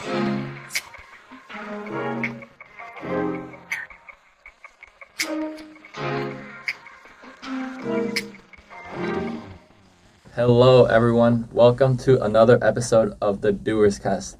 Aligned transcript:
Hello, 0.00 0.44
everyone. 10.84 11.48
Welcome 11.50 11.96
to 11.98 12.22
another 12.22 12.62
episode 12.62 13.16
of 13.20 13.40
the 13.40 13.50
Doers 13.50 13.98
Cast, 13.98 14.36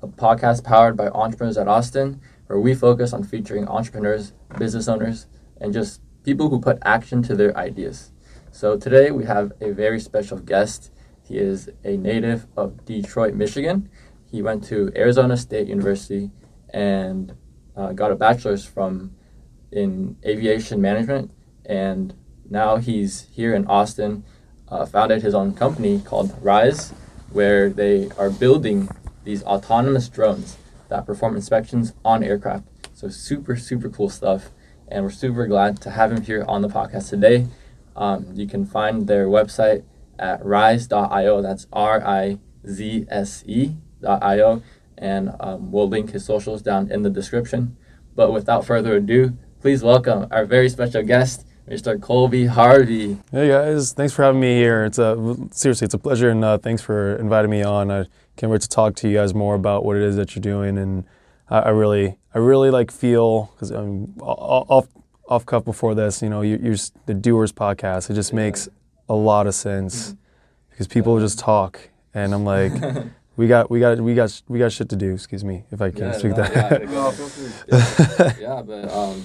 a 0.00 0.08
podcast 0.08 0.64
powered 0.64 0.96
by 0.96 1.08
Entrepreneurs 1.08 1.58
at 1.58 1.68
Austin, 1.68 2.22
where 2.46 2.58
we 2.58 2.74
focus 2.74 3.12
on 3.12 3.24
featuring 3.24 3.68
entrepreneurs, 3.68 4.32
business 4.58 4.88
owners, 4.88 5.26
and 5.60 5.74
just 5.74 6.00
people 6.22 6.48
who 6.48 6.58
put 6.62 6.78
action 6.82 7.22
to 7.24 7.36
their 7.36 7.54
ideas. 7.58 8.10
So 8.52 8.78
today 8.78 9.10
we 9.10 9.26
have 9.26 9.52
a 9.60 9.72
very 9.72 10.00
special 10.00 10.38
guest. 10.38 10.90
He 11.22 11.36
is 11.36 11.68
a 11.84 11.98
native 11.98 12.46
of 12.56 12.86
Detroit, 12.86 13.34
Michigan. 13.34 13.90
He 14.34 14.42
went 14.42 14.64
to 14.64 14.90
Arizona 14.96 15.36
State 15.36 15.68
University 15.68 16.32
and 16.70 17.36
uh, 17.76 17.92
got 17.92 18.10
a 18.10 18.16
bachelor's 18.16 18.64
from 18.64 19.14
in 19.70 20.16
aviation 20.26 20.80
management, 20.80 21.30
and 21.64 22.12
now 22.50 22.78
he's 22.78 23.28
here 23.30 23.54
in 23.54 23.64
Austin 23.68 24.24
uh, 24.68 24.86
founded 24.86 25.22
his 25.22 25.34
own 25.34 25.54
company 25.54 26.00
called 26.00 26.36
Rizse, 26.42 26.92
where 27.30 27.70
they 27.70 28.10
are 28.18 28.28
building 28.28 28.88
these 29.22 29.44
autonomous 29.44 30.08
drones 30.08 30.56
that 30.88 31.06
perform 31.06 31.36
inspections 31.36 31.92
on 32.04 32.24
aircraft. 32.24 32.64
So 32.92 33.08
super, 33.10 33.54
super 33.54 33.88
cool 33.88 34.10
stuff. 34.10 34.50
And 34.88 35.04
we're 35.04 35.12
super 35.12 35.46
glad 35.46 35.80
to 35.82 35.90
have 35.90 36.10
him 36.10 36.22
here 36.22 36.44
on 36.48 36.60
the 36.60 36.68
podcast 36.68 37.08
today. 37.08 37.46
Um, 37.94 38.32
you 38.34 38.48
can 38.48 38.66
find 38.66 39.06
their 39.06 39.28
website 39.28 39.84
at 40.18 40.44
rizse.io. 40.44 41.40
That's 41.40 41.68
R 41.72 42.04
I 42.04 42.40
Z 42.66 43.06
S 43.08 43.44
E.io. 44.04 44.62
And 44.96 45.32
um, 45.40 45.72
we'll 45.72 45.88
link 45.88 46.10
his 46.10 46.24
socials 46.24 46.62
down 46.62 46.90
in 46.90 47.02
the 47.02 47.10
description. 47.10 47.76
But 48.14 48.32
without 48.32 48.64
further 48.64 48.96
ado, 48.96 49.36
please 49.60 49.82
welcome 49.82 50.28
our 50.30 50.44
very 50.44 50.68
special 50.68 51.02
guest, 51.02 51.46
Mr. 51.68 52.00
Colby 52.00 52.46
Harvey. 52.46 53.18
Hey 53.32 53.48
guys, 53.48 53.92
thanks 53.92 54.12
for 54.12 54.22
having 54.22 54.40
me 54.40 54.54
here. 54.54 54.84
It's 54.84 54.98
a 54.98 55.36
seriously, 55.50 55.86
it's 55.86 55.94
a 55.94 55.98
pleasure, 55.98 56.28
and 56.28 56.44
uh, 56.44 56.58
thanks 56.58 56.82
for 56.82 57.16
inviting 57.16 57.50
me 57.50 57.62
on. 57.62 57.90
I 57.90 58.04
can't 58.36 58.52
wait 58.52 58.60
to 58.60 58.68
talk 58.68 58.94
to 58.96 59.08
you 59.08 59.16
guys 59.16 59.34
more 59.34 59.54
about 59.54 59.84
what 59.84 59.96
it 59.96 60.02
is 60.02 60.16
that 60.16 60.36
you're 60.36 60.42
doing, 60.42 60.78
and 60.78 61.04
I, 61.48 61.60
I 61.60 61.68
really, 61.70 62.18
I 62.34 62.38
really 62.38 62.70
like 62.70 62.90
feel 62.90 63.50
because 63.54 63.70
I'm 63.70 64.14
off 64.20 64.86
off 65.28 65.46
cuff 65.46 65.64
before 65.64 65.94
this. 65.94 66.20
You 66.22 66.28
know, 66.28 66.42
you, 66.42 66.60
you're 66.62 66.76
the 67.06 67.14
Doers 67.14 67.50
podcast. 67.52 68.10
It 68.10 68.14
just 68.14 68.32
yeah. 68.32 68.36
makes 68.36 68.68
a 69.08 69.14
lot 69.14 69.46
of 69.46 69.54
sense 69.54 70.08
mm-hmm. 70.08 70.16
because 70.70 70.86
people 70.86 71.18
just 71.18 71.38
talk, 71.38 71.80
and 72.12 72.32
I'm 72.34 72.44
like. 72.44 72.72
we 73.36 73.46
got 73.46 73.70
we 73.70 73.80
got 73.80 74.00
we 74.00 74.14
got 74.14 74.42
we 74.48 74.58
got 74.58 74.72
shit 74.72 74.88
to 74.90 74.96
do. 74.96 75.12
Excuse 75.14 75.44
me 75.44 75.64
if 75.70 75.80
I 75.80 75.90
can 75.90 76.04
yeah, 76.04 76.12
speak 76.12 76.36
no, 76.36 76.42
that. 76.42 76.82
Yeah, 77.68 78.32
yeah, 78.40 78.62
but 78.62 78.90
um, 78.92 79.24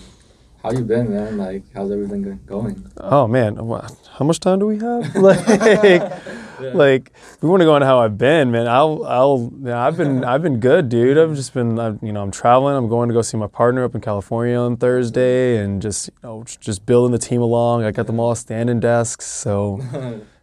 how 0.64 0.72
you 0.72 0.84
been, 0.84 1.12
man? 1.12 1.38
Like, 1.38 1.64
how's 1.74 1.90
everything 1.90 2.40
going? 2.46 2.92
Oh 2.98 3.28
man, 3.28 3.56
how 3.56 4.26
much 4.26 4.40
time 4.42 4.60
do 4.60 4.66
we 4.66 4.78
have? 4.80 5.16
like, 5.16 5.48
yeah. 5.48 6.72
like, 6.74 7.14
we 7.42 7.48
want 7.48 7.62
to 7.62 7.66
go 7.66 7.76
on 7.76 7.82
how 7.82 8.00
I've 8.00 8.18
been, 8.18 8.52
man. 8.52 8.68
I'll, 8.68 9.06
I'll, 9.06 9.54
yeah, 9.62 9.86
I've 9.86 9.96
been, 9.96 10.26
I've 10.26 10.42
been 10.42 10.60
good, 10.60 10.90
dude. 10.90 11.18
I've 11.18 11.34
just 11.36 11.54
been, 11.54 11.80
I've, 11.80 12.00
you 12.04 12.12
know, 12.12 12.22
I'm 12.22 12.32
traveling. 12.32 12.76
I'm 12.76 12.90
going 12.90 13.08
to 13.08 13.14
go 13.14 13.22
see 13.22 13.38
my 13.38 13.48
partner 13.48 13.86
up 13.86 13.96
in 13.96 14.02
California 14.02 14.58
on 14.58 14.76
Thursday, 14.76 15.64
and 15.64 15.82
just, 15.82 16.08
you 16.08 16.14
know, 16.24 16.44
just 16.44 16.86
building 16.86 17.14
the 17.14 17.20
team 17.20 17.42
along. 17.42 17.86
I 17.86 17.92
got 17.92 18.08
them 18.08 18.20
all 18.20 18.36
standing 18.36 18.82
desks, 18.82 19.26
so, 19.26 19.80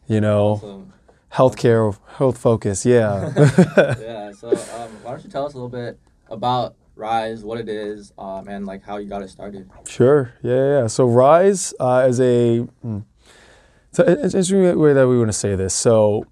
you 0.07 0.23
know. 0.23 0.53
Awesome. 0.53 0.93
Healthcare, 1.33 1.99
health 2.17 2.39
focus, 2.39 2.87
yeah. 2.87 3.33
yeah. 4.01 4.33
So, 4.33 4.51
um, 4.51 4.91
why 5.03 5.11
don't 5.11 5.25
you 5.25 5.31
tell 5.31 5.45
us 5.45 5.55
a 5.55 5.57
little 5.57 5.69
bit 5.69 5.99
about 6.29 6.77
Rizse, 6.97 7.43
what 7.43 7.61
it 7.61 7.69
is, 7.69 8.13
um, 8.19 8.49
and 8.49 8.67
like 8.67 8.83
how 8.83 8.97
you 8.97 9.09
got 9.09 9.23
it 9.23 9.29
started. 9.29 9.71
Sure. 9.87 10.33
Yeah, 10.43 10.81
yeah. 10.81 10.87
So 10.87 11.05
Rizse 11.05 11.75
uh, 11.79 12.07
is 12.09 12.21
a. 12.21 12.61
Hmm, 12.61 13.01
so 13.93 14.03
it's 14.05 14.35
an 14.35 14.41
interesting 14.41 14.79
way 14.79 14.93
that 14.93 15.07
we 15.07 15.19
want 15.19 15.29
to 15.29 15.35
say 15.35 15.57
this. 15.57 15.75
So 15.75 16.27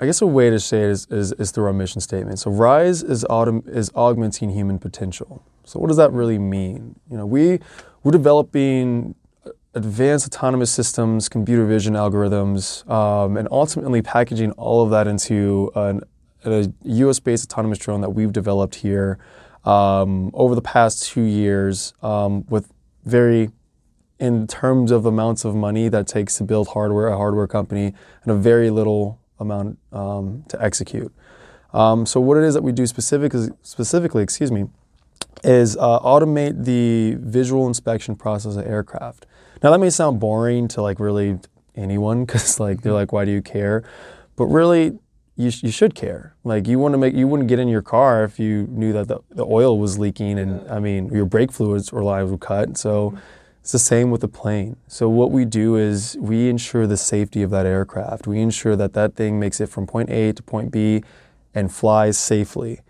I 0.00 0.06
guess 0.06 0.20
a 0.20 0.26
way 0.26 0.50
to 0.50 0.58
say 0.58 0.82
it 0.82 0.90
is, 0.90 1.06
is, 1.10 1.32
is 1.32 1.50
through 1.52 1.66
our 1.66 1.72
mission 1.72 2.00
statement. 2.00 2.40
So 2.40 2.50
Rizse 2.50 3.02
is 3.02 3.24
autom- 3.30 3.68
is 3.68 3.90
augmenting 3.94 4.50
human 4.50 4.78
potential. 4.80 5.44
So 5.64 5.78
what 5.78 5.88
does 5.88 5.96
that 5.96 6.12
really 6.12 6.38
mean? 6.38 6.96
You 7.08 7.16
know, 7.16 7.26
we 7.26 7.60
we're 8.02 8.10
developing 8.10 9.14
advanced 9.74 10.26
autonomous 10.26 10.70
systems, 10.70 11.28
computer 11.28 11.64
vision 11.64 11.94
algorithms, 11.94 12.88
um, 12.90 13.36
and 13.36 13.48
ultimately 13.50 14.02
packaging 14.02 14.52
all 14.52 14.82
of 14.82 14.90
that 14.90 15.06
into 15.06 15.70
an, 15.74 16.00
a 16.44 16.70
U.S.-based 16.84 17.44
autonomous 17.44 17.78
drone 17.78 18.00
that 18.00 18.10
we've 18.10 18.32
developed 18.32 18.76
here 18.76 19.18
um, 19.64 20.30
over 20.34 20.54
the 20.54 20.62
past 20.62 21.06
two 21.10 21.22
years 21.22 21.94
um, 22.02 22.44
with 22.48 22.72
very 23.04 23.50
in 24.18 24.46
terms 24.46 24.92
of 24.92 25.04
amounts 25.04 25.44
of 25.44 25.54
money 25.54 25.88
that 25.88 26.06
takes 26.06 26.36
to 26.36 26.44
build 26.44 26.68
hardware, 26.68 27.08
a 27.08 27.16
hardware 27.16 27.48
company, 27.48 27.92
and 28.22 28.32
a 28.32 28.34
very 28.36 28.70
little 28.70 29.18
amount 29.40 29.76
um, 29.90 30.44
to 30.48 30.62
execute. 30.62 31.12
Um, 31.72 32.06
so 32.06 32.20
what 32.20 32.36
it 32.36 32.44
is 32.44 32.54
that 32.54 32.62
we 32.62 32.70
do 32.70 32.86
specifically, 32.86 33.48
specifically, 33.62 34.22
excuse 34.22 34.52
me, 34.52 34.66
is 35.42 35.76
uh, 35.76 35.98
automate 36.00 36.64
the 36.64 37.16
visual 37.18 37.66
inspection 37.66 38.14
process 38.14 38.54
of 38.54 38.64
aircraft. 38.64 39.26
Now 39.62 39.70
that 39.70 39.78
may 39.78 39.90
sound 39.90 40.18
boring 40.20 40.68
to 40.68 40.82
like 40.82 40.98
really 40.98 41.38
anyone 41.76 42.24
because 42.24 42.58
like 42.60 42.82
they're 42.82 42.90
mm-hmm. 42.90 42.96
like, 42.96 43.12
why 43.12 43.24
do 43.24 43.30
you 43.30 43.42
care? 43.42 43.84
But 44.36 44.46
really, 44.46 44.98
you, 45.36 45.50
sh- 45.50 45.62
you 45.62 45.70
should 45.70 45.94
care. 45.94 46.34
Like 46.44 46.66
you 46.66 46.78
want 46.78 46.92
to 46.92 46.98
make 46.98 47.14
you 47.14 47.28
wouldn't 47.28 47.48
get 47.48 47.58
in 47.58 47.68
your 47.68 47.82
car 47.82 48.24
if 48.24 48.38
you 48.38 48.66
knew 48.70 48.92
that 48.92 49.08
the, 49.08 49.20
the 49.30 49.44
oil 49.44 49.78
was 49.78 49.98
leaking 49.98 50.38
and 50.38 50.68
I 50.70 50.78
mean 50.78 51.08
your 51.08 51.24
brake 51.24 51.52
fluids 51.52 51.90
or 51.90 52.02
lines 52.02 52.30
were 52.30 52.38
cut. 52.38 52.76
So 52.76 53.10
mm-hmm. 53.10 53.18
it's 53.60 53.72
the 53.72 53.78
same 53.78 54.10
with 54.10 54.20
the 54.20 54.28
plane. 54.28 54.76
So 54.88 55.08
what 55.08 55.30
we 55.30 55.44
do 55.44 55.76
is 55.76 56.16
we 56.20 56.48
ensure 56.48 56.86
the 56.86 56.96
safety 56.96 57.42
of 57.42 57.50
that 57.50 57.66
aircraft. 57.66 58.26
We 58.26 58.40
ensure 58.40 58.76
that 58.76 58.92
that 58.94 59.14
thing 59.14 59.38
makes 59.38 59.60
it 59.60 59.68
from 59.68 59.86
point 59.86 60.10
A 60.10 60.32
to 60.32 60.42
point 60.42 60.70
B 60.70 61.02
and 61.54 61.72
flies 61.72 62.18
safely. 62.18 62.80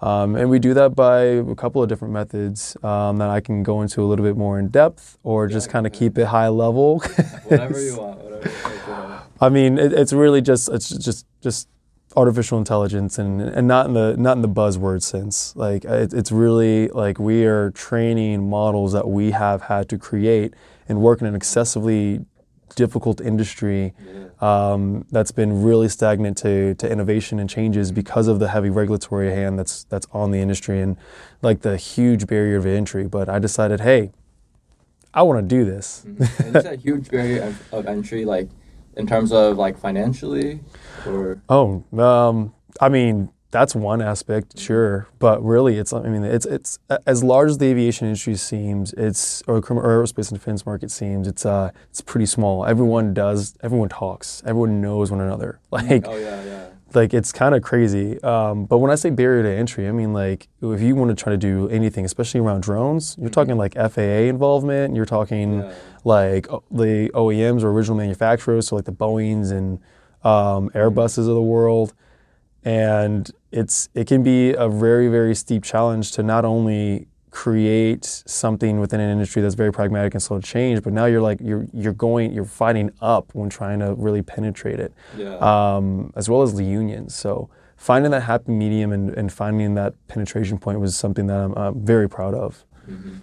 Um, 0.00 0.36
and 0.36 0.48
we 0.48 0.58
do 0.58 0.74
that 0.74 0.94
by 0.94 1.22
a 1.22 1.54
couple 1.54 1.82
of 1.82 1.88
different 1.88 2.14
methods 2.14 2.76
um, 2.84 3.18
that 3.18 3.30
I 3.30 3.40
can 3.40 3.62
go 3.62 3.82
into 3.82 4.02
a 4.02 4.06
little 4.06 4.24
bit 4.24 4.36
more 4.36 4.58
in 4.58 4.68
depth 4.68 5.18
or 5.24 5.48
just 5.48 5.68
kind 5.68 5.86
of 5.86 5.92
keep 5.92 6.18
it 6.18 6.26
high 6.26 6.48
level. 6.48 7.00
whatever 7.44 7.82
you 7.82 7.96
want. 7.96 8.20
Whatever 8.20 8.48
you 8.48 8.92
want. 8.92 9.22
I 9.40 9.48
mean, 9.48 9.78
it, 9.78 9.92
it's 9.92 10.12
really 10.12 10.40
just 10.40 10.68
it's 10.68 10.88
just 10.88 11.26
just 11.42 11.68
artificial 12.16 12.58
intelligence 12.58 13.18
and, 13.18 13.40
and 13.40 13.68
not 13.68 13.86
in 13.86 13.94
the 13.94 14.16
not 14.16 14.36
in 14.36 14.42
the 14.42 14.48
buzzword 14.48 15.02
sense 15.02 15.54
like 15.54 15.84
it, 15.84 16.12
it's 16.12 16.32
really 16.32 16.88
like 16.88 17.18
we 17.18 17.44
are 17.44 17.70
training 17.72 18.48
models 18.48 18.92
that 18.92 19.06
we 19.06 19.30
have 19.30 19.62
had 19.62 19.88
to 19.88 19.98
create 19.98 20.54
and 20.88 21.00
work 21.00 21.20
in 21.20 21.26
an 21.26 21.34
excessively 21.34 22.24
difficult 22.74 23.20
industry 23.20 23.94
um, 24.40 25.06
that's 25.10 25.32
been 25.32 25.62
really 25.62 25.88
stagnant 25.88 26.36
to, 26.38 26.74
to 26.74 26.90
innovation 26.90 27.38
and 27.38 27.48
changes 27.48 27.92
because 27.92 28.28
of 28.28 28.38
the 28.38 28.48
heavy 28.48 28.70
regulatory 28.70 29.30
hand 29.30 29.58
that's 29.58 29.84
that's 29.84 30.06
on 30.12 30.30
the 30.30 30.38
industry 30.38 30.80
and 30.80 30.96
like 31.42 31.62
the 31.62 31.76
huge 31.76 32.26
barrier 32.26 32.56
of 32.56 32.66
entry. 32.66 33.06
But 33.06 33.28
I 33.28 33.38
decided 33.38 33.80
hey 33.80 34.12
I 35.14 35.22
want 35.22 35.38
to 35.40 35.56
do 35.56 35.64
this. 35.64 36.04
Mm-hmm. 36.06 36.42
and 36.42 36.56
it's 36.56 36.66
a 36.66 36.76
huge 36.76 37.10
barrier 37.10 37.42
of, 37.42 37.74
of 37.74 37.86
entry 37.86 38.24
like 38.24 38.48
in 38.96 39.06
terms 39.06 39.32
of 39.32 39.56
like 39.56 39.78
financially 39.78 40.60
or? 41.06 41.40
Oh 41.48 41.84
um, 41.98 42.54
i 42.80 42.88
mean 42.88 43.30
that's 43.50 43.74
one 43.74 44.02
aspect 44.02 44.58
sure 44.58 45.08
but 45.18 45.42
really 45.42 45.78
it's 45.78 45.92
i 45.92 46.02
mean 46.02 46.24
it's 46.24 46.46
it's 46.46 46.78
as 47.06 47.24
large 47.24 47.50
as 47.50 47.58
the 47.58 47.66
aviation 47.66 48.06
industry 48.06 48.34
seems 48.34 48.92
it's 48.94 49.42
or 49.46 49.60
aerospace 49.60 50.30
and 50.30 50.38
defense 50.38 50.66
market 50.66 50.90
seems 50.90 51.26
it's 51.26 51.46
uh 51.46 51.70
it's 51.90 52.00
pretty 52.00 52.26
small 52.26 52.66
everyone 52.66 53.14
does 53.14 53.56
everyone 53.62 53.88
talks 53.88 54.42
everyone 54.44 54.80
knows 54.80 55.10
one 55.10 55.20
another 55.20 55.60
like 55.70 56.06
oh 56.06 56.16
yeah 56.16 56.44
yeah 56.44 56.68
like 56.94 57.12
it's 57.12 57.32
kind 57.32 57.54
of 57.54 57.62
crazy. 57.62 58.20
Um, 58.22 58.64
but 58.64 58.78
when 58.78 58.90
I 58.90 58.94
say 58.94 59.10
barrier 59.10 59.42
to 59.42 59.50
entry, 59.50 59.88
I 59.88 59.92
mean 59.92 60.12
like 60.12 60.48
if 60.62 60.80
you 60.80 60.94
want 60.94 61.10
to 61.10 61.22
try 61.22 61.30
to 61.32 61.36
do 61.36 61.68
anything, 61.68 62.04
especially 62.04 62.40
around 62.40 62.62
drones, 62.62 63.16
you're 63.18 63.28
mm-hmm. 63.28 63.32
talking 63.32 63.56
like 63.56 63.74
FAA 63.74 64.28
involvement. 64.28 64.96
You're 64.96 65.04
talking 65.04 65.60
yeah. 65.60 65.74
like 66.04 66.46
the 66.70 67.10
OEMs 67.14 67.62
or 67.62 67.70
original 67.70 67.96
manufacturers, 67.96 68.68
so 68.68 68.76
like 68.76 68.84
the 68.84 68.92
Boeing's 68.92 69.50
and 69.50 69.78
um, 70.24 70.70
mm-hmm. 70.70 70.78
Airbuses 70.78 71.20
mm-hmm. 71.20 71.28
of 71.28 71.34
the 71.34 71.42
world. 71.42 71.94
And 72.64 73.30
it's 73.50 73.88
it 73.94 74.06
can 74.06 74.22
be 74.22 74.52
a 74.52 74.68
very 74.68 75.08
very 75.08 75.34
steep 75.34 75.64
challenge 75.64 76.12
to 76.12 76.22
not 76.22 76.44
only 76.44 77.08
create 77.30 78.04
something 78.04 78.80
within 78.80 79.00
an 79.00 79.10
industry 79.10 79.42
that's 79.42 79.54
very 79.54 79.72
pragmatic 79.72 80.14
and 80.14 80.22
slow 80.22 80.40
to 80.40 80.46
change, 80.46 80.82
but 80.82 80.92
now 80.92 81.04
you're 81.04 81.20
like 81.20 81.38
you're 81.40 81.66
you're 81.72 81.92
going 81.92 82.32
you're 82.32 82.44
fighting 82.44 82.90
up 83.00 83.34
when 83.34 83.48
trying 83.48 83.78
to 83.78 83.94
really 83.94 84.22
penetrate 84.22 84.80
it, 84.80 84.92
yeah. 85.16 85.36
um, 85.36 86.12
as 86.16 86.28
well 86.28 86.42
as 86.42 86.54
the 86.54 86.64
unions. 86.64 87.14
So 87.14 87.48
finding 87.76 88.10
that 88.10 88.22
happy 88.22 88.52
medium 88.52 88.92
and, 88.92 89.10
and 89.10 89.32
finding 89.32 89.74
that 89.74 89.94
penetration 90.08 90.58
point 90.58 90.80
was 90.80 90.96
something 90.96 91.26
that 91.26 91.38
I'm 91.38 91.54
uh, 91.54 91.72
very 91.72 92.08
proud 92.08 92.34
of. 92.34 92.64
Mm-hmm. 92.88 93.16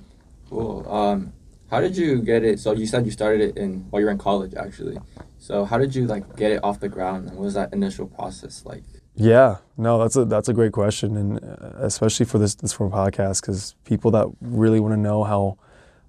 Cool. 0.50 0.90
Um, 0.90 1.34
how 1.70 1.82
did 1.82 1.98
you 1.98 2.22
get 2.22 2.44
it? 2.44 2.60
So 2.60 2.72
you 2.72 2.88
said 2.88 3.06
you 3.06 3.12
started 3.12 3.42
it 3.42 3.58
in 3.58 3.86
while 3.90 4.00
you 4.00 4.06
were 4.06 4.12
in 4.12 4.18
college, 4.18 4.54
actually. 4.56 4.98
So 5.40 5.66
how 5.66 5.78
did 5.78 5.94
you 5.94 6.06
like 6.08 6.36
get 6.38 6.52
it 6.52 6.64
off 6.64 6.80
the 6.80 6.90
ground? 6.90 7.28
And 7.28 7.38
what 7.38 7.44
was 7.46 7.56
that 7.56 7.74
initial 7.74 8.08
process 8.08 8.64
like? 8.66 8.84
Yeah, 9.16 9.58
no, 9.78 9.98
that's 9.98 10.16
a 10.16 10.26
that's 10.26 10.50
a 10.50 10.54
great 10.54 10.74
question, 10.74 11.16
and 11.16 11.44
uh, 11.44 11.72
especially 11.78 12.26
for 12.26 12.38
this 12.38 12.56
this 12.56 12.74
form 12.74 12.92
of 12.92 13.00
podcast, 13.00 13.42
because 13.42 13.76
people 13.86 14.12
that 14.12 14.28
really 14.42 14.80
want 14.80 14.94
to 14.94 15.00
know 15.00 15.24
how 15.24 15.58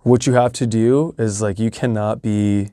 what 0.03 0.27
you 0.27 0.35
have 0.35 0.53
to 0.55 0.67
do 0.67 1.15
is 1.19 1.41
like 1.41 1.59
you 1.59 1.71
cannot 1.71 2.21
be 2.21 2.71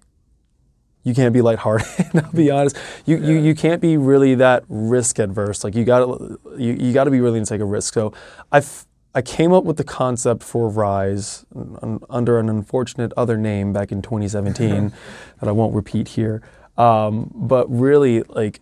you 1.03 1.13
can't 1.13 1.33
be 1.33 1.41
lighthearted. 1.41 1.87
I'll 2.15 2.31
be 2.31 2.49
honest. 2.49 2.77
You, 3.05 3.17
you 3.17 3.39
you 3.39 3.55
can't 3.55 3.81
be 3.81 3.97
really 3.97 4.35
that 4.35 4.63
risk 4.69 5.19
adverse. 5.19 5.63
Like 5.63 5.75
you 5.75 5.83
got 5.83 5.99
to 5.99 6.39
you, 6.57 6.73
you 6.73 6.93
got 6.93 7.03
to 7.03 7.11
be 7.11 7.21
willing 7.21 7.43
to 7.43 7.49
take 7.49 7.61
a 7.61 7.65
risk. 7.65 7.93
So 7.93 8.13
I 8.51 8.63
I 9.13 9.21
came 9.21 9.53
up 9.53 9.63
with 9.63 9.77
the 9.77 9.83
concept 9.83 10.41
for 10.41 10.69
Rizse 10.69 11.45
un, 11.55 11.99
under 12.09 12.39
an 12.39 12.49
unfortunate 12.49 13.13
other 13.15 13.37
name 13.37 13.71
back 13.71 13.91
in 13.91 14.01
2017 14.01 14.91
that 15.39 15.47
I 15.47 15.51
won't 15.51 15.75
repeat 15.75 16.07
here. 16.07 16.41
Um, 16.77 17.31
but 17.35 17.69
really, 17.69 18.23
like 18.23 18.59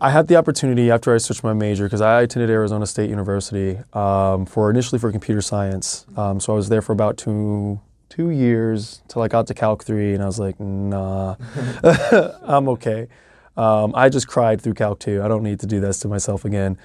I 0.00 0.10
had 0.10 0.28
the 0.28 0.36
opportunity 0.36 0.90
after 0.90 1.14
I 1.14 1.18
switched 1.18 1.42
my 1.42 1.54
major 1.54 1.84
because 1.84 2.02
I 2.02 2.22
attended 2.22 2.50
Arizona 2.50 2.86
State 2.86 3.08
University 3.08 3.78
um, 3.94 4.44
for 4.44 4.70
initially 4.70 4.98
for 4.98 5.10
computer 5.10 5.40
science. 5.40 6.04
Um, 6.16 6.38
so 6.38 6.52
I 6.52 6.56
was 6.56 6.68
there 6.68 6.82
for 6.82 6.92
about 6.92 7.16
two 7.16 7.80
two 8.08 8.30
years 8.30 9.02
till 9.08 9.22
I 9.22 9.28
got 9.28 9.46
to 9.48 9.54
Calc 9.54 9.84
three, 9.84 10.14
and 10.14 10.22
I 10.22 10.26
was 10.26 10.38
like, 10.38 10.60
nah, 10.60 11.36
I'm 12.42 12.68
okay. 12.70 13.08
Um, 13.56 13.92
I 13.94 14.10
just 14.10 14.28
cried 14.28 14.60
through 14.60 14.74
Calc 14.74 15.00
two. 15.00 15.22
I 15.22 15.28
don't 15.28 15.42
need 15.42 15.60
to 15.60 15.66
do 15.66 15.80
this 15.80 15.98
to 16.00 16.08
myself 16.08 16.44
again. 16.44 16.78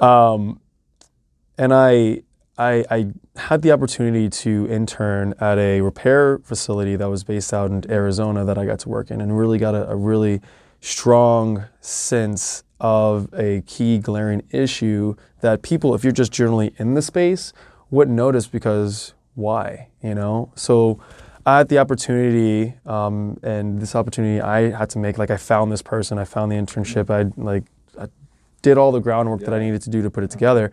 Um, 0.00 0.60
and 1.58 1.74
I, 1.74 2.22
I, 2.56 2.84
I 2.90 3.12
had 3.36 3.62
the 3.62 3.72
opportunity 3.72 4.28
to 4.28 4.68
intern 4.70 5.34
at 5.40 5.58
a 5.58 5.80
repair 5.80 6.38
facility 6.38 6.94
that 6.96 7.10
was 7.10 7.24
based 7.24 7.52
out 7.52 7.70
in 7.70 7.90
Arizona 7.90 8.44
that 8.44 8.56
I 8.56 8.66
got 8.66 8.78
to 8.80 8.88
work 8.88 9.10
in, 9.10 9.20
and 9.20 9.36
really 9.36 9.58
got 9.58 9.74
a, 9.74 9.90
a 9.90 9.96
really 9.96 10.40
strong 10.82 11.64
sense 11.80 12.64
of 12.80 13.32
a 13.32 13.62
key 13.62 13.98
glaring 13.98 14.42
issue 14.50 15.14
that 15.40 15.62
people, 15.62 15.94
if 15.94 16.02
you're 16.02 16.12
just 16.12 16.32
generally 16.32 16.74
in 16.76 16.94
the 16.94 17.00
space, 17.00 17.52
wouldn't 17.90 18.16
notice 18.16 18.48
because 18.48 19.14
why, 19.34 19.88
you 20.02 20.14
know? 20.14 20.52
So 20.56 21.00
I 21.46 21.58
had 21.58 21.68
the 21.68 21.78
opportunity, 21.78 22.74
um, 22.84 23.38
and 23.44 23.80
this 23.80 23.94
opportunity 23.94 24.40
I 24.40 24.70
had 24.70 24.90
to 24.90 24.98
make, 24.98 25.18
like 25.18 25.30
I 25.30 25.36
found 25.36 25.70
this 25.70 25.82
person, 25.82 26.18
I 26.18 26.24
found 26.24 26.50
the 26.50 26.56
internship, 26.56 27.10
I 27.10 27.32
like, 27.40 27.64
I 27.98 28.08
did 28.60 28.76
all 28.76 28.90
the 28.90 29.00
groundwork 29.00 29.40
yeah. 29.40 29.50
that 29.50 29.54
I 29.54 29.60
needed 29.60 29.82
to 29.82 29.90
do 29.90 30.02
to 30.02 30.10
put 30.10 30.24
it 30.24 30.30
together. 30.30 30.72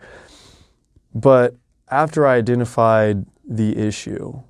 But 1.14 1.54
after 1.88 2.26
I 2.26 2.34
identified 2.36 3.26
the 3.48 3.76
issue, 3.76 4.42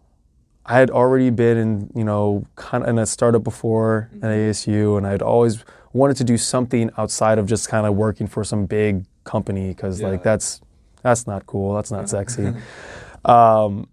I 0.67 0.79
had 0.79 0.91
already 0.91 1.31
been 1.31 1.57
in, 1.57 1.91
you 1.95 2.05
know, 2.05 2.45
kind 2.57 2.85
of 2.85 2.91
in 2.91 2.99
a 2.99 3.07
startup 3.07 3.43
before 3.43 4.11
mm-hmm. 4.15 4.25
at 4.25 4.31
ASU, 4.31 4.99
and 4.99 5.07
I'd 5.07 5.23
always 5.23 5.65
wanted 5.93 6.17
to 6.19 6.25
do 6.25 6.37
something 6.37 6.91
outside 6.97 7.39
of 7.39 7.47
just 7.47 7.69
kind 7.69 7.87
of 7.87 7.95
working 7.95 8.27
for 8.27 8.45
some 8.45 8.67
big 8.67 9.05
company 9.25 9.69
because 9.69 10.01
yeah. 10.01 10.09
like 10.09 10.23
that's 10.23 10.61
that's 11.03 11.27
not 11.27 11.47
cool, 11.47 11.75
that's 11.75 11.91
not 11.91 12.09
sexy. 12.09 12.53
um, 13.25 13.89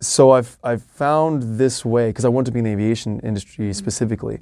so 0.00 0.30
I've 0.30 0.58
I've 0.62 0.82
found 0.82 1.58
this 1.58 1.84
way 1.84 2.10
because 2.10 2.24
I 2.24 2.28
want 2.28 2.46
to 2.46 2.52
be 2.52 2.60
in 2.60 2.64
the 2.64 2.72
aviation 2.72 3.20
industry 3.20 3.66
mm-hmm. 3.66 3.72
specifically. 3.72 4.40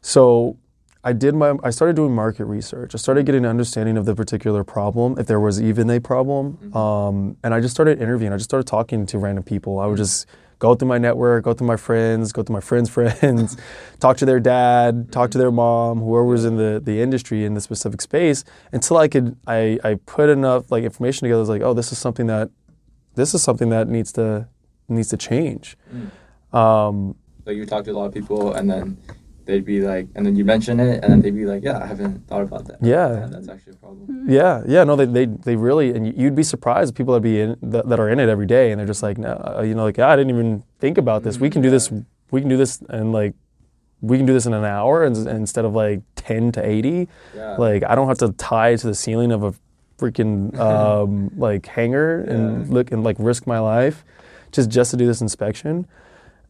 So 0.00 0.56
I 1.04 1.12
did 1.12 1.34
my 1.34 1.56
I 1.62 1.70
started 1.70 1.94
doing 1.96 2.14
market 2.14 2.46
research. 2.46 2.94
I 2.94 2.98
started 2.98 3.26
getting 3.26 3.44
an 3.44 3.50
understanding 3.50 3.96
of 3.96 4.06
the 4.06 4.14
particular 4.14 4.64
problem, 4.64 5.16
if 5.18 5.26
there 5.26 5.40
was 5.40 5.60
even 5.60 5.88
a 5.90 6.00
problem, 6.00 6.54
mm-hmm. 6.54 6.76
um, 6.76 7.36
and 7.44 7.54
I 7.54 7.60
just 7.60 7.74
started 7.74 8.00
interviewing. 8.00 8.32
I 8.32 8.36
just 8.36 8.50
started 8.50 8.66
talking 8.66 9.06
to 9.06 9.18
random 9.18 9.44
people. 9.44 9.78
I 9.78 9.86
would 9.86 9.94
mm-hmm. 9.94 10.02
just 10.02 10.26
go 10.58 10.74
through 10.74 10.88
my 10.88 10.98
network, 10.98 11.44
go 11.44 11.52
through 11.52 11.66
my 11.66 11.76
friends, 11.76 12.32
go 12.32 12.42
through 12.42 12.54
my 12.54 12.60
friends' 12.60 12.88
friends, 12.96 13.56
talk 14.00 14.16
to 14.18 14.24
their 14.24 14.40
dad, 14.40 15.12
talk 15.12 15.30
to 15.30 15.38
their 15.38 15.50
mom, 15.50 16.00
whoever 16.00 16.24
was 16.24 16.44
in 16.44 16.56
the, 16.56 16.80
the 16.82 17.00
industry 17.00 17.44
in 17.44 17.54
the 17.54 17.60
specific 17.60 18.00
space, 18.00 18.44
until 18.72 18.96
I 18.96 19.08
could 19.08 19.36
I, 19.46 19.78
I 19.84 19.94
put 20.06 20.28
enough 20.28 20.70
like 20.70 20.84
information 20.84 21.26
together. 21.26 21.38
I 21.38 21.40
was 21.40 21.48
like, 21.48 21.62
oh, 21.62 21.74
this 21.74 21.92
is 21.92 21.98
something 21.98 22.26
that 22.26 22.50
this 23.14 23.34
is 23.34 23.42
something 23.42 23.70
that 23.70 23.88
needs 23.88 24.12
to 24.12 24.48
needs 24.88 25.08
to 25.08 25.16
change. 25.16 25.76
Mm. 25.92 26.56
Um, 26.56 27.16
so 27.44 27.50
you 27.50 27.66
talk 27.66 27.84
to 27.84 27.90
a 27.90 27.92
lot 27.92 28.06
of 28.06 28.14
people, 28.14 28.54
and 28.54 28.70
then 28.70 28.96
they'd 29.46 29.64
be 29.64 29.80
like, 29.80 30.08
and 30.14 30.26
then 30.26 30.36
you 30.36 30.44
mention 30.44 30.78
it, 30.80 31.02
and 31.02 31.12
then 31.12 31.20
they'd 31.22 31.34
be 31.34 31.46
like, 31.46 31.62
yeah, 31.62 31.78
I 31.78 31.86
haven't 31.86 32.26
thought 32.26 32.42
about 32.42 32.66
that. 32.66 32.78
Yeah, 32.82 33.20
yeah 33.20 33.26
that's 33.26 33.48
actually 33.48 33.74
a 33.74 33.76
problem. 33.76 34.06
Mm-hmm. 34.06 34.30
Yeah, 34.30 34.62
yeah, 34.66 34.84
no, 34.84 34.96
they, 34.96 35.06
they, 35.06 35.26
they 35.26 35.56
really, 35.56 35.90
and 35.90 36.16
you'd 36.16 36.34
be 36.34 36.42
surprised 36.42 36.94
people 36.94 37.14
that 37.14 37.20
be 37.20 37.40
in 37.40 37.56
that, 37.62 37.88
that 37.88 37.98
are 37.98 38.10
in 38.10 38.20
it 38.20 38.28
every 38.28 38.46
day, 38.46 38.70
and 38.70 38.78
they're 38.78 38.86
just 38.86 39.02
like, 39.02 39.18
no, 39.18 39.32
uh, 39.58 39.62
you 39.62 39.74
know, 39.74 39.84
like 39.84 39.96
yeah, 39.96 40.08
I 40.08 40.16
didn't 40.16 40.30
even 40.30 40.62
think 40.78 40.98
about 40.98 41.22
this. 41.22 41.36
Mm-hmm. 41.36 41.44
We 41.44 41.50
can 41.50 41.62
do 41.62 41.68
yeah. 41.68 41.72
this. 41.72 41.92
We 42.30 42.40
can 42.40 42.50
do 42.50 42.56
this, 42.56 42.82
and 42.88 43.12
like, 43.12 43.34
we 44.00 44.16
can 44.16 44.26
do 44.26 44.32
this 44.32 44.46
in 44.46 44.52
an 44.52 44.64
hour, 44.64 45.04
and, 45.04 45.16
and 45.16 45.38
instead 45.38 45.64
of 45.64 45.74
like 45.74 46.02
ten 46.16 46.52
to 46.52 46.66
eighty, 46.66 47.08
yeah. 47.34 47.56
like 47.56 47.84
I 47.84 47.94
don't 47.94 48.08
have 48.08 48.18
to 48.18 48.32
tie 48.32 48.76
to 48.76 48.86
the 48.86 48.94
ceiling 48.94 49.32
of 49.32 49.42
a 49.42 49.54
freaking 49.98 50.56
um, 50.58 51.30
like 51.36 51.66
hangar 51.66 52.20
and 52.20 52.68
look 52.68 52.92
and 52.92 53.02
like 53.02 53.16
risk 53.18 53.46
my 53.46 53.58
life 53.58 54.04
just 54.52 54.70
just 54.70 54.90
to 54.90 54.96
do 54.96 55.06
this 55.06 55.20
inspection. 55.20 55.86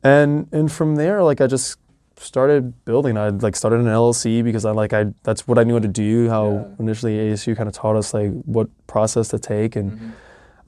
And 0.03 0.49
and 0.53 0.71
from 0.71 0.97
there, 0.97 1.23
like 1.23 1.41
I 1.41 1.47
just 1.47 1.79
started 2.19 2.85
building. 2.85 3.17
I 3.17 3.29
like 3.29 3.57
started 3.57 3.81
an 3.81 3.87
LLC 3.87 4.43
because 4.43 4.65
I 4.65 4.71
like 4.71 4.93
I 4.93 5.07
that's 5.23 5.47
what 5.47 5.59
I 5.59 5.65
knew 5.65 5.75
how 5.75 5.81
to 5.81 5.89
do. 5.89 6.29
How 6.29 6.53
yeah. 6.53 6.65
initially 6.79 7.17
ASU 7.17 7.57
kind 7.57 7.69
of 7.69 7.75
taught 7.75 7.97
us 7.97 8.15
like 8.15 8.31
what 8.45 8.69
process 8.87 9.29
to 9.29 9.39
take, 9.39 9.77
and 9.77 9.93
mm-hmm. 9.93 10.11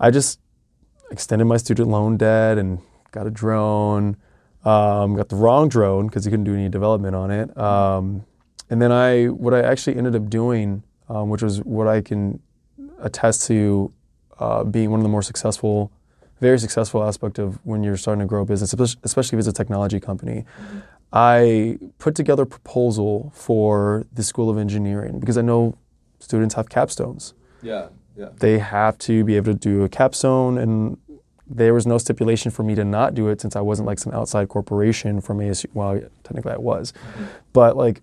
I 0.00 0.10
just 0.10 0.40
extended 1.10 1.46
my 1.46 1.56
student 1.56 1.88
loan 1.88 2.16
debt 2.16 2.58
and 2.58 2.80
got 3.12 3.26
a 3.26 3.30
drone. 3.30 4.16
Um, 4.64 5.14
got 5.14 5.28
the 5.28 5.36
wrong 5.36 5.68
drone 5.68 6.08
because 6.08 6.26
you 6.26 6.30
couldn't 6.30 6.44
do 6.44 6.54
any 6.54 6.68
development 6.68 7.14
on 7.14 7.30
it. 7.30 7.48
Mm-hmm. 7.50 7.60
Um, 7.60 8.24
and 8.70 8.82
then 8.82 8.92
I 8.92 9.26
what 9.26 9.54
I 9.54 9.62
actually 9.62 9.96
ended 9.96 10.16
up 10.16 10.28
doing, 10.28 10.82
um, 11.08 11.30
which 11.30 11.42
was 11.42 11.60
what 11.62 11.88
I 11.88 12.00
can 12.00 12.40
attest 13.00 13.46
to 13.46 13.92
uh, 14.38 14.64
being 14.64 14.90
one 14.90 15.00
of 15.00 15.04
the 15.04 15.08
more 15.08 15.22
successful 15.22 15.92
very 16.40 16.58
successful 16.58 17.02
aspect 17.02 17.38
of 17.38 17.58
when 17.64 17.82
you're 17.82 17.96
starting 17.96 18.20
to 18.20 18.26
grow 18.26 18.42
a 18.42 18.44
business, 18.44 18.96
especially 19.02 19.36
if 19.36 19.40
it's 19.40 19.48
a 19.48 19.52
technology 19.52 20.00
company. 20.00 20.44
I 21.12 21.78
put 21.98 22.14
together 22.14 22.42
a 22.42 22.46
proposal 22.46 23.32
for 23.34 24.06
the 24.12 24.22
School 24.22 24.50
of 24.50 24.58
Engineering 24.58 25.20
because 25.20 25.38
I 25.38 25.42
know 25.42 25.78
students 26.18 26.54
have 26.54 26.68
capstones. 26.68 27.32
Yeah, 27.62 27.88
yeah. 28.16 28.28
They 28.38 28.58
have 28.58 28.98
to 28.98 29.24
be 29.24 29.36
able 29.36 29.52
to 29.52 29.58
do 29.58 29.84
a 29.84 29.88
capstone, 29.88 30.58
and 30.58 30.98
there 31.46 31.72
was 31.72 31.86
no 31.86 31.96
stipulation 31.98 32.50
for 32.50 32.62
me 32.62 32.74
to 32.74 32.84
not 32.84 33.14
do 33.14 33.28
it 33.28 33.40
since 33.40 33.56
I 33.56 33.60
wasn't 33.60 33.86
like 33.86 33.98
some 33.98 34.12
outside 34.12 34.48
corporation 34.48 35.20
from 35.20 35.38
ASU. 35.38 35.66
Well, 35.72 36.00
technically 36.24 36.52
I 36.52 36.58
was, 36.58 36.92
mm-hmm. 36.92 37.24
but 37.52 37.76
like 37.76 38.02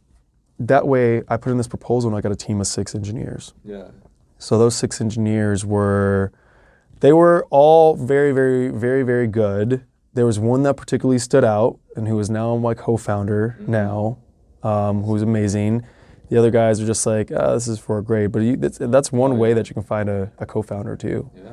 that 0.59 0.87
way, 0.87 1.21
I 1.27 1.37
put 1.37 1.51
in 1.51 1.57
this 1.57 1.67
proposal 1.67 2.09
and 2.09 2.17
I 2.17 2.21
got 2.21 2.31
a 2.31 2.35
team 2.35 2.61
of 2.61 2.67
six 2.67 2.95
engineers. 2.95 3.53
Yeah. 3.63 3.89
So 4.37 4.57
those 4.57 4.75
six 4.75 5.01
engineers 5.01 5.65
were, 5.65 6.31
they 7.01 7.13
were 7.13 7.45
all 7.49 7.95
very, 7.95 8.31
very, 8.31 8.69
very, 8.69 9.03
very 9.03 9.27
good 9.27 9.85
there 10.15 10.25
was 10.25 10.39
one 10.39 10.63
that 10.63 10.75
particularly 10.77 11.19
stood 11.19 11.43
out 11.43 11.77
and 11.95 12.07
who 12.07 12.17
is 12.19 12.29
now 12.29 12.55
my 12.55 12.73
co-founder 12.73 13.57
mm-hmm. 13.59 13.71
now, 13.71 14.17
um, 14.63 15.03
who's 15.03 15.21
amazing. 15.21 15.85
The 16.29 16.37
other 16.37 16.49
guys 16.49 16.81
are 16.81 16.87
just 16.87 17.05
like, 17.05 17.31
oh, 17.31 17.53
this 17.53 17.67
is 17.67 17.77
for 17.77 17.99
a 17.99 18.03
grade. 18.03 18.31
But 18.31 18.39
you, 18.39 18.55
that's, 18.55 18.79
that's, 18.79 19.11
one 19.11 19.33
oh, 19.33 19.35
way 19.35 19.53
that 19.53 19.69
you 19.69 19.73
can 19.73 19.83
find 19.83 20.09
a, 20.09 20.31
a 20.39 20.45
co-founder 20.45 20.95
too. 20.95 21.29
Yeah. 21.35 21.51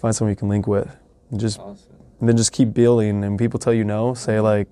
Find 0.00 0.16
someone 0.16 0.32
you 0.32 0.36
can 0.36 0.48
link 0.48 0.66
with. 0.66 0.96
And 1.30 1.38
just 1.38 1.60
awesome. 1.60 1.94
and 2.18 2.28
then 2.28 2.36
just 2.36 2.50
keep 2.52 2.72
building. 2.72 3.22
And 3.22 3.38
people 3.38 3.60
tell 3.60 3.74
you 3.74 3.84
no, 3.84 4.14
say 4.14 4.34
mm-hmm. 4.34 4.42
like, 4.42 4.68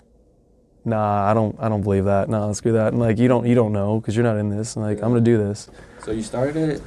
nah, 0.86 1.30
I 1.30 1.34
don't, 1.34 1.54
I 1.60 1.68
don't 1.68 1.82
believe 1.82 2.06
that. 2.06 2.30
Nah, 2.30 2.50
screw 2.52 2.72
that. 2.72 2.94
And 2.94 2.98
like, 2.98 3.18
you 3.18 3.28
don't, 3.28 3.46
you 3.46 3.54
don't 3.54 3.72
know 3.72 4.00
because 4.00 4.16
you're 4.16 4.24
not 4.24 4.38
in 4.38 4.48
this. 4.48 4.76
And 4.76 4.84
like, 4.84 4.98
yeah. 4.98 5.04
I'm 5.04 5.10
gonna 5.10 5.20
do 5.20 5.36
this. 5.36 5.68
So 6.02 6.10
you 6.10 6.22
started 6.22 6.56
it 6.56 6.82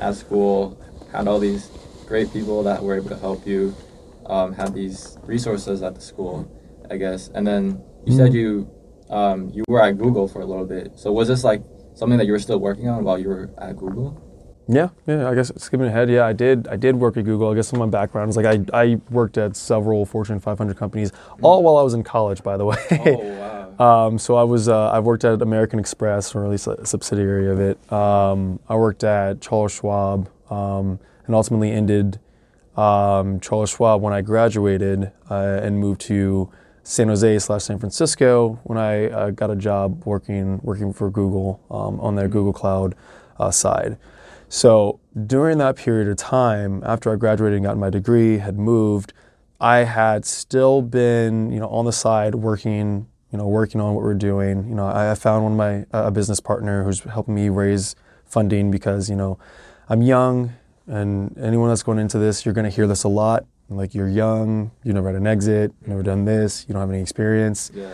at 0.00 0.14
school, 0.16 0.78
had 1.12 1.26
all 1.26 1.38
these 1.38 1.70
great 2.06 2.30
people 2.32 2.62
that 2.64 2.82
were 2.82 2.94
able 2.94 3.08
to 3.08 3.16
help 3.16 3.46
you 3.46 3.74
um, 4.26 4.52
had 4.52 4.74
these 4.74 5.18
resources 5.22 5.82
at 5.82 5.94
the 5.94 6.00
school, 6.00 6.50
I 6.90 6.96
guess. 6.96 7.28
And 7.34 7.46
then 7.46 7.82
you 8.04 8.12
mm-hmm. 8.12 8.16
said 8.16 8.34
you 8.34 8.70
um, 9.10 9.50
you 9.50 9.64
were 9.68 9.82
at 9.82 9.98
Google 9.98 10.28
for 10.28 10.40
a 10.40 10.46
little 10.46 10.66
bit. 10.66 10.98
So 10.98 11.12
was 11.12 11.28
this 11.28 11.44
like 11.44 11.62
something 11.94 12.18
that 12.18 12.26
you 12.26 12.32
were 12.32 12.38
still 12.38 12.58
working 12.58 12.88
on 12.88 13.04
while 13.04 13.18
you 13.18 13.28
were 13.28 13.50
at 13.58 13.76
Google? 13.76 14.20
Yeah, 14.66 14.88
yeah. 15.06 15.28
I 15.28 15.34
guess 15.34 15.52
skipping 15.56 15.86
ahead, 15.86 16.08
yeah, 16.08 16.24
I 16.24 16.32
did. 16.32 16.68
I 16.68 16.76
did 16.76 16.96
work 16.96 17.16
at 17.16 17.24
Google. 17.24 17.50
I 17.50 17.54
guess 17.54 17.68
some 17.68 17.80
of 17.80 17.88
my 17.88 17.90
background 17.90 18.30
is 18.30 18.36
like 18.36 18.46
I, 18.46 18.64
I 18.72 19.00
worked 19.10 19.36
at 19.36 19.56
several 19.56 20.06
Fortune 20.06 20.40
500 20.40 20.76
companies, 20.76 21.12
mm-hmm. 21.12 21.44
all 21.44 21.62
while 21.62 21.76
I 21.76 21.82
was 21.82 21.92
in 21.92 22.02
college, 22.02 22.42
by 22.42 22.56
the 22.56 22.64
way. 22.64 22.76
Oh 22.90 23.68
wow. 23.78 24.06
um, 24.08 24.18
so 24.18 24.36
I 24.36 24.42
was 24.42 24.68
uh, 24.68 24.90
I 24.90 25.00
worked 25.00 25.24
at 25.24 25.42
American 25.42 25.78
Express, 25.78 26.34
or 26.34 26.44
at 26.44 26.50
least 26.50 26.66
a 26.66 26.86
subsidiary 26.86 27.50
of 27.50 27.60
it. 27.60 27.92
Um, 27.92 28.58
I 28.68 28.76
worked 28.76 29.04
at 29.04 29.42
Charles 29.42 29.72
Schwab, 29.72 30.30
um, 30.50 30.98
and 31.26 31.34
ultimately 31.34 31.70
ended 31.70 32.18
um, 32.76 33.40
Charles 33.40 33.70
Schwab 33.70 34.02
when 34.02 34.12
I 34.12 34.20
graduated 34.20 35.12
uh, 35.30 35.60
and 35.62 35.78
moved 35.78 36.00
to 36.02 36.50
San 36.82 37.08
Jose 37.08 37.38
slash 37.38 37.64
San 37.64 37.78
Francisco 37.78 38.60
when 38.64 38.76
I 38.76 39.08
uh, 39.08 39.30
got 39.30 39.50
a 39.50 39.56
job 39.56 40.04
working 40.04 40.60
working 40.62 40.92
for 40.92 41.10
Google 41.10 41.60
um, 41.70 41.98
on 42.00 42.14
their 42.14 42.28
Google 42.28 42.52
Cloud 42.52 42.94
uh, 43.38 43.50
side. 43.50 43.96
So 44.48 45.00
during 45.26 45.58
that 45.58 45.76
period 45.76 46.08
of 46.08 46.16
time, 46.16 46.82
after 46.84 47.12
I 47.12 47.16
graduated 47.16 47.56
and 47.56 47.64
got 47.64 47.78
my 47.78 47.90
degree, 47.90 48.38
had 48.38 48.58
moved, 48.58 49.12
I 49.60 49.78
had 49.78 50.24
still 50.26 50.82
been 50.82 51.50
you 51.50 51.60
know 51.60 51.68
on 51.68 51.86
the 51.86 51.92
side 51.92 52.34
working 52.34 53.06
you 53.32 53.38
know 53.38 53.48
working 53.48 53.80
on 53.80 53.94
what 53.94 54.04
we're 54.04 54.14
doing. 54.14 54.68
You 54.68 54.74
know 54.74 54.86
I, 54.86 55.12
I 55.12 55.14
found 55.14 55.42
one 55.42 55.52
of 55.52 55.58
my 55.58 55.86
a 55.92 56.10
business 56.10 56.40
partner 56.40 56.84
who's 56.84 57.00
helping 57.00 57.34
me 57.34 57.48
raise 57.48 57.96
funding 58.26 58.70
because 58.70 59.08
you 59.08 59.16
know 59.16 59.38
I'm 59.88 60.02
young, 60.02 60.52
and 60.86 61.36
anyone 61.38 61.68
that's 61.68 61.82
going 61.82 61.98
into 61.98 62.18
this, 62.18 62.44
you're 62.44 62.54
going 62.54 62.68
to 62.68 62.74
hear 62.74 62.86
this 62.86 63.04
a 63.04 63.08
lot. 63.08 63.46
Like 63.68 63.94
you're 63.94 64.08
young, 64.08 64.70
you 64.82 64.92
never 64.92 65.08
had 65.08 65.16
an 65.16 65.26
exit, 65.26 65.72
never 65.86 66.02
done 66.02 66.24
this, 66.24 66.66
you 66.68 66.74
don't 66.74 66.80
have 66.80 66.90
any 66.90 67.00
experience. 67.00 67.70
Yeah. 67.74 67.90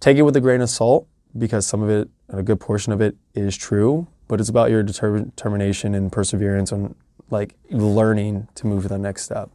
Take 0.00 0.16
it 0.16 0.22
with 0.22 0.36
a 0.36 0.40
grain 0.40 0.60
of 0.62 0.70
salt 0.70 1.06
because 1.36 1.66
some 1.66 1.82
of 1.82 1.90
it, 1.90 2.08
and 2.28 2.40
a 2.40 2.42
good 2.42 2.60
portion 2.60 2.92
of 2.92 3.00
it, 3.00 3.16
is 3.34 3.56
true. 3.56 4.06
But 4.26 4.40
it's 4.40 4.48
about 4.48 4.70
your 4.70 4.82
deter- 4.82 5.20
determination 5.20 5.94
and 5.94 6.10
perseverance 6.10 6.72
on 6.72 6.94
like 7.30 7.54
learning 7.70 8.48
to 8.54 8.66
move 8.66 8.82
to 8.82 8.88
the 8.88 8.98
next 8.98 9.22
step. 9.22 9.50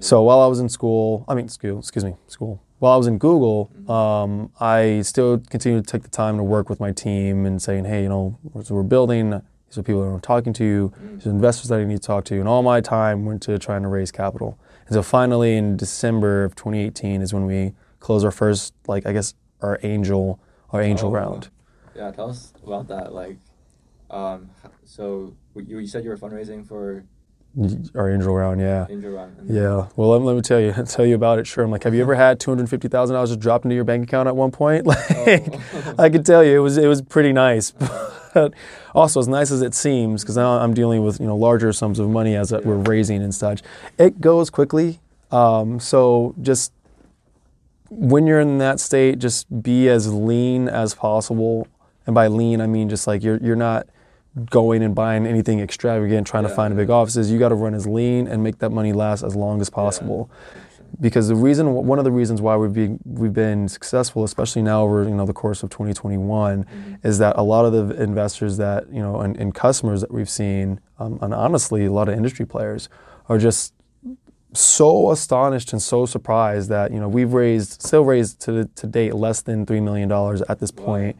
So 0.00 0.22
while 0.22 0.40
I 0.40 0.46
was 0.46 0.60
in 0.60 0.68
school, 0.68 1.24
I 1.28 1.34
mean, 1.34 1.48
school, 1.48 1.78
excuse 1.78 2.04
me, 2.04 2.14
school. 2.26 2.62
While 2.78 2.92
I 2.92 2.96
was 2.96 3.06
in 3.06 3.18
Google, 3.18 3.70
um, 3.90 4.50
I 4.58 5.02
still 5.02 5.38
continued 5.38 5.86
to 5.86 5.92
take 5.92 6.02
the 6.02 6.08
time 6.08 6.38
to 6.38 6.42
work 6.42 6.70
with 6.70 6.80
my 6.80 6.92
team 6.92 7.44
and 7.44 7.60
saying, 7.60 7.84
hey, 7.84 8.02
you 8.02 8.08
know, 8.08 8.38
we're 8.42 8.82
building. 8.82 9.42
These 9.70 9.78
are 9.78 9.82
people 9.84 10.02
that 10.02 10.08
I'm 10.12 10.20
talking 10.20 10.52
to. 10.54 10.92
These 11.14 11.26
are 11.28 11.30
investors 11.30 11.68
that 11.68 11.78
I 11.78 11.84
need 11.84 11.94
to 12.00 12.02
talk 12.06 12.24
to. 12.24 12.40
And 12.40 12.48
all 12.48 12.62
my 12.64 12.80
time 12.80 13.24
went 13.24 13.40
to 13.42 13.56
trying 13.58 13.82
to 13.82 13.88
raise 13.88 14.10
capital. 14.10 14.58
And 14.86 14.94
so 14.94 15.02
finally, 15.02 15.56
in 15.56 15.76
December 15.76 16.42
of 16.42 16.56
2018, 16.56 17.22
is 17.22 17.32
when 17.32 17.46
we 17.46 17.74
closed 18.00 18.24
our 18.24 18.32
first, 18.32 18.74
like, 18.88 19.06
I 19.06 19.12
guess, 19.12 19.34
our 19.62 19.78
angel, 19.84 20.40
our 20.70 20.82
angel 20.82 21.10
Oh, 21.10 21.12
round. 21.12 21.50
Yeah, 21.94 22.10
tell 22.10 22.30
us 22.30 22.52
about 22.66 22.88
that. 22.88 23.12
Like, 23.12 23.36
um, 24.10 24.50
so 24.84 25.34
you, 25.54 25.78
you 25.78 25.86
said 25.86 26.02
you 26.02 26.10
were 26.10 26.16
fundraising 26.16 26.66
for 26.66 27.04
Our 27.94 28.10
angel 28.12 28.34
round, 28.34 28.60
yeah. 28.60 28.86
Angel 28.90 29.12
Run. 29.12 29.36
and- 29.38 29.48
Yeah. 29.50 29.86
Well, 29.94 30.08
let 30.10 30.20
me, 30.20 30.26
let 30.26 30.34
me 30.34 30.42
tell 30.42 30.58
you, 30.58 30.72
tell 30.86 31.06
you 31.06 31.14
about 31.14 31.38
it. 31.38 31.46
Sure. 31.46 31.62
I'm 31.62 31.70
like, 31.70 31.84
have 31.84 31.94
you 31.94 32.02
ever 32.02 32.16
had 32.16 32.40
two 32.40 32.50
hundred 32.50 32.68
fifty 32.70 32.88
thousand 32.88 33.14
dollars 33.14 33.30
just 33.30 33.38
drop 33.40 33.64
into 33.64 33.76
your 33.76 33.84
bank 33.84 34.02
account 34.02 34.26
at 34.26 34.34
one 34.34 34.50
point? 34.50 34.84
Like, 34.90 34.98
Oh. 35.10 35.94
I 35.96 36.08
could 36.10 36.26
tell 36.26 36.42
you, 36.42 36.56
it 36.56 36.60
was 36.60 36.76
it 36.76 36.88
was 36.88 37.02
pretty 37.02 37.32
nice. 37.32 37.72
But 38.34 38.54
also, 38.94 39.20
as 39.20 39.28
nice 39.28 39.50
as 39.50 39.62
it 39.62 39.74
seems, 39.74 40.22
because 40.22 40.36
now 40.36 40.52
I'm 40.58 40.74
dealing 40.74 41.04
with 41.04 41.20
you 41.20 41.26
know 41.26 41.36
larger 41.36 41.72
sums 41.72 41.98
of 41.98 42.08
money 42.08 42.36
as 42.36 42.50
that 42.50 42.64
we're 42.64 42.76
raising 42.76 43.22
and 43.22 43.34
such, 43.34 43.62
it 43.98 44.20
goes 44.20 44.50
quickly. 44.50 45.00
Um, 45.30 45.80
so 45.80 46.34
just 46.40 46.72
when 47.88 48.26
you're 48.26 48.40
in 48.40 48.58
that 48.58 48.80
state, 48.80 49.18
just 49.18 49.62
be 49.62 49.88
as 49.88 50.12
lean 50.12 50.68
as 50.68 50.94
possible. 50.94 51.66
And 52.06 52.14
by 52.14 52.28
lean, 52.28 52.60
I 52.60 52.66
mean 52.66 52.88
just 52.88 53.06
like 53.06 53.22
you're 53.22 53.38
you're 53.38 53.56
not 53.56 53.86
going 54.48 54.82
and 54.82 54.94
buying 54.94 55.26
anything 55.26 55.58
extravagant, 55.60 56.26
trying 56.26 56.44
to 56.44 56.50
Yeah. 56.50 56.54
find 56.56 56.76
big 56.76 56.88
offices. 56.90 57.30
You 57.32 57.38
got 57.38 57.48
to 57.48 57.56
run 57.56 57.74
as 57.74 57.86
lean 57.86 58.28
and 58.28 58.42
make 58.44 58.58
that 58.60 58.70
money 58.70 58.92
last 58.92 59.22
as 59.24 59.34
long 59.34 59.60
as 59.60 59.70
possible. 59.70 60.30
Because 61.00 61.28
the 61.28 61.34
reason, 61.34 61.72
one 61.72 61.98
of 61.98 62.04
the 62.04 62.10
reasons 62.10 62.40
why 62.40 62.56
we've 62.56 62.72
been 62.72 62.98
we've 63.04 63.32
been 63.32 63.68
successful, 63.68 64.24
especially 64.24 64.62
now 64.62 64.82
over 64.82 65.04
you 65.04 65.14
know 65.14 65.26
the 65.26 65.32
course 65.32 65.62
of 65.62 65.70
2021, 65.70 66.98
is 67.02 67.18
that 67.18 67.36
a 67.36 67.42
lot 67.42 67.64
of 67.64 67.72
the 67.72 68.02
investors 68.02 68.56
that 68.56 68.92
you 68.92 69.00
know 69.00 69.20
and, 69.20 69.36
and 69.36 69.54
customers 69.54 70.00
that 70.00 70.10
we've 70.10 70.28
seen, 70.28 70.80
um, 70.98 71.18
and 71.22 71.32
honestly 71.32 71.86
a 71.86 71.92
lot 71.92 72.08
of 72.08 72.14
industry 72.14 72.46
players, 72.46 72.88
are 73.28 73.38
just 73.38 73.74
so 74.52 75.10
astonished 75.10 75.72
and 75.72 75.80
so 75.80 76.06
surprised 76.06 76.68
that 76.70 76.92
you 76.92 76.98
know 76.98 77.08
we've 77.08 77.32
raised 77.32 77.80
still 77.82 78.04
raised 78.04 78.40
to 78.40 78.64
to 78.74 78.86
date 78.86 79.14
less 79.14 79.42
than 79.42 79.64
three 79.64 79.80
million 79.80 80.08
dollars 80.08 80.42
at 80.42 80.58
this 80.58 80.70
point, 80.70 81.16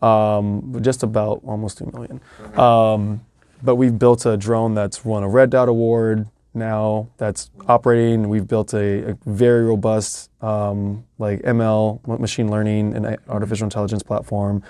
um, 0.00 0.78
just 0.80 1.02
about 1.02 1.40
almost 1.44 1.78
two 1.78 1.90
million. 1.92 2.20
Um, 2.58 3.24
but 3.62 3.74
we've 3.76 3.98
built 3.98 4.24
a 4.26 4.36
drone 4.36 4.74
that's 4.74 5.04
won 5.04 5.22
a 5.22 5.28
Red 5.28 5.50
Dot 5.50 5.68
Award 5.68 6.28
now 6.54 7.08
that's 7.18 7.50
operating. 7.66 8.28
We've 8.28 8.46
built 8.46 8.74
a, 8.74 9.10
a 9.10 9.18
very 9.26 9.64
robust 9.64 10.30
um, 10.42 11.04
like 11.18 11.42
ML 11.42 12.18
machine 12.18 12.50
learning 12.50 12.94
and 12.94 13.18
artificial 13.28 13.64
intelligence 13.64 14.02
platform 14.02 14.62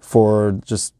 for 0.00 0.60
just 0.64 0.94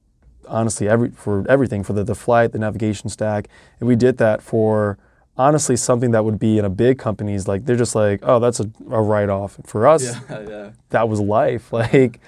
honestly 0.49 0.89
every 0.89 1.11
for 1.11 1.45
everything 1.49 1.83
for 1.85 1.93
the, 1.93 2.05
the 2.05 2.15
flight, 2.15 2.53
the 2.53 2.59
navigation 2.59 3.09
stack, 3.09 3.49
and 3.81 3.89
we 3.89 3.97
did 3.97 4.19
that 4.19 4.43
for 4.43 4.99
honestly 5.37 5.77
something 5.77 6.11
that 6.11 6.25
would 6.25 6.39
be 6.39 6.59
in 6.59 6.65
a 6.65 6.71
big 6.71 6.99
companies 6.99 7.49
like 7.49 7.65
they're 7.65 7.75
just 7.77 7.95
like 7.95 8.21
oh 8.23 8.39
that's 8.39 8.61
a, 8.61 8.71
a 8.91 9.01
write 9.01 9.31
off 9.31 9.59
for 9.65 9.87
us 9.87 10.03
Yeah, 10.31 10.49
yeah. 10.49 10.71
that 10.91 11.09
was 11.09 11.21
life 11.21 11.73
like 11.81 12.21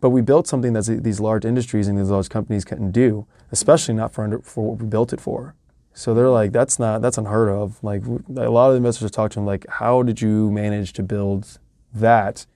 but 0.00 0.10
we 0.10 0.22
built 0.22 0.48
something 0.48 0.72
that 0.72 0.84
these 1.02 1.20
large 1.20 1.44
industries 1.44 1.86
and 1.86 1.96
these 1.96 2.10
large 2.10 2.28
companies 2.28 2.64
couldn't 2.64 2.90
do 2.90 3.26
especially 3.52 3.94
not 3.94 4.12
for 4.12 4.24
under, 4.24 4.40
for 4.40 4.70
what 4.70 4.80
we 4.80 4.86
built 4.88 5.12
it 5.12 5.20
for 5.20 5.54
so 5.98 6.14
they're 6.14 6.30
like 6.30 6.52
that's 6.52 6.78
not 6.78 7.02
that's 7.02 7.18
unheard 7.18 7.48
of. 7.48 7.82
Like 7.82 8.04
a 8.06 8.48
lot 8.48 8.68
of 8.68 8.74
the 8.74 8.76
investors 8.76 9.10
talked 9.10 9.32
to 9.32 9.40
them 9.40 9.46
like 9.46 9.66
how 9.68 10.04
did 10.04 10.20
you 10.20 10.48
manage 10.52 10.92
to 10.92 11.02
build 11.02 11.58
that 11.92 12.46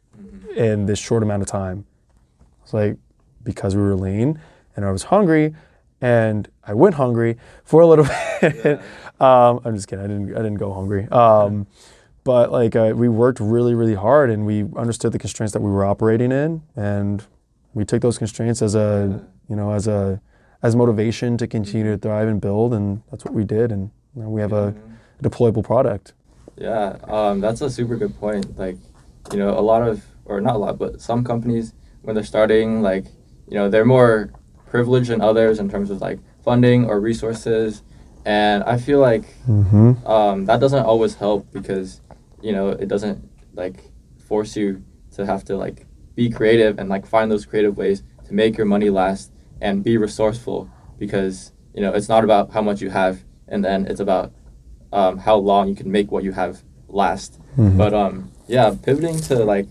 in 0.54 0.86
this 0.86 1.00
short 1.00 1.24
amount 1.24 1.42
of 1.42 1.48
time? 1.48 1.84
It's 2.62 2.72
like 2.72 2.98
because 3.42 3.74
we 3.74 3.82
were 3.82 3.96
lean 3.96 4.40
and 4.76 4.84
i 4.84 4.92
was 4.92 5.02
hungry 5.02 5.56
and 6.00 6.48
i 6.64 6.72
went 6.72 6.94
hungry 6.94 7.36
for 7.64 7.80
a 7.80 7.86
little 7.88 8.04
bit. 8.40 8.80
Um, 9.18 9.60
i'm 9.64 9.74
just 9.74 9.88
kidding. 9.88 10.04
I 10.04 10.06
didn't 10.06 10.34
i 10.34 10.38
didn't 10.38 10.58
go 10.58 10.72
hungry. 10.72 11.08
Um, 11.08 11.66
but 12.22 12.52
like 12.52 12.76
uh, 12.76 12.92
we 12.94 13.08
worked 13.08 13.40
really 13.40 13.74
really 13.74 13.96
hard 13.96 14.30
and 14.30 14.46
we 14.46 14.68
understood 14.76 15.10
the 15.10 15.18
constraints 15.18 15.52
that 15.52 15.62
we 15.62 15.70
were 15.72 15.84
operating 15.84 16.30
in 16.30 16.62
and 16.76 17.24
we 17.74 17.84
took 17.84 18.02
those 18.02 18.18
constraints 18.18 18.62
as 18.62 18.76
a 18.76 19.26
you 19.48 19.56
know 19.56 19.72
as 19.72 19.88
a 19.88 20.20
as 20.62 20.76
motivation 20.76 21.36
to 21.36 21.46
continue 21.46 21.92
to 21.92 21.98
thrive 21.98 22.28
and 22.28 22.40
build 22.40 22.72
and 22.72 23.02
that's 23.10 23.24
what 23.24 23.34
we 23.34 23.44
did 23.44 23.72
and 23.72 23.90
you 24.14 24.22
know, 24.22 24.28
we 24.28 24.40
have 24.40 24.52
a 24.52 24.74
deployable 25.22 25.64
product 25.64 26.12
Yeah, 26.56 26.96
um, 27.04 27.40
that's 27.40 27.60
a 27.60 27.70
super 27.70 27.96
good 27.96 28.18
point. 28.18 28.58
Like, 28.58 28.76
you 29.32 29.38
know, 29.38 29.58
a 29.58 29.60
lot 29.60 29.86
of, 29.86 30.04
or 30.24 30.40
not 30.40 30.56
a 30.56 30.58
lot, 30.58 30.78
but 30.78 31.00
some 31.00 31.24
companies, 31.24 31.74
when 32.02 32.14
they're 32.14 32.24
starting, 32.24 32.82
like, 32.82 33.06
you 33.48 33.54
know, 33.56 33.68
they're 33.68 33.84
more 33.84 34.32
privileged 34.66 35.10
than 35.10 35.20
others 35.20 35.58
in 35.58 35.68
terms 35.68 35.90
of 35.90 36.00
like 36.00 36.18
funding 36.44 36.84
or 36.84 37.00
resources. 37.00 37.82
And 38.24 38.62
I 38.64 38.78
feel 38.78 39.00
like 39.00 39.24
mm-hmm. 39.46 40.06
um, 40.06 40.44
that 40.46 40.60
doesn't 40.60 40.84
always 40.84 41.14
help 41.14 41.52
because, 41.52 42.00
you 42.40 42.52
know, 42.52 42.68
it 42.68 42.88
doesn't 42.88 43.28
like 43.54 43.90
force 44.18 44.56
you 44.56 44.84
to 45.12 45.26
have 45.26 45.44
to 45.44 45.56
like 45.56 45.86
be 46.14 46.30
creative 46.30 46.78
and 46.78 46.88
like 46.88 47.06
find 47.06 47.30
those 47.30 47.44
creative 47.46 47.76
ways 47.76 48.02
to 48.26 48.34
make 48.34 48.56
your 48.56 48.66
money 48.66 48.90
last 48.90 49.31
and 49.62 49.82
be 49.82 49.96
resourceful 49.96 50.68
because, 50.98 51.52
you 51.74 51.80
know, 51.80 51.92
it's 51.92 52.08
not 52.08 52.24
about 52.24 52.52
how 52.52 52.60
much 52.60 52.82
you 52.82 52.90
have 52.90 53.24
and 53.48 53.64
then 53.64 53.86
it's 53.86 54.00
about 54.00 54.32
um, 54.92 55.16
how 55.18 55.36
long 55.36 55.68
you 55.68 55.74
can 55.74 55.90
make 55.90 56.10
what 56.10 56.24
you 56.24 56.32
have 56.32 56.62
last. 56.88 57.40
Mhm. 57.56 57.76
But 57.78 57.94
um, 57.94 58.30
yeah, 58.46 58.74
pivoting 58.82 59.18
to 59.28 59.44
like 59.44 59.68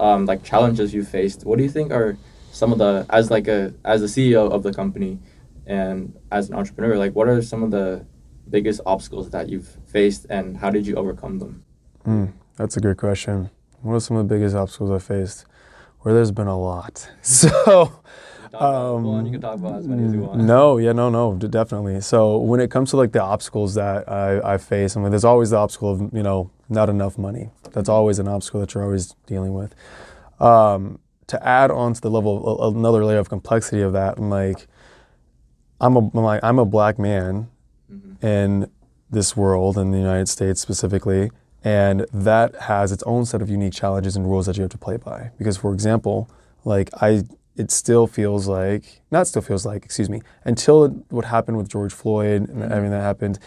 um, 0.00 0.26
like 0.26 0.42
challenges 0.42 0.94
you 0.94 1.04
faced. 1.04 1.44
What 1.44 1.58
do 1.58 1.64
you 1.64 1.70
think 1.70 1.92
are 1.92 2.16
some 2.52 2.72
of 2.72 2.78
the 2.78 3.04
as 3.10 3.30
like 3.30 3.48
a 3.48 3.74
as 3.84 4.00
the 4.00 4.06
CEO 4.06 4.50
of 4.50 4.62
the 4.62 4.72
company 4.72 5.18
and 5.66 6.14
as 6.30 6.48
an 6.48 6.54
entrepreneur, 6.54 6.96
like 6.96 7.14
what 7.14 7.28
are 7.28 7.42
some 7.42 7.62
of 7.62 7.70
the 7.70 8.06
biggest 8.48 8.80
obstacles 8.86 9.30
that 9.30 9.48
you've 9.48 9.68
faced 9.86 10.26
and 10.30 10.56
how 10.56 10.70
did 10.70 10.86
you 10.86 10.94
overcome 10.94 11.38
them? 11.38 11.64
Mm, 12.06 12.32
that's 12.56 12.76
a 12.76 12.80
good 12.80 12.96
question. 12.96 13.50
What 13.82 13.94
are 13.94 14.00
some 14.00 14.16
of 14.16 14.28
the 14.28 14.34
biggest 14.34 14.54
obstacles 14.54 14.90
I 14.90 14.98
faced? 14.98 15.44
Where 16.00 16.14
there's 16.14 16.30
been 16.30 16.46
a 16.46 16.58
lot. 16.58 17.10
So, 17.22 17.92
Can 18.50 18.60
talk 18.60 18.60
about 18.60 19.02
one, 19.02 19.26
you 19.26 19.32
can 19.32 19.44
Um, 19.44 19.50
talk 19.50 19.58
about 19.58 19.78
as 19.80 19.88
many 19.88 20.04
as 20.04 20.12
you 20.12 20.20
want. 20.20 20.40
no, 20.40 20.78
yeah, 20.78 20.92
no, 20.92 21.10
no, 21.10 21.34
definitely. 21.34 22.00
So 22.00 22.38
when 22.38 22.60
it 22.60 22.70
comes 22.70 22.90
to 22.90 22.96
like 22.96 23.12
the 23.12 23.22
obstacles 23.22 23.74
that 23.74 24.08
I, 24.08 24.54
I 24.54 24.58
face, 24.58 24.96
I 24.96 25.00
mean, 25.00 25.10
there's 25.10 25.24
always 25.24 25.50
the 25.50 25.56
obstacle 25.56 25.90
of 25.90 26.00
you 26.14 26.22
know 26.22 26.50
not 26.68 26.88
enough 26.88 27.18
money. 27.18 27.50
That's 27.72 27.88
always 27.88 28.18
an 28.18 28.28
obstacle 28.28 28.60
that 28.60 28.72
you're 28.74 28.84
always 28.84 29.14
dealing 29.26 29.52
with. 29.54 29.74
Um, 30.40 30.98
to 31.26 31.44
add 31.46 31.70
on 31.70 31.94
to 31.94 32.00
the 32.00 32.10
level, 32.10 32.62
another 32.76 33.04
layer 33.04 33.18
of 33.18 33.28
complexity 33.28 33.82
of 33.82 33.92
that, 33.94 34.18
I'm 34.18 34.30
like, 34.30 34.68
I'm 35.80 35.96
a, 35.96 35.98
I'm 35.98 36.10
like, 36.14 36.44
I'm 36.44 36.58
a 36.60 36.64
black 36.64 36.98
man 36.98 37.48
Mhm. 37.92 38.22
in 38.24 38.70
this 39.10 39.36
world, 39.36 39.76
in 39.76 39.90
the 39.90 39.98
United 39.98 40.28
States 40.28 40.60
specifically, 40.60 41.30
and 41.64 42.06
that 42.12 42.54
has 42.62 42.92
its 42.92 43.02
own 43.04 43.24
set 43.24 43.42
of 43.42 43.50
unique 43.50 43.72
challenges 43.72 44.14
and 44.16 44.26
rules 44.26 44.46
that 44.46 44.56
you 44.56 44.62
have 44.62 44.70
to 44.70 44.78
play 44.78 44.96
by. 44.96 45.30
Because, 45.38 45.56
for 45.56 45.72
example, 45.72 46.28
like 46.64 46.90
I, 47.02 47.24
it 47.56 47.70
still 47.70 48.06
feels 48.06 48.46
like, 48.46 49.00
not 49.10 49.26
still 49.26 49.42
feels 49.42 49.64
like, 49.66 49.84
excuse 49.84 50.10
me, 50.10 50.20
until 50.44 50.88
what 51.10 51.24
happened 51.24 51.56
with 51.56 51.68
George 51.68 51.92
Floyd 51.92 52.48
and 52.48 52.62
everything 52.64 52.90
that 52.90 53.00
happened, 53.00 53.38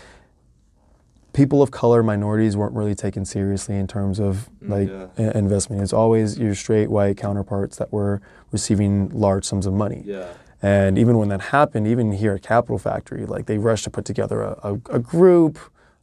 people 1.33 1.61
of 1.61 1.71
color, 1.71 2.01
minorities 2.01 2.57
weren't 2.57 2.73
really 2.73 2.95
taken 2.95 3.23
seriously 3.23 3.75
in 3.75 3.87
terms 3.87 4.19
of 4.19 4.49
Mm, 4.63 4.69
like 4.69 4.89
yeah. 4.89 5.29
i- 5.31 5.37
investment. 5.37 5.81
It's 5.81 5.93
always 5.93 6.37
your 6.39 6.55
straight 6.55 6.89
white 6.89 7.17
counterparts 7.17 7.77
that 7.77 7.91
were 7.93 8.21
receiving 8.51 9.09
large 9.09 9.45
sums 9.45 9.65
of 9.65 9.73
money. 9.73 10.01
Yeah. 10.05 10.25
And 10.61 10.97
even 10.97 11.17
when 11.17 11.29
that 11.29 11.39
happened, 11.41 11.87
even 11.87 12.11
here 12.11 12.33
at 12.33 12.41
Capital 12.41 12.77
Factory, 12.77 13.25
like 13.25 13.45
they 13.45 13.57
rushed 13.57 13.85
to 13.85 13.89
put 13.89 14.03
together 14.05 14.41
a, 14.41 14.57
a, 14.63 14.73
a 14.89 14.99
group 14.99 15.57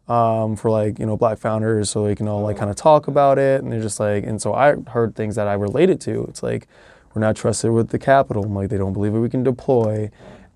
um, 0.09 0.55
for 0.57 0.71
like 0.71 0.99
you 1.01 1.05
know 1.07 1.17
black 1.17 1.37
founders 1.39 1.91
so 1.91 2.05
they 2.05 2.15
can 2.15 2.29
all 2.29 2.41
like 2.43 2.57
kind 2.57 2.71
of 2.71 2.77
talk 2.77 3.09
about 3.09 3.39
it. 3.39 3.63
And 3.63 3.71
they're 3.73 3.83
just 3.83 3.99
like, 4.01 4.25
and 4.25 4.41
so 4.41 4.55
I 4.55 4.77
heard 4.89 5.15
things 5.17 5.35
that 5.35 5.49
I 5.49 5.55
related 5.55 6.01
to. 6.03 6.25
It's 6.29 6.43
like 6.43 6.69
we're 7.17 7.21
not 7.21 7.35
trusted 7.35 7.71
with 7.73 7.89
the 7.89 7.99
capital. 7.99 8.43
Like 8.43 8.69
they 8.69 8.77
don't 8.77 8.93
believe 8.93 9.15
that 9.15 9.21
we 9.21 9.31
can 9.31 9.43
deploy. 9.43 10.11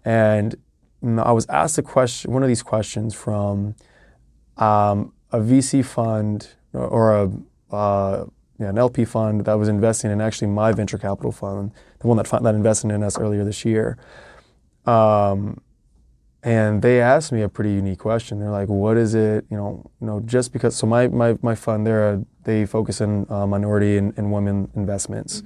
And 0.04 0.54
I 1.02 1.32
was 1.32 1.46
asked 1.48 1.78
a 1.78 1.82
question, 1.82 2.30
one 2.32 2.42
of 2.42 2.48
these 2.48 2.62
questions 2.62 3.14
from 3.14 3.74
um, 4.58 5.14
a 5.32 5.38
VC 5.40 5.82
fund 5.82 6.48
or- 6.74 7.16
a 7.16 7.30
uh, 7.74 8.26
yeah, 8.58 8.68
an 8.68 8.76
LP 8.78 9.06
fund 9.06 9.46
that 9.46 9.54
was 9.54 9.68
investing 9.68 10.10
in 10.10 10.20
actually 10.20 10.48
my 10.48 10.72
venture 10.72 10.98
capital 10.98 11.32
fund, 11.32 11.72
the 12.00 12.08
one 12.08 12.18
that 12.18 12.26
fund, 12.26 12.44
that 12.44 12.54
invested 12.54 12.90
in 12.90 13.02
us 13.02 13.16
earlier 13.18 13.42
this 13.42 13.64
year. 13.64 13.96
Um, 14.84 15.62
and 16.42 16.82
they 16.82 17.00
asked 17.00 17.32
me 17.32 17.42
a 17.42 17.48
pretty 17.48 17.70
unique 17.70 18.00
question. 18.00 18.38
They're 18.38 18.50
like, 18.50 18.68
"What 18.68 18.96
is 18.96 19.14
it? 19.14 19.46
You 19.50 19.56
know, 19.56 19.90
you 20.00 20.06
know, 20.06 20.20
just 20.20 20.52
because." 20.52 20.74
So 20.76 20.86
my 20.86 21.08
my, 21.08 21.38
my 21.42 21.54
fund, 21.54 21.86
they're 21.86 22.14
a, 22.14 22.24
they 22.44 22.66
focus 22.66 23.00
in 23.00 23.26
uh, 23.30 23.46
minority 23.46 23.96
and, 23.96 24.12
and 24.18 24.32
women 24.32 24.68
investments, 24.74 25.42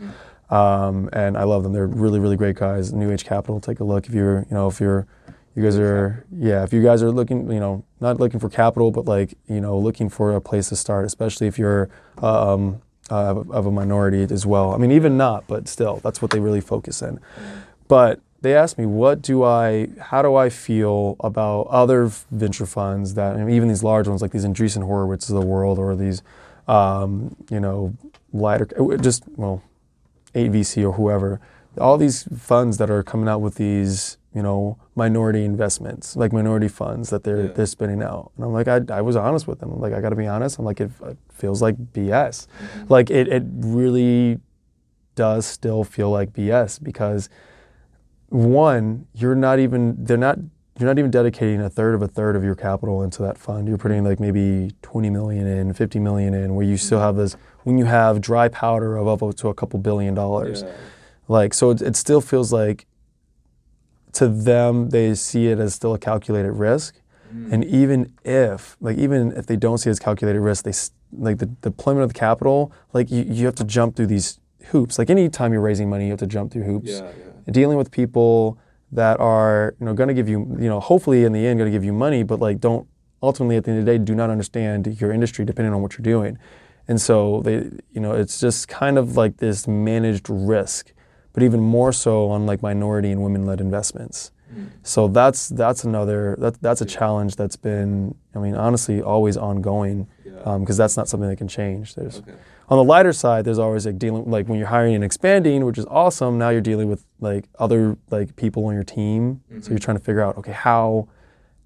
um, 0.50 1.08
and 1.12 1.36
I 1.36 1.44
love 1.44 1.62
them. 1.62 1.72
They're 1.72 1.86
really 1.86 2.20
really 2.20 2.36
great 2.36 2.56
guys. 2.56 2.92
New 2.92 3.10
Age 3.10 3.24
Capital. 3.24 3.60
Take 3.60 3.80
a 3.80 3.84
look 3.84 4.06
if 4.06 4.14
you're 4.14 4.40
you 4.50 4.54
know 4.54 4.68
if 4.68 4.80
you're 4.80 5.06
you 5.54 5.62
guys 5.62 5.78
are 5.78 6.24
yeah 6.36 6.64
if 6.64 6.72
you 6.72 6.82
guys 6.82 7.02
are 7.02 7.10
looking 7.10 7.50
you 7.50 7.60
know 7.60 7.84
not 8.00 8.18
looking 8.18 8.40
for 8.40 8.48
capital 8.48 8.90
but 8.90 9.04
like 9.04 9.34
you 9.48 9.60
know 9.60 9.78
looking 9.78 10.08
for 10.08 10.34
a 10.34 10.40
place 10.40 10.68
to 10.68 10.76
start 10.76 11.04
especially 11.04 11.46
if 11.46 11.58
you're 11.58 11.88
um, 12.18 12.80
uh, 13.10 13.42
of, 13.50 13.66
a 13.66 13.70
minority 13.70 14.22
as 14.22 14.46
well 14.46 14.72
i 14.74 14.76
mean 14.76 14.90
even 14.90 15.16
not 15.16 15.46
but 15.46 15.68
still 15.68 16.00
that's 16.02 16.20
what 16.20 16.30
they 16.30 16.40
really 16.40 16.60
focus 16.60 17.02
in 17.02 17.20
but 17.86 18.20
they 18.40 18.54
asked 18.54 18.78
me 18.78 18.86
what 18.86 19.22
do 19.22 19.44
i 19.44 19.88
how 20.00 20.22
do 20.22 20.34
i 20.34 20.48
feel 20.48 21.16
about 21.20 21.62
other 21.68 22.06
venture 22.30 22.66
funds 22.66 23.14
that 23.14 23.36
and 23.36 23.50
even 23.50 23.68
these 23.68 23.82
large 23.82 24.08
ones 24.08 24.22
like 24.22 24.32
these 24.32 24.44
andreessen 24.44 24.82
horowitz 24.82 25.28
of 25.28 25.34
the 25.34 25.46
world 25.46 25.78
or 25.78 25.94
these 25.94 26.22
um, 26.66 27.36
you 27.50 27.60
know 27.60 27.94
lighter 28.32 28.66
just 29.00 29.22
well 29.36 29.62
8vc 30.34 30.84
or 30.84 30.92
whoever 30.92 31.40
all 31.78 31.98
these 31.98 32.28
funds 32.36 32.78
that 32.78 32.90
are 32.90 33.02
coming 33.02 33.28
out 33.28 33.40
with 33.40 33.56
these 33.56 34.18
you 34.34 34.42
know 34.42 34.78
minority 34.94 35.44
investments 35.44 36.16
like 36.16 36.32
minority 36.32 36.68
funds 36.68 37.10
that 37.10 37.24
they're 37.24 37.46
Yeah. 37.46 37.52
they're 37.52 37.66
spinning 37.66 38.02
out. 38.02 38.32
And 38.36 38.44
i'm 38.44 38.52
like 38.52 38.68
i, 38.68 38.80
I 38.90 39.00
was 39.00 39.16
honest 39.16 39.46
with 39.46 39.60
them. 39.60 39.70
I'm 39.72 39.80
like 39.80 39.92
i 39.92 40.00
gotta 40.00 40.16
be 40.16 40.26
honest. 40.26 40.58
I'm 40.58 40.64
like 40.64 40.80
it, 40.80 40.90
it 41.02 41.18
feels 41.32 41.62
like 41.62 41.76
bs 41.92 42.46
mm-hmm. 42.46 42.84
like 42.88 43.10
it, 43.10 43.28
it 43.28 43.42
really 43.46 44.40
does 45.14 45.46
still 45.46 45.84
feel 45.84 46.10
like 46.10 46.32
bs 46.32 46.82
because 46.82 47.28
one 48.28 49.06
you're 49.14 49.36
not 49.36 49.58
even 49.58 49.96
they're 49.98 50.16
not 50.16 50.38
you're 50.78 50.88
not 50.88 50.98
even 50.98 51.10
dedicating 51.10 51.60
a 51.60 51.70
third 51.70 51.94
of 51.94 52.02
a 52.02 52.08
third 52.08 52.34
of 52.34 52.42
your 52.42 52.56
capital 52.56 53.02
into 53.02 53.22
that 53.22 53.38
fund. 53.38 53.68
You're 53.68 53.78
putting 53.78 54.02
like 54.02 54.18
maybe 54.18 54.72
20 54.82 55.08
million 55.08 55.46
in 55.46 55.72
50 55.72 56.00
million 56.00 56.34
in 56.34 56.54
where 56.56 56.66
you 56.66 56.76
still 56.76 56.98
have 56.98 57.14
this 57.16 57.36
when 57.62 57.78
you 57.78 57.84
have 57.84 58.20
dry 58.20 58.48
powder 58.48 58.96
of 58.96 59.06
up 59.06 59.36
to 59.36 59.48
a 59.48 59.54
couple 59.54 59.78
billion 59.78 60.14
dollars. 60.14 60.62
Yeah. 60.62 60.72
like 61.28 61.54
so 61.54 61.70
it, 61.70 61.80
it 61.80 61.96
still 61.96 62.20
feels 62.20 62.52
like 62.52 62.86
to 64.14 64.28
them 64.28 64.90
they 64.90 65.14
see 65.14 65.46
it 65.46 65.60
as 65.60 65.74
still 65.74 65.94
a 65.94 65.98
calculated 65.98 66.52
risk. 66.52 67.00
Mm. 67.32 67.52
And 67.52 67.64
even 67.64 68.12
if 68.24 68.76
like 68.80 68.98
even 68.98 69.30
if 69.32 69.46
they 69.46 69.56
don't 69.56 69.78
see 69.78 69.90
it 69.90 69.92
as 69.92 70.00
calculated 70.00 70.40
risk 70.40 70.64
they 70.64 70.72
like 71.16 71.38
the 71.38 71.46
deployment 71.46 72.02
of 72.02 72.12
the 72.12 72.18
capital 72.18 72.72
like 72.92 73.12
you, 73.12 73.22
you 73.22 73.46
have 73.46 73.54
to 73.56 73.64
jump 73.64 73.94
through 73.94 74.08
these 74.08 74.40
hoops. 74.66 74.98
Like 74.98 75.08
anytime 75.08 75.52
you're 75.52 75.62
raising 75.62 75.88
money 75.88 76.06
you 76.06 76.10
have 76.10 76.18
to 76.18 76.26
jump 76.26 76.50
through 76.50 76.64
hoops. 76.64 76.90
Yeah, 76.90 77.12
yeah. 77.46 77.52
dealing 77.52 77.76
with 77.76 77.92
people 77.92 78.58
that 78.94 79.20
are 79.20 79.74
you 79.78 79.86
know 79.86 79.92
going 79.92 80.08
to 80.08 80.14
give 80.14 80.28
you 80.28 80.40
you 80.58 80.68
know 80.68 80.80
hopefully 80.80 81.24
in 81.24 81.32
the 81.32 81.46
end 81.46 81.58
going 81.58 81.70
to 81.70 81.76
give 81.76 81.84
you 81.84 81.92
money 81.92 82.22
but 82.22 82.40
like 82.40 82.60
don't 82.60 82.86
ultimately 83.22 83.56
at 83.56 83.64
the 83.64 83.70
end 83.70 83.80
of 83.80 83.86
the 83.86 83.92
day 83.92 83.98
do 83.98 84.14
not 84.14 84.30
understand 84.30 85.00
your 85.00 85.12
industry 85.12 85.44
depending 85.44 85.74
on 85.74 85.82
what 85.82 85.96
you're 85.98 86.02
doing. 86.02 86.38
And 86.86 87.00
so 87.00 87.40
they 87.42 87.70
you 87.92 88.00
know 88.00 88.12
it's 88.12 88.40
just 88.40 88.68
kind 88.68 88.98
of 88.98 89.16
like 89.16 89.38
this 89.38 89.66
managed 89.66 90.28
risk 90.30 90.92
but 91.32 91.42
even 91.42 91.60
more 91.60 91.92
so 91.92 92.30
on 92.30 92.46
like 92.46 92.62
minority 92.62 93.10
and 93.10 93.22
women 93.22 93.44
led 93.46 93.60
investments 93.60 94.30
mm. 94.54 94.68
so 94.82 95.08
that's 95.08 95.48
that's 95.48 95.82
another 95.84 96.36
that, 96.38 96.60
that's 96.60 96.80
a 96.80 96.84
challenge 96.84 97.36
that's 97.36 97.56
been 97.56 98.14
i 98.36 98.38
mean 98.38 98.54
honestly 98.54 99.02
always 99.02 99.36
ongoing 99.36 100.06
Yeah. 100.24 100.40
Um, 100.44 100.60
because 100.60 100.76
that's 100.76 100.96
not 100.96 101.08
something 101.08 101.28
that 101.28 101.36
can 101.36 101.48
change. 101.48 101.94
There's 101.94 102.18
Okay. 102.18 102.32
On 102.68 102.78
the 102.78 102.84
lighter 102.84 103.12
side, 103.12 103.44
there's 103.44 103.58
always 103.58 103.84
like 103.86 103.98
dealing 103.98 104.30
like 104.30 104.48
when 104.48 104.58
you're 104.58 104.68
hiring 104.68 104.94
and 104.94 105.04
expanding, 105.04 105.64
which 105.64 105.78
is 105.78 105.86
awesome. 105.86 106.38
Now 106.38 106.48
you're 106.50 106.60
dealing 106.60 106.88
with 106.88 107.04
like 107.20 107.44
other 107.58 107.96
like 108.10 108.36
people 108.36 108.64
on 108.66 108.74
your 108.74 108.84
team, 108.84 109.42
so 109.60 109.70
you're 109.70 109.78
trying 109.78 109.98
to 109.98 110.02
figure 110.04 110.22
out 110.22 110.36
okay 110.38 110.52
how 110.52 111.08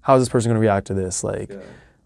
how 0.01 0.15
is 0.15 0.21
this 0.21 0.29
person 0.29 0.49
going 0.49 0.55
to 0.61 0.61
react 0.61 0.87
to 0.87 0.93
this? 0.93 1.23
Like 1.23 1.49
Yeah. 1.51 1.57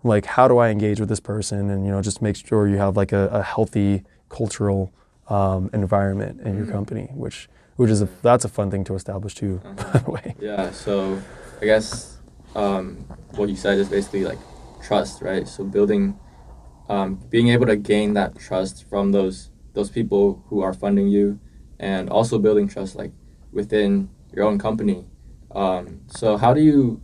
like 0.04 0.26
how 0.26 0.48
do 0.48 0.58
I 0.58 0.70
engage 0.70 1.00
with 1.00 1.10
this 1.10 1.20
person, 1.20 1.70
and 1.70 1.86
you 1.86 1.92
know 1.92 2.02
just 2.02 2.22
make 2.22 2.36
sure 2.36 2.68
you 2.68 2.78
have 2.78 2.96
like 2.96 3.12
a, 3.12 3.28
a 3.30 3.42
healthy 3.42 4.04
cultural 4.30 4.92
um, 5.30 5.70
environment 5.74 6.42
in 6.42 6.58
your 6.58 6.66
company, 6.68 7.10
which 7.14 7.50
which 7.78 7.90
is 7.90 8.02
a, 8.04 8.10
that's 8.22 8.46
a 8.46 8.50
fun 8.50 8.70
thing 8.70 8.84
to 8.84 8.94
establish 8.96 9.34
too, 9.34 9.60
by 9.76 10.00
the 10.00 10.12
way. 10.12 10.36
Yeah, 10.40 10.70
so 10.72 11.20
I 11.62 11.66
guess 11.66 12.18
um, 12.56 12.98
what 13.36 13.50
you 13.50 13.56
said 13.56 13.80
is 13.80 13.90
basically 13.90 14.26
like 14.26 14.38
trust, 14.84 15.22
right? 15.24 15.48
So 15.48 15.64
building, 15.64 16.20
um, 16.90 17.16
being 17.30 17.50
able 17.50 17.66
to 17.66 17.76
gain 17.76 18.14
that 18.14 18.38
trust 18.38 18.88
from 18.90 19.12
those 19.12 19.50
those 19.74 19.90
people 19.90 20.44
who 20.48 20.62
are 20.62 20.74
funding 20.74 21.08
you, 21.08 21.40
and 21.80 22.10
also 22.10 22.38
building 22.38 22.68
trust 22.68 22.96
like 22.96 23.12
within 23.52 24.10
your 24.34 24.46
own 24.46 24.60
company. 24.60 25.06
Um, 25.52 26.02
so 26.08 26.38
how 26.38 26.54
do 26.54 26.62
you, 26.62 27.02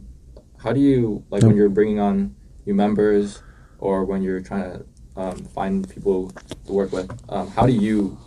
how 0.57 0.73
do 0.73 0.79
you 0.79 1.23
like 1.29 1.43
when 1.43 1.55
you're 1.55 1.69
bringing 1.69 1.99
on 1.99 2.35
new 2.65 2.73
members, 2.73 3.41
or 3.79 4.05
when 4.05 4.21
you're 4.21 4.41
trying 4.41 4.71
to 4.71 4.85
um, 5.15 5.37
find 5.45 5.87
people 5.89 6.31
to 6.65 6.73
work 6.73 6.91
with? 6.91 7.11
Um, 7.29 7.49
how 7.51 7.65
do 7.65 7.73
you, 7.73 8.17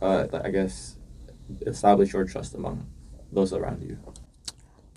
uh, 0.00 0.26
I 0.44 0.50
guess, 0.50 0.96
establish 1.66 2.12
your 2.12 2.24
trust 2.24 2.54
among 2.54 2.86
those 3.32 3.52
around 3.52 3.82
you? 3.82 3.98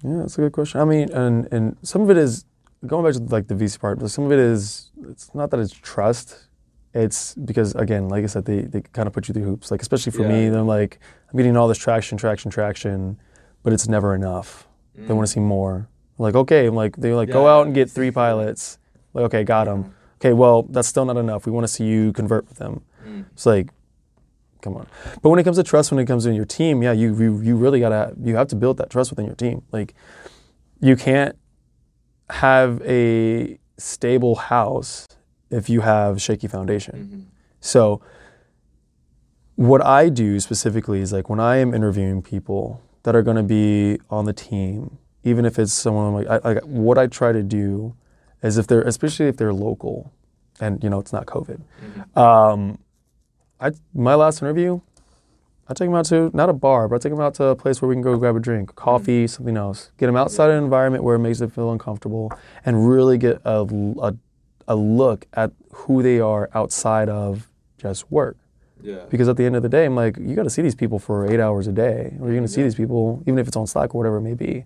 Yeah, 0.03 0.17
that's 0.17 0.37
a 0.37 0.41
good 0.41 0.51
question. 0.51 0.81
I 0.81 0.85
mean, 0.85 1.11
and 1.11 1.47
and 1.51 1.77
some 1.81 2.01
of 2.01 2.09
it 2.09 2.17
is 2.17 2.45
going 2.85 3.03
back 3.05 3.13
to 3.13 3.33
like 3.33 3.47
the 3.47 3.55
VC 3.55 3.79
part. 3.79 3.99
but 3.99 4.09
Some 4.09 4.25
of 4.25 4.31
it 4.31 4.39
is 4.39 4.91
it's 5.09 5.33
not 5.33 5.51
that 5.51 5.59
it's 5.59 5.73
trust. 5.73 6.47
It's 6.93 7.33
because 7.35 7.73
again, 7.75 8.07
like 8.09 8.23
I 8.23 8.27
said, 8.27 8.45
they 8.45 8.61
they 8.61 8.81
kind 8.81 9.07
of 9.07 9.13
put 9.13 9.27
you 9.27 9.33
through 9.33 9.45
hoops. 9.45 9.71
Like 9.71 9.81
especially 9.81 10.11
for 10.11 10.27
me, 10.27 10.45
Yeah. 10.45 10.51
they're 10.51 10.61
like 10.61 10.99
I'm 11.31 11.37
getting 11.37 11.57
all 11.57 11.67
this 11.67 11.77
traction, 11.77 12.17
traction, 12.17 12.51
traction, 12.51 13.17
but 13.63 13.73
it's 13.73 13.87
never 13.87 14.13
enough. 14.13 14.67
They 14.95 15.13
want 15.13 15.25
to 15.27 15.31
see 15.31 15.39
more. 15.39 15.87
Like 16.19 16.35
okay, 16.35 16.67
I'm 16.67 16.75
like 16.75 16.95
they're 16.97 17.15
like 17.15 17.29
go 17.29 17.43
Mm. 17.45 17.49
Out 17.49 17.65
and 17.65 17.73
get 17.75 17.89
three 17.89 18.11
pilots. 18.11 18.77
Like 19.13 19.25
okay, 19.25 19.43
got 19.43 19.65
them. 19.65 19.95
Okay, 20.21 20.33
well 20.33 20.63
that's 20.63 20.87
still 20.87 21.05
not 21.05 21.17
enough. 21.17 21.45
We 21.47 21.51
want 21.51 21.63
to 21.65 21.73
see 21.73 21.85
you 21.85 22.13
convert 22.13 22.47
with 22.47 22.57
them. 22.59 22.81
Mm. 23.05 23.25
It's 23.33 23.45
like, 23.47 23.69
come 24.61 24.75
on. 24.77 24.85
But 25.23 25.29
when 25.31 25.39
it 25.39 25.43
comes 25.43 25.57
to 25.57 25.63
trust, 25.63 25.91
when 25.91 25.99
it 25.99 26.05
comes 26.05 26.25
to 26.25 26.33
your 26.33 26.45
team, 26.45 26.83
yeah, 26.83 26.91
you 26.91 27.15
you, 27.19 27.41
you 27.41 27.55
really 27.55 27.79
gotta 27.79 28.13
you 28.21 28.35
have 28.35 28.47
to 28.49 28.55
build 28.55 28.77
that 28.77 28.91
trust 28.91 29.09
within 29.09 29.25
your 29.25 29.35
team. 29.35 29.63
Like, 29.71 29.95
you 30.79 30.95
can't 30.95 31.35
have 32.29 32.81
a 32.85 33.57
stable 33.77 34.35
house 34.35 35.07
if 35.49 35.69
you 35.69 35.81
have 35.81 36.21
shaky 36.21 36.47
foundation. 36.47 36.95
Mhm. 36.95 37.23
So, 37.59 38.01
what 39.55 39.85
I 39.85 40.09
do 40.09 40.39
specifically 40.39 40.99
is 41.01 41.13
like 41.13 41.29
when 41.29 41.39
I 41.39 41.57
am 41.57 41.73
interviewing 41.73 42.21
people 42.21 42.81
that 43.03 43.15
are 43.15 43.21
going 43.21 43.37
to 43.37 43.43
be 43.43 43.99
on 44.09 44.25
the 44.25 44.33
team, 44.33 44.97
even 45.23 45.45
if 45.45 45.59
it's 45.59 45.73
someone 45.73 46.13
like 46.13 46.27
I, 46.27 46.51
I, 46.51 46.53
what 46.63 46.97
I 46.97 47.07
try 47.07 47.31
to 47.31 47.43
do 47.43 47.95
is 48.41 48.57
if 48.57 48.67
they're 48.67 48.81
especially 48.81 49.27
if 49.27 49.37
they're 49.37 49.53
local, 49.53 50.11
and 50.59 50.83
you 50.83 50.89
know 50.89 50.99
it's 50.99 51.13
not 51.13 51.25
COVID. 51.27 51.61
Um, 52.17 52.79
I 53.59 53.71
my 53.93 54.15
last 54.15 54.41
interview, 54.41 54.81
I 55.67 55.73
take 55.73 55.87
them 55.87 55.95
out 55.95 56.05
to 56.05 56.29
not 56.33 56.49
a 56.49 56.53
bar, 56.53 56.87
but 56.87 56.95
I 56.95 56.99
take 56.99 57.11
them 57.11 57.21
out 57.21 57.35
to 57.35 57.45
a 57.45 57.55
place 57.55 57.81
where 57.81 57.87
we 57.87 57.95
can 57.95 58.01
go 58.01 58.17
grab 58.17 58.35
a 58.35 58.39
drink, 58.39 58.69
mm-hmm. 58.69 58.75
coffee, 58.75 59.27
something 59.27 59.55
else. 59.55 59.91
Get 59.97 60.07
them 60.07 60.17
outside 60.17 60.49
an 60.49 60.63
environment 60.63 61.03
where 61.03 61.15
it 61.15 61.19
makes 61.19 61.39
them 61.39 61.49
feel 61.49 61.71
uncomfortable, 61.71 62.31
and 62.65 62.89
really 62.89 63.17
get 63.17 63.41
a, 63.45 63.61
a, 64.01 64.15
a 64.67 64.75
look 64.75 65.25
at 65.33 65.51
who 65.71 66.03
they 66.03 66.19
are 66.19 66.49
outside 66.53 67.09
of 67.09 67.49
just 67.77 68.11
work. 68.11 68.37
Yeah. 68.81 69.05
Because 69.09 69.29
at 69.29 69.37
the 69.37 69.45
end 69.45 69.55
of 69.55 69.63
the 69.63 69.69
day, 69.69 69.85
I'm 69.85 69.95
like, 69.95 70.17
you 70.17 70.35
got 70.35 70.43
to 70.43 70.49
see 70.49 70.61
these 70.61 70.75
people 70.75 70.99
for 70.99 71.31
eight 71.31 71.39
hours 71.39 71.67
a 71.67 71.71
day, 71.71 72.13
or 72.19 72.27
you're 72.27 72.35
going 72.35 72.41
to 72.43 72.49
see 72.49 72.63
these 72.63 72.75
people, 72.75 73.23
even 73.25 73.39
if 73.39 73.47
it's 73.47 73.55
on 73.55 73.65
Slack 73.65 73.95
or 73.95 73.97
whatever 73.97 74.17
it 74.17 74.21
may 74.21 74.33
be. 74.33 74.65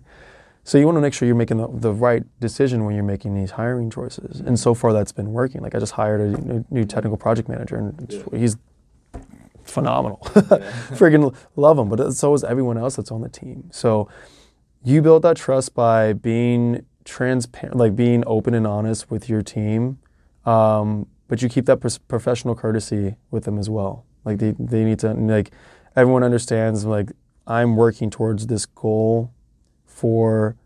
So 0.64 0.76
you 0.76 0.84
want 0.84 0.96
to 0.96 1.00
make 1.00 1.14
sure 1.14 1.24
you're 1.26 1.36
making 1.36 1.56
the, 1.58 1.68
the 1.72 1.92
right 1.92 2.24
decision 2.40 2.84
when 2.84 2.94
you're 2.94 3.04
making 3.04 3.34
these 3.34 3.52
hiring 3.52 3.90
choices. 3.90 4.40
And 4.40 4.58
so 4.58 4.74
far, 4.74 4.92
that's 4.92 5.12
been 5.12 5.32
working. 5.32 5.62
Like 5.62 5.74
I 5.74 5.78
just 5.78 5.92
hired 5.92 6.20
a 6.20 6.26
new, 6.26 6.64
new 6.68 6.84
technical 6.84 7.16
project 7.16 7.48
manager, 7.48 7.76
and 7.76 8.12
Yeah. 8.12 8.38
he's 8.38 8.56
phenomenal. 9.68 10.20
Yeah. 10.34 10.42
Friggin' 10.98 11.34
love 11.56 11.76
them, 11.76 11.88
but 11.88 12.12
so 12.12 12.34
is 12.34 12.44
everyone 12.44 12.78
else 12.78 12.96
that's 12.96 13.10
on 13.10 13.20
the 13.20 13.28
team. 13.28 13.68
So 13.72 14.08
you 14.84 15.02
build 15.02 15.22
that 15.22 15.36
trust 15.36 15.74
by 15.74 16.12
being 16.12 16.84
transparent, 17.04 17.76
like 17.76 17.94
being 17.96 18.22
open 18.26 18.54
and 18.54 18.66
honest 18.66 19.10
with 19.10 19.28
your 19.28 19.42
team, 19.42 19.98
um, 20.46 21.06
but 21.28 21.42
you 21.42 21.48
keep 21.48 21.66
that 21.66 21.78
professional 22.08 22.54
courtesy 22.54 23.16
with 23.30 23.44
them 23.44 23.58
as 23.58 23.68
well. 23.68 24.04
Like 24.24 24.38
they, 24.38 24.54
they 24.58 24.84
need 24.84 24.98
to 25.00 25.12
like 25.14 25.50
everyone 25.96 26.22
understands 26.22 26.84
like 26.84 27.12
I'm 27.46 27.76
working 27.76 28.10
towards 28.10 28.46
this 28.46 28.66
goal 28.66 29.32
for 29.86 30.56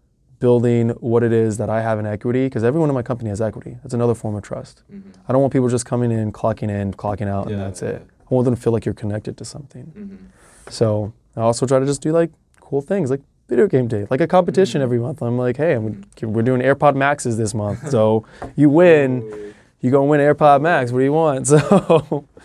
building 0.40 0.88
what 0.98 1.22
it 1.22 1.32
is 1.32 1.56
that 1.58 1.70
I 1.70 1.80
have 1.82 2.00
in 2.00 2.06
equity 2.06 2.46
because 2.46 2.64
everyone 2.64 2.88
in 2.90 2.94
my 2.94 3.02
company 3.02 3.30
has 3.30 3.40
equity. 3.40 3.78
That's 3.82 3.94
another 3.94 4.14
form 4.14 4.34
of 4.34 4.42
trust. 4.42 4.82
Mhm. 4.92 5.02
I 5.28 5.32
don't 5.32 5.40
want 5.40 5.52
people 5.52 5.68
just 5.68 5.86
coming 5.86 6.10
in, 6.10 6.32
clocking 6.32 6.68
in, 6.68 6.92
clocking 6.94 7.28
out, 7.28 7.46
and 7.46 7.58
Yeah, 7.58 7.64
that's 7.64 7.80
yeah. 7.82 7.88
it. 7.90 8.06
I 8.32 8.42
than 8.42 8.56
feel 8.56 8.72
like 8.72 8.84
you're 8.86 8.94
connected 8.94 9.36
to 9.38 9.44
something. 9.44 9.92
Mhm. 9.96 10.72
So 10.72 11.12
I 11.36 11.40
also 11.42 11.66
try 11.66 11.78
to 11.78 11.86
just 11.86 12.00
do 12.02 12.12
like 12.12 12.30
cool 12.60 12.80
things, 12.80 13.10
like 13.10 13.20
video 13.48 13.66
game 13.66 13.86
day, 13.88 14.06
like 14.10 14.20
a 14.22 14.26
competition 14.26 14.80
Mm. 14.80 14.84
every 14.84 14.98
month. 14.98 15.22
I'm 15.22 15.36
like, 15.36 15.56
hey, 15.58 15.74
I'm, 15.74 16.02
we're 16.22 16.42
doing 16.42 16.62
AirPod 16.62 16.94
Maxes 16.96 17.36
this 17.36 17.52
month, 17.54 17.90
so 17.90 18.24
you 18.56 18.70
win, 18.70 19.22
Ooh. 19.22 19.54
you 19.80 19.90
go 19.90 20.00
and 20.00 20.08
win 20.10 20.20
AirPod 20.20 20.62
Max. 20.62 20.90
What 20.92 21.00
do 21.00 21.04
you 21.04 21.12
want? 21.12 21.46
So 21.52 21.58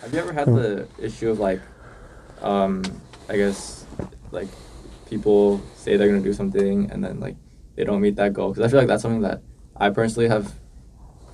Have 0.02 0.14
you 0.14 0.20
ever 0.20 0.34
had 0.34 0.48
the 0.48 0.88
issue 1.00 1.30
of 1.30 1.40
like, 1.40 1.62
um, 2.42 2.84
I 3.30 3.38
guess, 3.38 3.86
like, 4.32 4.48
people 5.10 5.62
say 5.76 5.96
they're 5.96 6.10
gonna 6.10 6.20
do 6.22 6.34
something 6.34 6.92
and 6.92 7.02
then 7.04 7.20
like 7.22 7.36
they 7.78 7.86
don't 7.86 8.02
meet 8.02 8.18
that 8.18 8.34
goal 8.34 8.50
because 8.52 8.66
I 8.66 8.70
feel 8.70 8.80
like 8.80 8.90
that's 8.90 9.02
something 9.02 9.22
that 9.22 9.42
I 9.78 9.90
personally 9.90 10.28
have 10.28 10.54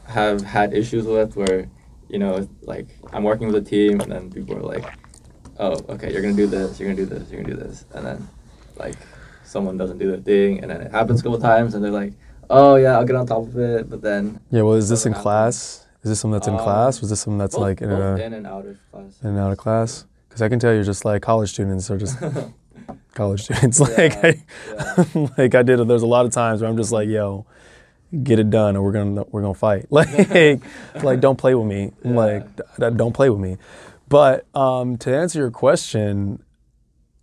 have 0.05 0.41
had 0.43 0.73
issues 0.73 1.05
with 1.05 1.35
where 1.35 1.67
you 2.13 2.19
know 2.19 2.47
like 2.73 2.88
I'm 3.12 3.23
working 3.23 3.47
with 3.47 3.58
a 3.65 3.67
team 3.76 3.99
and 4.02 4.10
then 4.13 4.23
people 4.32 4.56
are 4.56 4.67
like, 4.76 4.86
oh 5.60 5.73
okay 5.93 6.10
you're 6.12 6.21
gonna 6.21 6.41
do 6.45 6.47
this 6.47 6.80
you're 6.80 6.88
gonna 6.89 7.04
do 7.06 7.10
this 7.13 7.30
you're 7.30 7.41
gonna 7.41 7.56
do 7.56 7.60
this 7.65 7.86
and 7.95 8.06
then 8.08 8.28
like 8.78 8.95
someone 9.43 9.76
doesn't 9.78 9.97
do 10.04 10.08
their 10.12 10.19
thing 10.32 10.52
and 10.62 10.67
then 10.71 10.80
it 10.82 10.91
happens 10.91 11.19
a 11.19 11.23
couple 11.23 11.39
times 11.39 11.73
and 11.76 11.84
they're 11.84 11.91
like 12.04 12.13
oh 12.49 12.76
yeah 12.76 12.93
I'll 12.97 13.06
get 13.06 13.15
on 13.15 13.26
top 13.26 13.43
of 13.52 13.58
it 13.58 13.89
but 13.89 14.02
then 14.02 14.39
Yeah. 14.52 14.62
Well, 14.62 14.76
is 14.84 14.89
this 14.89 15.06
in 15.06 15.12
Doesn't 15.12 15.23
class? 15.23 15.88
Is 16.04 16.10
this 16.12 16.19
something 16.19 16.34
that's 16.38 16.47
in 16.47 16.56
Um, 16.56 16.60
class? 16.60 17.02
Was 17.02 17.10
this 17.10 17.21
something 17.21 17.38
that's 17.38 17.56
both, 17.56 17.62
like 17.67 17.82
in, 17.82 17.89
a, 17.91 18.15
in 18.17 18.34
and 18.34 18.45
out 18.45 18.65
of 18.65 18.78
class. 18.91 19.19
in 19.23 19.30
and 19.30 19.39
out 19.39 19.52
of 19.52 19.58
class? 19.58 20.06
Because 20.28 20.41
I 20.41 20.49
can 20.49 20.60
tell 20.60 20.73
you're 20.73 20.84
just 20.84 21.06
like 21.06 21.21
college 21.21 21.49
students 21.52 21.89
are 21.91 21.97
just 21.97 22.17
college 23.13 23.43
students. 23.47 23.80
Like, 23.80 23.97
Yeah, 23.97 24.19
I, 24.23 24.43
yeah. 25.13 25.28
like 25.38 25.56
I 25.56 25.63
did. 25.63 25.88
There's 25.88 26.02
a 26.04 26.08
lot 26.08 26.26
of 26.26 26.32
times 26.32 26.62
where 26.62 26.69
I'm 26.69 26.78
just 26.78 26.91
like, 26.91 27.08
yo, 27.08 27.45
get 28.21 28.38
it 28.39 28.49
done, 28.49 28.76
or 28.76 28.84
we're 28.84 28.91
gonna 28.91 29.23
we're 29.32 29.41
gonna 29.41 29.54
fight. 29.54 29.88
Like, 29.91 30.62
like 31.04 31.19
don't 31.19 31.38
play 31.38 31.56
with 31.56 31.65
me. 31.67 31.91
Yeah. 32.04 32.12
Like, 32.12 32.95
don't 32.97 33.13
play 33.13 33.30
with 33.30 33.39
me. 33.39 33.58
But 34.10 34.45
um, 34.56 34.97
to 34.97 35.15
answer 35.15 35.39
your 35.39 35.52
question, 35.52 36.43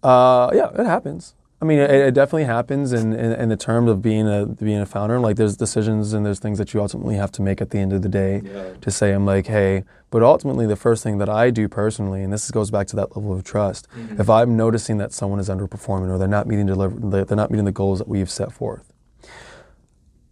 uh, 0.02 0.50
yeah, 0.54 0.70
it 0.76 0.86
happens. 0.86 1.34
I 1.62 1.66
mean, 1.66 1.78
it, 1.78 1.90
it 1.90 2.14
definitely 2.14 2.44
happens 2.44 2.94
in, 2.94 3.12
in, 3.12 3.32
in 3.32 3.48
the 3.50 3.56
terms 3.56 3.90
of 3.90 4.00
being 4.00 4.26
a 4.26 4.46
being 4.46 4.80
a 4.80 4.86
founder. 4.86 5.20
Like, 5.20 5.36
there's 5.36 5.56
decisions 5.56 6.14
and 6.14 6.24
there's 6.24 6.38
things 6.38 6.56
that 6.58 6.72
you 6.72 6.80
ultimately 6.80 7.16
have 7.16 7.30
to 7.32 7.42
make 7.42 7.60
at 7.60 7.68
the 7.70 7.78
end 7.78 7.92
of 7.92 8.00
the 8.00 8.08
day 8.08 8.40
yeah. 8.42 8.72
to 8.80 8.90
say 8.90 9.12
I'm 9.12 9.26
like, 9.26 9.46
hey, 9.46 9.84
but 10.10 10.22
ultimately 10.22 10.66
the 10.66 10.74
first 10.76 11.02
thing 11.02 11.18
that 11.18 11.28
I 11.28 11.50
do 11.50 11.68
personally, 11.68 12.22
and 12.22 12.32
this 12.32 12.50
goes 12.50 12.70
back 12.70 12.86
to 12.88 12.96
that 12.96 13.14
level 13.14 13.32
of 13.34 13.44
trust, 13.44 13.86
Mhm. 13.94 14.18
if 14.18 14.30
I'm 14.30 14.56
noticing 14.56 14.96
that 14.98 15.12
someone 15.12 15.38
is 15.38 15.50
underperforming 15.50 16.08
or 16.10 16.16
they're 16.16 16.26
not 16.28 16.46
meeting 16.46 16.64
deliver, 16.66 16.96
they're 17.24 17.36
not 17.36 17.50
meeting 17.50 17.66
the 17.66 17.72
goals 17.72 17.98
that 17.98 18.08
we've 18.08 18.30
set 18.30 18.52
forth, 18.52 18.89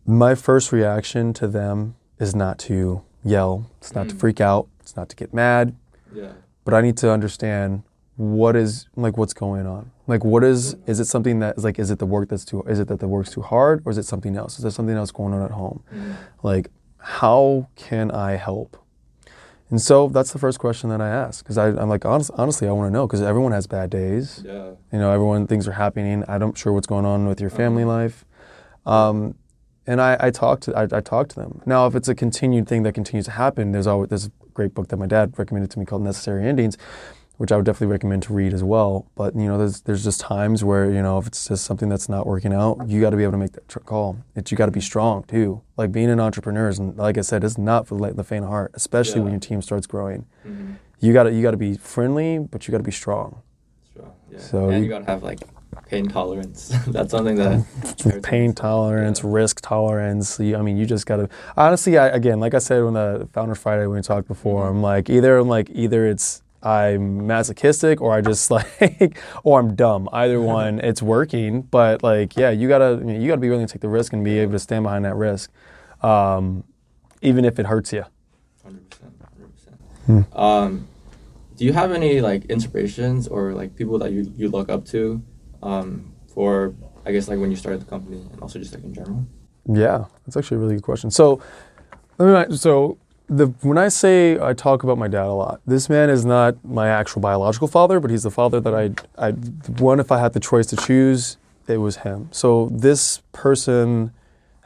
my 0.08 0.34
first 0.34 0.72
reaction 0.72 1.32
to 1.34 1.46
them 1.46 1.94
is 2.18 2.34
not 2.34 2.58
to 2.58 3.02
yell, 3.22 3.66
it's 3.78 3.94
not 3.94 4.08
to 4.08 4.14
Mm. 4.14 4.18
freak 4.20 4.40
out, 4.40 4.66
it's 4.80 4.96
not 4.96 5.08
to 5.10 5.16
get 5.16 5.34
mad, 5.34 5.74
Yeah. 6.12 6.30
but 6.64 6.72
I 6.72 6.80
need 6.80 6.96
to 6.98 7.10
understand 7.12 7.82
what 8.16 8.56
is 8.56 8.86
like 8.96 9.16
what's 9.18 9.34
going 9.34 9.66
on. 9.66 9.90
Like 10.08 10.24
what 10.24 10.42
is 10.42 10.74
is 10.86 10.98
it 10.98 11.04
something 11.04 11.38
that 11.40 11.58
is 11.58 11.62
like 11.62 11.78
is 11.78 11.90
it 11.90 11.98
the 12.00 12.06
work 12.06 12.30
that's 12.30 12.44
too 12.44 12.62
is 12.62 12.80
it 12.80 12.88
that 12.88 12.98
the 13.00 13.06
work's 13.06 13.30
too 13.30 13.42
hard 13.42 13.82
or 13.84 13.92
is 13.92 13.98
it 13.98 14.06
something 14.06 14.34
else? 14.36 14.56
Is 14.56 14.62
there 14.62 14.72
something 14.72 14.96
else 14.96 15.12
going 15.12 15.32
on 15.34 15.42
at 15.42 15.52
home? 15.52 15.82
Mhm. 15.94 16.14
like 16.42 16.70
how 17.00 17.68
can 17.76 18.10
i 18.10 18.32
help 18.32 18.76
and 19.70 19.80
so 19.80 20.08
that's 20.08 20.32
the 20.32 20.38
first 20.38 20.58
question 20.58 20.90
that 20.90 21.00
i 21.00 21.08
ask 21.08 21.44
because 21.44 21.56
i'm 21.56 21.88
like 21.88 22.04
honest, 22.04 22.30
honestly 22.34 22.66
i 22.66 22.72
want 22.72 22.88
to 22.88 22.92
know 22.92 23.06
because 23.06 23.22
everyone 23.22 23.52
has 23.52 23.68
bad 23.68 23.88
days 23.88 24.42
Yeah. 24.44 24.70
you 24.92 24.98
know 24.98 25.12
everyone 25.12 25.46
things 25.46 25.68
are 25.68 25.72
happening 25.84 26.24
i 26.26 26.38
don't 26.38 26.58
sure 26.58 26.72
what's 26.72 26.88
going 26.88 27.04
on 27.06 27.28
with 27.28 27.40
your 27.40 27.50
family 27.50 27.84
Uh-huh. 27.84 27.92
life 27.92 28.24
um, 28.84 29.34
and 29.88 30.00
I, 30.00 30.16
I 30.26 30.30
talk 30.30 30.60
to 30.64 30.76
I, 30.76 30.82
I 30.98 31.00
talk 31.00 31.28
to 31.30 31.36
them 31.36 31.52
now 31.66 31.86
if 31.88 31.94
it's 31.98 32.08
a 32.08 32.14
continued 32.14 32.68
thing 32.68 32.82
that 32.84 32.92
continues 32.94 33.24
to 33.24 33.32
happen 33.32 33.72
there's 33.72 33.86
always 33.88 34.08
there's 34.10 34.26
a 34.26 34.32
great 34.54 34.72
book 34.74 34.86
that 34.88 34.98
my 34.98 35.06
dad 35.06 35.26
recommended 35.38 35.70
to 35.72 35.78
me 35.80 35.84
called 35.86 36.02
necessary 36.02 36.46
endings 36.46 36.76
which 37.38 37.52
I 37.52 37.56
would 37.56 37.64
definitely 37.66 37.92
recommend 37.92 38.24
to 38.24 38.32
read 38.32 38.52
as 38.52 38.64
well. 38.64 39.06
But 39.14 39.36
you 39.36 39.46
know, 39.46 39.56
there's 39.58 39.82
there's 39.82 40.02
just 40.02 40.18
times 40.20 40.64
where 40.64 40.90
you 40.90 41.00
know 41.00 41.18
if 41.20 41.28
it's 41.28 41.46
just 41.46 41.62
something 41.64 41.88
that's 41.88 42.08
not 42.08 42.26
working 42.26 42.52
out, 42.52 42.88
you 42.88 43.00
got 43.00 43.10
to 43.10 43.16
be 43.16 43.22
able 43.22 43.30
to 43.38 43.38
make 43.38 43.52
that 43.52 43.68
tr- 43.68 43.78
call. 43.78 44.18
It, 44.34 44.50
you 44.50 44.56
got 44.56 44.66
to 44.66 44.72
be 44.72 44.80
strong 44.80 45.22
too. 45.22 45.62
Like 45.76 45.92
being 45.92 46.10
an 46.10 46.18
entrepreneur 46.18 46.68
is, 46.68 46.80
like 46.80 47.16
I 47.16 47.20
said, 47.20 47.44
it's 47.44 47.56
not 47.56 47.86
for 47.86 47.96
the, 47.96 48.12
the 48.12 48.24
faint 48.24 48.42
of 48.42 48.50
heart, 48.50 48.72
especially 48.74 49.20
when 49.20 49.30
your 49.30 49.38
team 49.38 49.62
starts 49.62 49.86
growing. 49.86 50.26
Mhm. 50.44 50.78
You 50.98 51.12
got 51.12 51.22
to 51.28 51.32
you 51.32 51.40
got 51.42 51.52
to 51.52 51.56
be 51.68 51.74
friendly, 51.76 52.40
but 52.40 52.66
you 52.66 52.72
got 52.72 52.78
to 52.78 52.82
be 52.82 52.90
strong. 52.90 53.40
Strong. 53.92 54.12
Yeah. 54.32 54.38
So 54.40 54.68
and 54.70 54.78
you- 54.78 54.82
you 54.86 54.88
gotta 54.88 55.04
have 55.04 55.22
like 55.22 55.38
pain 55.86 56.08
tolerance. 56.08 56.68
That's 56.86 57.10
something 57.10 57.36
that 57.36 58.20
Pain 58.22 58.52
tolerance, 58.52 59.20
yeah. 59.22 59.30
risk 59.32 59.60
tolerance. 59.60 60.38
You, 60.40 60.56
I 60.56 60.62
mean, 60.62 60.76
you 60.76 60.86
just 60.86 61.06
got 61.06 61.16
to. 61.16 61.28
Honestly, 61.56 61.98
I, 61.98 62.08
again, 62.08 62.40
like 62.40 62.54
I 62.54 62.58
said 62.58 62.82
when 62.84 62.94
the 62.94 63.28
Founder 63.32 63.54
Friday 63.54 63.86
when 63.86 63.96
we 63.96 64.02
talked 64.02 64.28
before, 64.28 64.64
Mhm. 64.64 64.70
I'm 64.70 64.82
like 64.82 65.08
either 65.10 65.38
I'm 65.38 65.48
like 65.48 65.70
either 65.70 66.06
it's 66.06 66.42
I'm 66.62 67.26
masochistic 67.26 68.00
or 68.00 68.12
I 68.12 68.20
just 68.20 68.50
like 68.56 69.18
or 69.44 69.60
I'm 69.60 69.74
dumb. 69.74 70.08
Either 70.12 70.40
one, 70.58 70.80
it's 70.80 71.00
working. 71.02 71.62
But 71.62 72.02
like, 72.02 72.36
yeah, 72.36 72.50
you 72.50 72.68
gotta 72.68 73.00
you 73.06 73.28
gotta 73.28 73.40
be 73.40 73.48
willing 73.50 73.66
to 73.66 73.72
take 73.72 73.82
the 73.82 73.88
risk 73.88 74.12
and 74.12 74.24
be 74.24 74.38
able 74.38 74.52
to 74.52 74.58
stand 74.58 74.82
behind 74.84 75.04
that 75.04 75.14
risk, 75.16 75.50
um, 76.02 76.64
even 77.22 77.44
if 77.44 77.58
it 77.58 77.66
hurts 77.66 77.92
you. 77.92 78.04
Hundred 78.64 78.90
percent. 78.90 79.12
Hundred 79.32 79.52
percent. 79.54 79.76
Hmm. 80.32 80.38
Um, 80.38 80.88
do 81.56 81.64
you 81.64 81.72
have 81.72 81.90
any 81.92 82.20
like 82.20 82.44
inspirations 82.46 83.26
or 83.26 83.52
like 83.52 83.74
people 83.74 83.98
that 83.98 84.12
you, 84.12 84.32
you 84.36 84.48
look 84.48 84.68
up 84.68 84.84
to, 84.86 85.20
um, 85.62 86.12
for 86.32 86.74
I 87.04 87.12
guess 87.12 87.28
like 87.28 87.38
when 87.38 87.50
you 87.50 87.56
started 87.56 87.80
the 87.80 87.86
company 87.86 88.18
and 88.18 88.40
also 88.40 88.58
just 88.58 88.74
like 88.74 88.84
in 88.84 88.94
general? 88.94 89.26
Yeah, 89.66 90.06
that's 90.24 90.36
actually 90.36 90.56
a 90.56 90.60
really 90.60 90.74
good 90.76 90.84
question. 90.84 91.10
So, 91.10 91.40
let 92.18 92.50
me, 92.50 92.56
so 92.56 92.98
the 93.28 93.46
when 93.62 93.78
I 93.78 93.88
say 93.88 94.40
I 94.40 94.54
talk 94.54 94.82
about 94.82 94.98
my 94.98 95.08
dad 95.08 95.26
a 95.26 95.32
lot, 95.32 95.60
this 95.66 95.88
man 95.88 96.10
is 96.10 96.24
not 96.24 96.62
my 96.64 96.88
actual 96.88 97.20
biological 97.20 97.68
father, 97.68 98.00
but 98.00 98.10
he's 98.10 98.22
the 98.22 98.30
father 98.30 98.60
that 98.60 98.74
I, 98.74 98.90
I 99.18 99.32
one 99.32 100.00
if 100.00 100.10
I 100.10 100.18
had 100.18 100.32
the 100.32 100.40
choice 100.40 100.66
to 100.68 100.76
choose, 100.76 101.36
it 101.66 101.78
was 101.78 101.98
him. 101.98 102.28
So 102.30 102.70
this 102.72 103.22
person, 103.32 104.12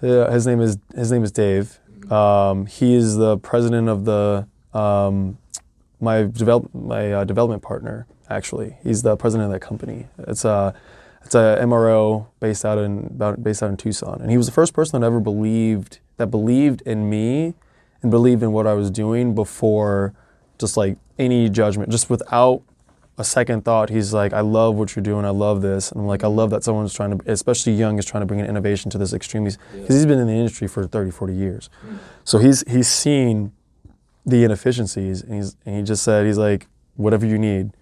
uh, 0.03 0.31
his 0.31 0.47
name 0.47 0.61
is 0.61 0.79
his 0.95 1.11
name 1.11 1.25
is 1.25 1.33
Dave. 1.33 1.79
Um, 2.11 2.67
he 2.67 2.95
is 2.95 3.17
the 3.17 3.39
president 3.39 3.89
of 3.89 4.05
the 4.05 4.47
um, 4.73 5.39
my 6.01 6.25
develop 6.25 6.73
my 6.75 7.13
uh, 7.13 7.25
development 7.25 7.63
partner. 7.63 8.07
Actually, 8.33 8.77
he's 8.83 9.03
the 9.03 9.17
president 9.17 9.47
of 9.47 9.53
that 9.53 9.67
company. 9.67 10.07
It's 10.19 10.45
a 10.45 10.75
it's 11.25 11.35
a 11.35 11.59
MRO 11.61 12.27
based 12.41 12.65
out 12.65 12.79
in 12.79 13.17
based 13.43 13.63
out 13.63 13.71
in 13.71 13.77
Tucson, 13.77 14.21
and 14.21 14.31
he 14.31 14.37
was 14.37 14.47
the 14.47 14.53
first 14.53 14.73
person 14.75 15.01
that 15.01 15.07
ever 15.07 15.21
believed 15.21 16.01
that 16.17 16.29
believed 16.29 16.83
in 16.83 17.09
me 17.09 17.55
and 18.03 18.11
believed 18.11 18.43
in 18.43 18.53
what 18.53 18.67
I 18.67 18.75
was 18.75 18.91
doing 18.91 19.35
before 19.35 20.15
just 20.59 20.77
like 20.77 20.97
any 21.19 21.49
judgment, 21.49 21.91
just 21.91 22.11
without 22.11 22.63
a 23.19 23.25
second 23.25 23.65
thought. 23.65 23.91
He's 23.91 24.13
like, 24.15 24.33
I 24.33 24.41
love 24.41 24.77
what 24.77 24.97
you're 24.97 25.03
doing. 25.03 25.25
I 25.25 25.31
love 25.31 25.63
this, 25.63 25.93
and 25.93 26.01
I'm 26.01 26.07
like, 26.07 26.25
I 26.25 26.29
love 26.29 26.51
that 26.51 26.65
someone's 26.65 26.95
trying 26.95 27.19
to, 27.19 27.31
especially 27.31 27.75
young, 27.75 27.99
is 27.99 28.05
trying 28.05 28.23
to 28.23 28.27
bring 28.27 28.41
an 28.41 28.47
innovation 28.47 28.91
to 28.93 28.99
this 28.99 29.13
extreme. 29.13 29.45
because 29.45 29.59
he's 29.89 30.07
been 30.07 30.19
in 30.19 30.27
the 30.27 30.33
industry 30.33 30.69
for 30.69 30.87
30, 30.87 31.11
40 31.11 31.35
years. 31.35 31.71
So 32.25 32.39
he's 32.39 32.65
he's 32.69 32.89
seen 32.89 33.53
the 34.25 34.45
inefficiencies, 34.45 35.23
and 35.23 35.35
he's 35.35 35.57
and 35.67 35.77
he 35.77 35.83
just 35.83 36.03
said 36.03 36.27
he's 36.27 36.39
like, 36.39 36.69
whatever 36.97 37.27
you 37.27 37.39
need. 37.39 37.73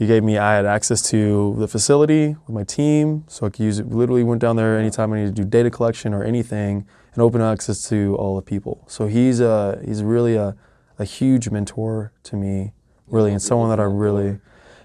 He 0.00 0.06
gave 0.06 0.24
me 0.24 0.38
I 0.38 0.54
had 0.56 0.64
access 0.64 1.02
to 1.10 1.54
the 1.58 1.68
facility 1.68 2.28
with 2.46 2.54
my 2.54 2.64
team, 2.64 3.24
so 3.28 3.44
I 3.44 3.50
could 3.50 3.60
use 3.62 3.78
it. 3.78 3.90
Literally 3.90 4.22
went 4.22 4.40
down 4.40 4.56
there 4.56 4.78
anytime 4.78 5.12
I 5.12 5.18
needed 5.18 5.36
to 5.36 5.42
do 5.42 5.46
data 5.46 5.68
collection 5.68 6.14
or 6.14 6.24
anything, 6.24 6.86
and 7.12 7.22
open 7.22 7.42
access 7.42 7.86
to 7.90 8.16
all 8.16 8.34
the 8.34 8.40
people. 8.40 8.82
So 8.88 9.08
he's 9.08 9.40
a 9.40 9.78
he's 9.84 10.02
really 10.02 10.36
a 10.36 10.56
a 10.98 11.04
huge 11.04 11.50
mentor 11.50 12.12
to 12.22 12.36
me, 12.36 12.72
really, 13.08 13.30
and 13.32 13.42
someone 13.42 13.68
that 13.68 13.78
I 13.78 13.82
really, 13.82 14.38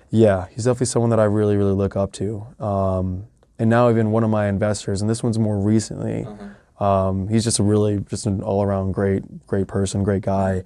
yeah, 0.09 0.47
he's 0.53 0.65
definitely 0.65 0.87
someone 0.87 1.11
that 1.11 1.19
I 1.21 1.23
really 1.23 1.55
really 1.55 1.71
look 1.71 1.95
up 1.95 2.11
to. 2.13 2.45
Um, 2.59 3.27
and 3.57 3.69
now 3.69 3.89
even 3.89 4.11
one 4.11 4.25
of 4.25 4.29
my 4.29 4.49
investors, 4.49 4.99
and 4.99 5.09
this 5.09 5.23
one's 5.23 5.39
more 5.39 5.57
recently. 5.57 6.25
Uh-huh. 6.25 6.83
Um, 6.85 7.29
he's 7.29 7.45
just 7.45 7.59
a 7.59 7.63
really, 7.63 7.99
just 7.99 8.25
an 8.25 8.43
all-around 8.43 8.91
great, 8.91 9.47
great 9.47 9.65
person, 9.65 10.03
great 10.03 10.23
guy, 10.23 10.65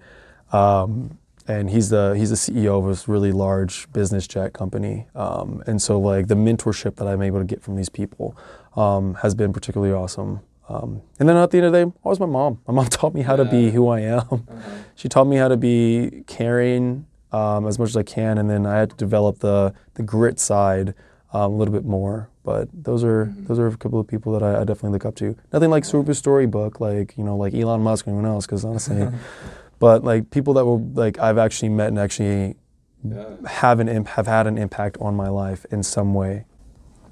um, 0.52 1.19
and 1.50 1.70
he's 1.70 1.90
the 1.90 2.14
he's 2.16 2.30
the 2.30 2.36
CEO 2.36 2.80
of 2.80 2.86
this 2.88 3.08
really 3.08 3.32
large 3.32 3.92
business 3.92 4.28
jet 4.28 4.54
company. 4.54 5.08
Um, 5.16 5.64
and 5.68 5.82
so, 5.82 6.00
like 6.00 6.28
the 6.28 6.36
mentorship 6.36 6.96
that 6.98 7.08
I'm 7.08 7.22
able 7.24 7.40
to 7.40 7.46
get 7.46 7.62
from 7.62 7.76
these 7.76 7.90
people 7.90 8.38
um, 8.78 9.16
has 9.16 9.34
been 9.36 9.52
particularly 9.52 9.92
awesome. 9.94 10.42
Um, 10.70 11.02
and 11.20 11.28
then 11.28 11.36
at 11.36 11.50
the 11.50 11.58
end 11.58 11.66
of 11.66 11.74
the 11.74 11.86
day, 11.86 11.92
always 12.04 12.20
my 12.20 12.28
mom. 12.28 12.60
My 12.68 12.74
mom 12.76 12.86
taught 13.00 13.16
me 13.16 13.24
how 13.24 13.36
to 13.36 13.44
be 13.46 13.72
who 13.72 13.88
I 13.88 14.02
am. 14.02 14.20
Uh-huh. 14.20 14.60
She 14.96 15.10
taught 15.10 15.26
me 15.26 15.38
how 15.38 15.48
to 15.48 15.58
be 15.58 16.24
caring 16.28 17.08
um, 17.32 17.66
as 17.66 17.80
much 17.80 17.90
as 17.90 17.98
I 17.98 18.04
can, 18.04 18.38
and 18.38 18.48
then 18.50 18.68
I 18.68 18.78
had 18.78 18.92
to 18.92 18.96
develop 18.96 19.40
the 19.40 19.74
the 19.96 20.04
grit 20.04 20.40
side 20.40 20.94
um, 21.34 21.52
a 21.54 21.56
little 21.58 21.74
bit 21.74 21.86
more. 21.86 22.30
But 22.44 22.70
those 22.74 23.04
are 23.04 23.26
Mhm. 23.26 23.48
those 23.48 23.58
are 23.60 23.68
a 23.68 23.76
couple 23.78 24.00
of 24.00 24.06
people 24.08 24.32
that 24.34 24.44
I, 24.44 24.62
I 24.62 24.64
definitely 24.64 24.92
look 24.92 25.06
up 25.06 25.16
to. 25.16 25.36
Nothing 25.52 25.72
like 25.72 25.84
super 25.86 26.14
storybook, 26.14 26.80
like 26.80 27.18
you 27.18 27.24
know, 27.24 27.36
like 27.36 27.54
Elon 27.56 27.82
Musk 27.82 28.08
or 28.08 28.12
anyone 28.12 28.26
else, 28.28 28.46
because 28.46 28.64
honestly, 28.64 29.08
but 29.80 30.04
like 30.04 30.30
people 30.30 30.54
that 30.54 30.66
were 30.66 30.78
like 30.94 31.18
I've 31.20 31.38
actually 31.38 31.70
met 31.70 31.88
and 31.88 32.00
actually 32.00 32.56
yeah. 33.04 33.36
have 33.48 33.80
an 33.80 33.88
imp- 33.88 34.10
have 34.10 34.28
had 34.28 34.46
an 34.46 34.58
impact 34.58 34.98
on 35.00 35.16
my 35.16 35.30
life 35.30 35.66
in 35.72 35.84
some 35.84 36.14
way. 36.14 36.46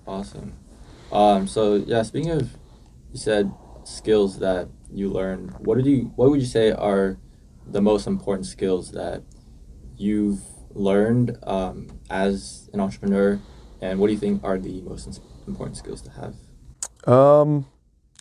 Awesome. 0.05 0.53
Um, 1.11 1.47
so 1.47 1.75
yeah, 1.75 2.03
speaking 2.03 2.31
of, 2.31 2.51
you 3.11 3.19
said 3.19 3.51
skills 3.83 4.39
that 4.39 4.67
you 4.91 5.09
learned. 5.09 5.53
What 5.59 5.77
did 5.77 5.85
you? 5.85 6.11
What 6.15 6.29
would 6.29 6.39
you 6.39 6.45
say 6.45 6.71
are 6.71 7.17
the 7.65 7.81
most 7.81 8.07
important 8.07 8.45
skills 8.45 8.91
that 8.91 9.23
you've 9.97 10.41
learned 10.73 11.37
um, 11.43 11.87
as 12.09 12.69
an 12.73 12.79
entrepreneur, 12.79 13.39
and 13.81 13.99
what 13.99 14.07
do 14.07 14.13
you 14.13 14.19
think 14.19 14.43
are 14.43 14.57
the 14.57 14.81
most 14.81 15.21
important 15.47 15.77
skills 15.77 16.01
to 16.01 16.11
have? 16.11 16.35
Um, 17.07 17.65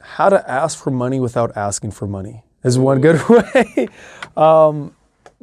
how 0.00 0.28
to 0.28 0.48
ask 0.48 0.78
for 0.78 0.90
money 0.90 1.18
without 1.18 1.56
asking 1.56 1.90
for 1.90 2.06
money 2.06 2.44
is 2.62 2.78
one 2.78 3.00
good 3.00 3.28
way. 3.28 3.88
Um, 4.36 4.94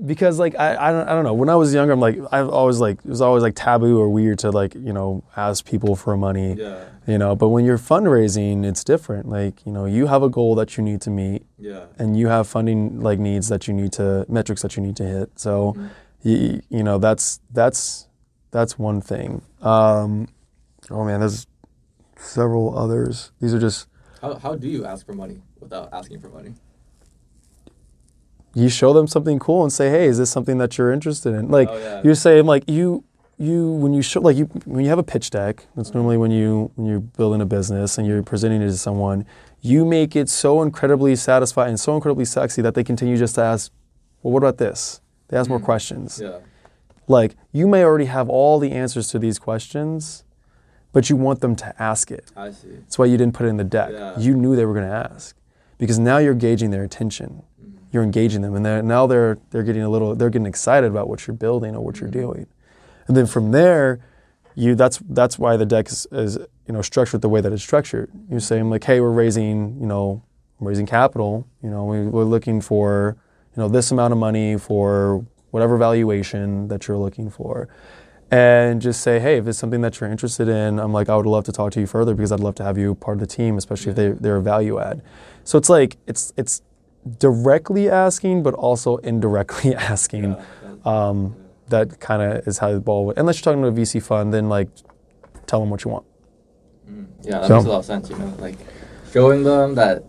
because 0.06 0.39
like 0.39 0.56
I, 0.60 0.75
I 0.89 0.91
don't 0.91 1.08
I 1.08 1.12
don't 1.13 1.23
know. 1.23 1.34
When 1.34 1.49
I 1.49 1.56
was 1.56 1.73
younger, 1.73 1.93
I'm 1.93 1.99
like 1.99 2.17
I've 2.32 2.49
always 2.49 2.79
like 2.79 2.97
it 3.03 3.10
was 3.10 3.21
always 3.21 3.43
like 3.43 3.56
taboo 3.56 3.99
or 3.99 4.10
weird 4.10 4.39
to 4.39 4.49
like 4.51 4.73
you 4.75 4.93
know 4.93 5.23
ask 5.36 5.65
people 5.65 5.95
for 5.95 6.17
money. 6.17 6.56
Yeah. 6.56 6.86
You 7.06 7.17
know, 7.17 7.36
but 7.36 7.49
when 7.49 7.65
you're 7.65 7.77
fundraising, 7.77 8.63
it's 8.65 8.84
different. 8.84 9.27
Like 9.27 9.65
you 9.65 9.71
know, 9.73 9.86
you 9.86 10.08
have 10.08 10.23
a 10.23 10.29
goal 10.29 10.56
that 10.56 10.77
you 10.77 10.84
need 10.84 11.01
to 11.01 11.10
meet, 11.10 11.45
Yeah. 11.60 11.86
and 11.99 12.17
you 12.17 12.27
have 12.27 12.47
funding 12.47 13.01
like 13.01 13.19
needs 13.19 13.49
that 13.49 13.67
you 13.67 13.73
need 13.73 13.91
to 13.93 14.25
metrics 14.29 14.62
that 14.62 14.77
you 14.77 14.82
need 14.84 14.95
to 14.97 15.03
hit. 15.03 15.38
So, 15.38 15.75
you, 16.21 16.62
you 16.69 16.82
know 16.82 16.97
that's 16.99 17.41
that's 17.51 18.08
that's 18.51 18.79
one 18.79 19.01
thing. 19.01 19.41
Um, 19.62 20.29
oh 20.89 21.03
man, 21.03 21.19
there's 21.19 21.45
several 22.15 22.77
others. 22.77 23.32
These 23.41 23.53
are 23.53 23.60
just 23.60 23.88
How 24.21 24.36
how 24.36 24.56
do 24.56 24.67
you 24.69 24.86
ask 24.86 25.06
for 25.06 25.13
money 25.13 25.41
without 25.60 25.89
asking 25.91 26.21
for 26.21 26.29
money? 26.29 26.53
You 28.54 28.70
show 28.70 28.94
them 28.94 29.08
something 29.08 29.39
cool 29.39 29.63
and 29.63 29.72
say, 29.72 29.89
"Hey, 29.89 30.06
is 30.06 30.18
this 30.18 30.30
something 30.30 30.58
that 30.60 30.78
you're 30.78 30.92
interested 30.92 31.34
in?" 31.34 31.50
Like 31.50 31.70
Oh, 31.70 31.78
yeah. 31.78 32.02
you're 32.04 32.16
saying, 32.16 32.46
like 32.46 32.70
you 32.70 33.04
you 33.38 33.72
when 33.74 33.94
you 33.94 34.02
show 34.02 34.22
like 34.22 34.38
you 34.38 34.46
when 34.66 34.84
you 34.84 34.89
have 34.89 35.00
a 35.00 35.04
pitch 35.04 35.30
deck. 35.30 35.66
That's 35.76 35.89
mm-hmm. 35.89 35.98
normally 35.98 36.18
when 36.18 36.32
you 36.32 36.72
when 36.76 36.88
you're 36.88 37.00
building 37.00 37.42
a 37.42 37.46
business 37.46 37.98
and 37.98 38.08
you're 38.08 38.24
presenting 38.24 38.62
it 38.62 38.68
to 38.68 38.78
someone. 38.78 39.26
You 39.62 39.86
make 39.86 40.16
it 40.16 40.30
so 40.30 40.62
incredibly 40.62 41.16
satisfying 41.16 41.70
and 41.70 41.80
so 41.80 41.96
incredibly 41.96 42.26
sexy 42.26 42.62
that 42.62 42.76
they 42.76 42.84
continue 42.84 43.18
just 43.18 43.36
to 43.36 43.42
ask, 43.42 43.72
"Well, 44.22 44.34
what 44.34 44.39
about 44.39 44.58
this?" 44.58 45.02
They 45.30 45.38
ask 45.38 45.50
more 45.50 45.58
mm-hmm. 45.58 45.66
questions. 45.66 46.20
Yeah. 46.22 46.39
Like 47.08 47.36
you 47.52 47.68
may 47.68 47.84
already 47.84 48.06
have 48.06 48.30
all 48.30 48.60
the 48.60 48.72
answers 48.72 49.08
to 49.10 49.20
these 49.20 49.39
questions, 49.39 50.24
but 50.92 51.10
you 51.10 51.16
want 51.16 51.42
them 51.42 51.56
to 51.58 51.82
ask 51.82 52.12
it. 52.12 52.32
I 52.36 52.52
see. 52.52 52.70
That's 52.70 53.00
why 53.00 53.06
you 53.06 53.18
didn't 53.18 53.34
put 53.34 53.46
it 53.46 53.50
in 53.50 53.58
the 53.58 53.63
deck. 53.63 53.92
Yeah. 53.92 54.18
You 54.20 54.36
knew 54.36 54.56
they 54.56 54.66
were 54.66 54.74
going 54.74 54.88
to 54.88 54.94
ask 54.94 55.36
because 55.78 56.00
now 56.00 56.18
you're 56.18 56.34
gauging 56.34 56.72
their 56.72 56.84
attention. 56.84 57.44
You're 57.93 58.03
engaging 58.03 58.41
them, 58.41 58.56
and 58.56 58.65
they're, 58.65 58.82
now 58.82 59.08
they're 59.08 59.38
they're 59.51 59.63
getting 59.63 59.84
a 59.84 59.89
little 59.89 60.15
they're 60.15 60.29
getting 60.29 60.47
excited 60.47 60.88
about 60.88 61.08
what 61.08 61.27
you're 61.27 61.36
building 61.36 61.75
or 61.75 61.82
what 61.86 61.99
you're 61.99 62.10
Mm-hmm. 62.10 62.19
doing, 62.19 62.47
and 63.08 63.15
then 63.15 63.27
from 63.27 63.51
there, 63.51 63.99
you 64.56 64.75
that's 64.75 64.99
that's 65.10 65.39
why 65.39 65.56
the 65.58 65.65
deck 65.65 65.88
is, 65.88 66.08
is 66.12 66.38
you 66.67 66.73
know 66.73 66.82
structured 66.82 67.21
the 67.21 67.29
way 67.29 67.39
that 67.39 67.53
it's 67.53 67.63
structured. 67.63 68.12
You're 68.29 68.39
saying 68.39 68.69
like, 68.69 68.84
hey, 68.84 68.99
we're 68.99 69.12
raising 69.12 69.79
you 69.79 69.86
know 69.86 70.23
raising 70.60 70.86
capital. 70.86 71.47
You 71.62 71.69
know, 71.69 71.86
we, 71.86 72.01
we're 72.01 72.23
looking 72.23 72.62
for 72.62 73.15
you 73.56 73.62
know 73.62 73.69
this 73.69 73.91
amount 73.91 74.12
of 74.12 74.17
money 74.17 74.58
for 74.58 75.25
whatever 75.51 75.77
valuation 75.77 76.67
that 76.69 76.88
you're 76.88 76.97
looking 76.97 77.29
for 77.29 77.69
and 78.32 78.82
just 78.82 79.01
say, 79.01 79.19
hey, 79.19 79.38
if 79.38 79.45
it's 79.45 79.60
something 79.60 79.82
that 79.82 79.99
you're 79.99 80.10
interested 80.10 80.47
in, 80.47 80.79
I'm 80.79 80.91
like, 80.91 81.08
I 81.08 81.15
would 81.15 81.27
love 81.27 81.43
to 81.43 81.51
talk 81.51 81.71
to 81.73 81.79
you 81.79 81.86
further 81.86 82.15
because 82.15 82.32
I'd 82.32 82.39
love 82.39 82.56
to 82.56 82.63
have 82.63 82.79
you 82.79 82.95
part 82.95 83.17
of 83.17 83.19
the 83.19 83.27
team, 83.27 83.60
especially 83.60 83.91
if 83.91 83.95
they, 83.95 84.10
they're 84.10 84.38
a 84.38 84.41
value 84.41 84.79
add. 84.79 85.03
So 85.43 85.60
it's 85.60 85.69
like 85.69 85.97
it's 86.08 86.34
it's 86.36 86.63
directly 87.20 87.89
asking, 87.89 88.44
but 88.44 88.54
also 88.54 88.98
indirectly 88.98 89.76
asking. 89.94 90.36
Um, 90.86 91.36
that 91.70 92.00
kind 92.00 92.22
of 92.22 92.48
is 92.48 92.58
how 92.58 92.72
the 92.74 92.80
ball. 92.80 93.06
Would, 93.06 93.18
unless 93.18 93.38
you're 93.38 93.54
talking 93.54 93.62
to 93.63 93.70
a 93.70 93.72
VC 93.72 94.02
fund, 94.04 94.34
then 94.34 94.50
like 94.50 94.70
tell 95.48 95.60
them 95.60 95.70
what 95.70 95.84
you 95.86 95.92
want. 95.92 96.06
Mm. 96.89 97.06
Yeah, 97.24 97.39
that 97.39 97.48
So- 97.48 97.56
makes 97.56 97.66
a 97.66 97.70
lot 97.70 97.80
of 97.80 97.86
sense. 97.86 98.10
You 98.10 98.18
know, 98.18 98.34
like 98.39 98.56
showing 99.12 99.44
them 99.44 99.76
that 99.76 100.04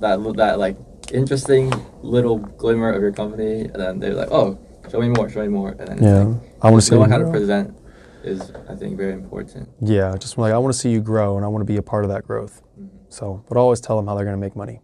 that 0.00 0.18
that 0.36 0.58
like 0.58 0.76
interesting 1.12 1.72
little 2.02 2.38
glimmer 2.38 2.90
of 2.92 3.00
your 3.00 3.12
company, 3.12 3.60
and 3.62 3.74
then 3.76 4.00
they're 4.00 4.14
like, 4.14 4.28
"Oh, 4.32 4.58
show 4.90 5.00
me 5.00 5.08
more, 5.08 5.28
show 5.28 5.42
me 5.42 5.48
more." 5.48 5.70
And 5.78 5.88
then 5.88 6.02
Yeah, 6.02 6.24
like, 6.24 6.36
I 6.62 6.70
want 6.70 6.82
to 6.82 6.86
see. 6.88 6.94
knowing 6.96 7.10
how 7.10 7.18
to 7.18 7.30
present 7.30 7.76
is, 8.24 8.52
I 8.68 8.74
think, 8.74 8.96
very 8.96 9.12
important. 9.12 9.68
Yeah, 9.80 10.14
just 10.18 10.36
like 10.38 10.52
I 10.52 10.58
want 10.58 10.72
to 10.74 10.78
see 10.78 10.90
you 10.90 11.00
grow, 11.00 11.36
and 11.36 11.44
I 11.44 11.48
want 11.48 11.62
to 11.62 11.66
be 11.72 11.76
a 11.76 11.82
part 11.82 12.04
of 12.04 12.10
that 12.10 12.26
growth. 12.26 12.62
Mhm. 12.80 12.88
So, 13.08 13.44
but 13.48 13.56
always 13.56 13.80
tell 13.80 13.96
them 13.96 14.06
how 14.08 14.14
they're 14.16 14.24
going 14.24 14.36
to 14.36 14.40
make 14.40 14.56
money. 14.56 14.80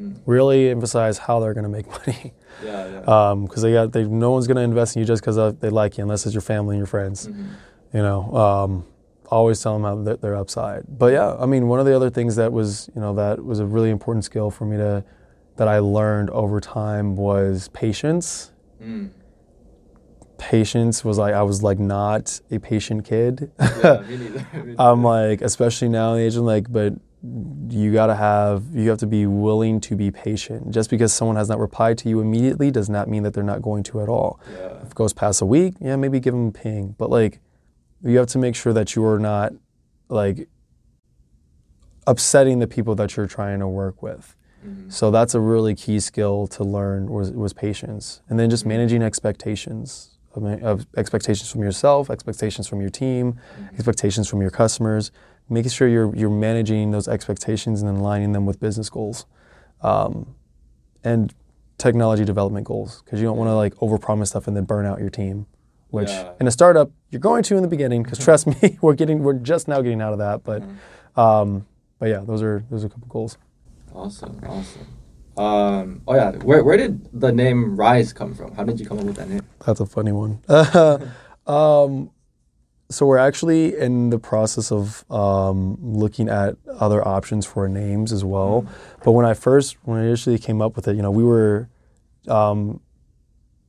Mm. 0.00 0.20
Really 0.26 0.70
emphasize 0.70 1.18
how 1.18 1.38
they're 1.40 1.52
going 1.54 1.64
to 1.64 1.68
make 1.70 1.86
money. 2.06 2.32
Yeah, 2.64 2.88
yeah. 3.04 3.34
because 3.42 3.62
they 3.62 3.72
got 3.72 3.92
they 3.92 4.04
no 4.04 4.30
one's 4.30 4.46
going 4.46 4.56
to 4.56 4.62
invest 4.62 4.96
in 4.96 5.00
you 5.00 5.06
just 5.06 5.22
because 5.22 5.54
they 5.58 5.68
like 5.70 5.98
you 5.98 6.02
unless 6.02 6.24
it's 6.26 6.34
your 6.34 6.40
family 6.42 6.76
and 6.76 6.80
your 6.80 6.86
friends 6.86 7.26
Mhm. 7.26 7.46
you 7.92 8.02
know 8.02 8.34
um, 8.36 8.84
always 9.30 9.60
tell 9.62 9.72
them 9.74 9.82
how 9.84 9.96
they're, 10.02 10.16
they're 10.18 10.36
upside 10.36 10.84
but 10.98 11.12
yeah 11.12 11.34
i 11.40 11.46
mean 11.46 11.66
one 11.68 11.80
of 11.80 11.86
the 11.86 11.96
other 11.96 12.10
things 12.10 12.36
that 12.36 12.52
was 12.52 12.88
you 12.94 13.00
know 13.00 13.14
that 13.14 13.42
was 13.44 13.58
a 13.58 13.66
really 13.66 13.90
important 13.90 14.24
skill 14.24 14.50
for 14.50 14.64
me 14.66 14.76
to 14.76 15.02
that 15.56 15.66
i 15.66 15.78
learned 15.78 16.30
over 16.30 16.60
time 16.60 17.16
was 17.16 17.68
patience 17.68 18.52
Mm. 18.82 19.10
patience 20.38 21.04
was 21.04 21.18
like 21.18 21.34
i 21.34 21.42
was 21.42 21.62
like 21.62 21.78
not 21.78 22.40
a 22.50 22.58
patient 22.58 23.04
kid 23.04 23.50
Yeah, 23.60 24.02
me 24.08 24.16
neither. 24.22 24.64
Me 24.64 24.74
i'm 24.78 25.02
like 25.04 25.40
especially 25.40 25.88
now 25.88 26.12
in 26.12 26.18
the 26.18 26.24
age 26.24 26.36
of 26.36 26.42
like 26.44 26.70
but 26.72 26.94
you 27.68 27.92
got 27.92 28.06
to 28.06 28.16
have 28.16 28.64
you 28.72 28.90
have 28.90 28.98
to 28.98 29.06
be 29.06 29.26
willing 29.26 29.80
to 29.80 29.94
be 29.94 30.10
patient 30.10 30.72
just 30.72 30.90
because 30.90 31.12
someone 31.12 31.36
has 31.36 31.48
not 31.48 31.60
replied 31.60 31.96
to 31.98 32.08
you 32.08 32.20
immediately 32.20 32.70
does 32.70 32.90
not 32.90 33.08
mean 33.08 33.22
that 33.22 33.32
they're 33.32 33.44
not 33.44 33.62
going 33.62 33.84
to 33.84 34.00
at 34.00 34.08
all 34.08 34.40
yeah. 34.52 34.78
if 34.82 34.88
it 34.88 34.94
goes 34.94 35.12
past 35.12 35.40
a 35.40 35.46
week, 35.46 35.74
yeah, 35.80 35.94
maybe 35.94 36.18
give 36.18 36.34
them 36.34 36.48
a 36.48 36.52
ping. 36.52 36.96
But 36.98 37.10
like, 37.10 37.40
you 38.02 38.18
have 38.18 38.26
to 38.28 38.38
make 38.38 38.56
sure 38.56 38.72
that 38.72 38.96
you 38.96 39.04
are 39.06 39.20
not 39.20 39.52
like 40.08 40.48
upsetting 42.08 42.58
the 42.58 42.66
people 42.66 42.96
that 42.96 43.16
you're 43.16 43.28
trying 43.28 43.60
to 43.60 43.68
work 43.68 44.02
with. 44.02 44.34
Mhm. 44.66 44.92
So 44.92 45.12
that's 45.12 45.34
a 45.34 45.40
really 45.40 45.76
key 45.76 46.00
skill 46.00 46.48
to 46.48 46.64
learn 46.64 47.08
was, 47.08 47.30
was 47.30 47.52
patience, 47.52 48.20
and 48.28 48.38
then 48.38 48.50
just 48.50 48.66
managing 48.66 49.02
expectations 49.02 50.18
of, 50.34 50.44
of 50.62 50.86
expectations 50.96 51.50
from 51.50 51.62
yourself, 51.62 52.10
expectations 52.10 52.66
from 52.66 52.80
your 52.80 52.90
team, 52.90 53.38
expectations 53.74 54.28
from 54.28 54.40
your 54.40 54.50
customers. 54.50 55.12
Making 55.52 55.70
sure 55.70 55.86
you're 55.88 56.14
you're 56.16 56.30
managing 56.30 56.90
those 56.92 57.06
expectations 57.08 57.82
and 57.82 57.88
then 57.88 57.96
aligning 58.00 58.32
them 58.32 58.46
with 58.46 58.58
business 58.58 58.88
goals, 58.88 59.26
um, 59.82 60.34
and 61.04 61.34
technology 61.78 62.24
development 62.24 62.66
goals 62.66 63.02
because 63.04 63.20
you 63.20 63.26
don't 63.26 63.36
want 63.36 63.48
to 63.48 63.54
like 63.54 63.74
overpromise 63.76 64.28
stuff 64.28 64.46
and 64.46 64.56
then 64.56 64.64
burn 64.64 64.86
out 64.86 64.98
your 64.98 65.10
team. 65.10 65.46
Which 65.90 66.08
Yeah. 66.08 66.32
in 66.40 66.46
a 66.46 66.50
startup 66.50 66.90
you're 67.10 67.20
going 67.20 67.42
to 67.42 67.56
in 67.56 67.62
the 67.62 67.68
beginning 67.68 68.02
because 68.02 68.18
trust 68.18 68.46
me, 68.46 68.78
we're 68.82 68.94
getting 68.94 69.22
we're 69.22 69.34
just 69.34 69.68
now 69.68 69.82
getting 69.82 70.00
out 70.00 70.12
of 70.14 70.18
that. 70.20 70.42
But 70.42 70.62
um, 71.20 71.66
but 71.98 72.08
yeah, 72.08 72.22
those 72.26 72.42
are 72.42 72.64
those 72.70 72.84
are 72.84 72.86
a 72.86 72.90
couple 72.90 73.08
goals. 73.08 73.36
Awesome, 73.94 74.40
awesome. 74.48 74.86
Um, 75.36 76.00
oh 76.08 76.14
yeah, 76.14 76.30
where 76.36 76.64
where 76.64 76.78
did 76.78 77.08
the 77.12 77.30
name 77.32 77.78
Rizse 77.78 78.14
come 78.14 78.32
from? 78.34 78.54
How 78.54 78.64
did 78.64 78.80
you 78.80 78.86
come 78.86 78.98
up 79.00 79.04
with 79.04 79.16
that 79.16 79.28
name? 79.28 79.42
That's 79.66 79.80
a 79.80 79.86
funny 79.86 80.12
one. 80.12 80.40
um, 81.46 82.10
so 82.92 83.06
we're 83.06 83.18
actually 83.18 83.76
in 83.76 84.10
the 84.10 84.18
process 84.18 84.70
of 84.70 85.04
um, 85.10 85.76
looking 85.80 86.28
at 86.28 86.56
other 86.78 87.06
options 87.06 87.46
for 87.46 87.68
names 87.68 88.12
as 88.12 88.24
well. 88.24 88.66
But 89.04 89.12
when 89.12 89.24
I 89.26 89.34
first, 89.34 89.76
when 89.84 89.98
I 89.98 90.04
initially 90.04 90.38
came 90.38 90.60
up 90.62 90.76
with 90.76 90.86
it, 90.88 90.96
you 90.96 91.02
know, 91.02 91.10
we 91.10 91.24
were, 91.24 91.68
um, 92.28 92.80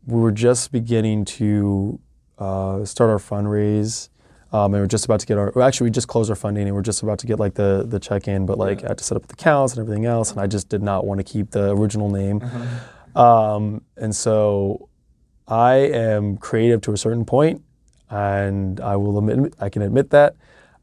we 0.06 0.20
were 0.20 0.32
just 0.32 0.72
beginning 0.72 1.26
to 1.26 2.00
uh, 2.38 2.86
start 2.86 3.10
our 3.10 3.18
fundraise. 3.18 4.10
Um, 4.52 4.74
and 4.76 4.84
we're 4.84 4.88
just 4.88 5.06
about 5.06 5.20
to 5.22 5.26
get 5.26 5.40
our. 5.40 5.52
Well, 5.56 5.68
actually, 5.68 5.86
we 5.86 5.92
just 5.92 6.08
closed 6.08 6.30
our 6.30 6.36
funding, 6.36 6.68
and 6.68 6.76
we're 6.76 6.84
just 6.84 7.02
about 7.02 7.18
to 7.20 7.26
get 7.28 7.40
like 7.40 7.56
the 7.56 7.86
the 7.88 8.00
check 8.00 8.28
in. 8.28 8.46
But 8.46 8.60
like, 8.60 8.82
Yeah. 8.82 8.86
I 8.86 8.90
had 8.90 8.98
to 9.00 9.04
set 9.04 9.16
up 9.16 9.26
the 9.26 9.34
accounts 9.34 9.74
and 9.74 9.82
everything 9.82 10.06
else, 10.06 10.30
and 10.30 10.40
I 10.40 10.46
just 10.46 10.70
did 10.70 10.84
not 10.84 11.08
want 11.08 11.18
to 11.20 11.24
keep 11.24 11.50
the 11.50 11.72
original 11.72 12.08
name. 12.12 12.40
Um, 13.16 13.82
and 13.98 14.16
so 14.16 14.90
I 15.48 15.74
am 15.76 16.38
creative 16.38 16.82
to 16.82 16.94
a 16.94 16.98
certain 16.98 17.26
point, 17.26 17.64
and 18.10 18.80
I 18.82 18.96
will 18.96 19.18
admit 19.18 19.54
I 19.60 19.70
can 19.70 19.82
admit 19.82 20.10
that. 20.12 20.36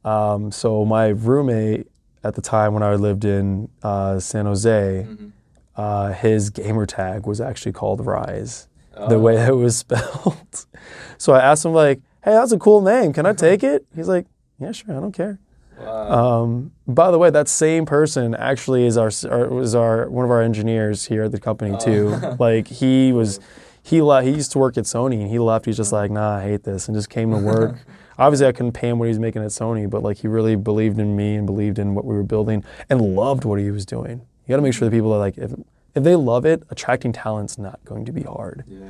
Um, 0.04 0.50
so 0.50 0.84
my 0.84 1.08
roommate 1.08 1.86
at 2.24 2.34
the 2.34 2.40
time 2.42 2.74
when 2.74 2.82
I 2.82 2.94
lived 2.94 3.24
in 3.24 3.68
uh, 3.82 4.18
San 4.20 4.46
Jose, 4.46 5.06
Mhm. 5.08 5.32
uh, 5.76 6.12
his 6.12 6.50
gamer 6.50 6.86
tag 6.86 7.26
was 7.26 7.40
actually 7.40 7.72
called 7.72 8.04
Rizse, 8.06 8.66
Oh. 8.96 9.08
the 9.08 9.18
way 9.18 9.36
it 9.46 9.56
was 9.56 9.76
spelled. 9.76 10.66
so 11.18 11.32
I 11.32 11.40
asked 11.40 11.64
him 11.64 11.72
like, 11.72 12.00
"Hey, 12.24 12.32
that's 12.32 12.52
a 12.52 12.58
cool 12.58 12.80
name. 12.82 13.12
Can 13.12 13.24
I 13.26 13.32
take 13.48 13.62
it?" 13.62 13.86
He's 13.94 14.08
like, 14.08 14.26
"Yeah, 14.58 14.72
sure. 14.72 14.96
I 14.96 15.00
don't 15.00 15.12
care." 15.12 15.38
Wow. 15.80 16.42
Um, 16.42 16.72
by 16.86 17.10
the 17.10 17.16
way, 17.16 17.30
that 17.30 17.48
same 17.48 17.86
person 17.86 18.34
actually 18.34 18.84
is 18.84 18.98
our, 18.98 19.10
our 19.30 19.48
was 19.48 19.74
our 19.74 20.10
one 20.10 20.26
of 20.26 20.30
our 20.30 20.42
engineers 20.42 21.06
here 21.06 21.22
at 21.24 21.32
the 21.32 21.40
company 21.40 21.74
too. 21.78 22.08
like 22.38 22.66
he 22.68 23.12
was, 23.14 23.40
he 23.82 24.02
left. 24.02 24.26
He 24.26 24.32
used 24.32 24.52
to 24.52 24.58
work 24.58 24.76
at 24.76 24.84
Sony, 24.84 25.20
and 25.20 25.30
he 25.30 25.38
left. 25.38 25.66
He's 25.66 25.76
just 25.76 25.92
like, 25.92 26.10
nah, 26.10 26.36
I 26.36 26.42
hate 26.42 26.64
this, 26.64 26.88
and 26.88 26.96
just 26.96 27.10
came 27.10 27.30
to 27.30 27.38
work. 27.38 27.76
Obviously, 28.18 28.46
I 28.46 28.52
couldn't 28.52 28.72
pay 28.72 28.88
him 28.88 28.98
what 28.98 29.06
he 29.06 29.10
was 29.10 29.18
making 29.18 29.42
at 29.42 29.48
Sony, 29.48 29.88
but 29.88 30.02
like 30.02 30.18
he 30.18 30.28
really 30.28 30.54
believed 30.54 30.98
in 30.98 31.16
me 31.16 31.36
and 31.36 31.46
believed 31.46 31.78
in 31.78 31.94
what 31.94 32.04
we 32.04 32.14
were 32.14 32.22
building 32.22 32.64
and 32.90 33.00
loved 33.00 33.44
what 33.44 33.58
he 33.58 33.70
was 33.70 33.86
doing. 33.86 34.20
You 34.46 34.52
got 34.52 34.56
to 34.56 34.62
make 34.62 34.74
sure 34.74 34.88
the 34.88 34.94
people 34.94 35.12
are 35.12 35.18
like, 35.18 35.38
if 35.38 35.52
if 35.94 36.04
they 36.04 36.14
love 36.14 36.44
it, 36.44 36.62
attracting 36.70 37.12
talent's 37.12 37.58
not 37.58 37.84
going 37.84 38.04
to 38.04 38.12
be 38.12 38.22
hard 38.22 38.64
yeah. 38.66 38.86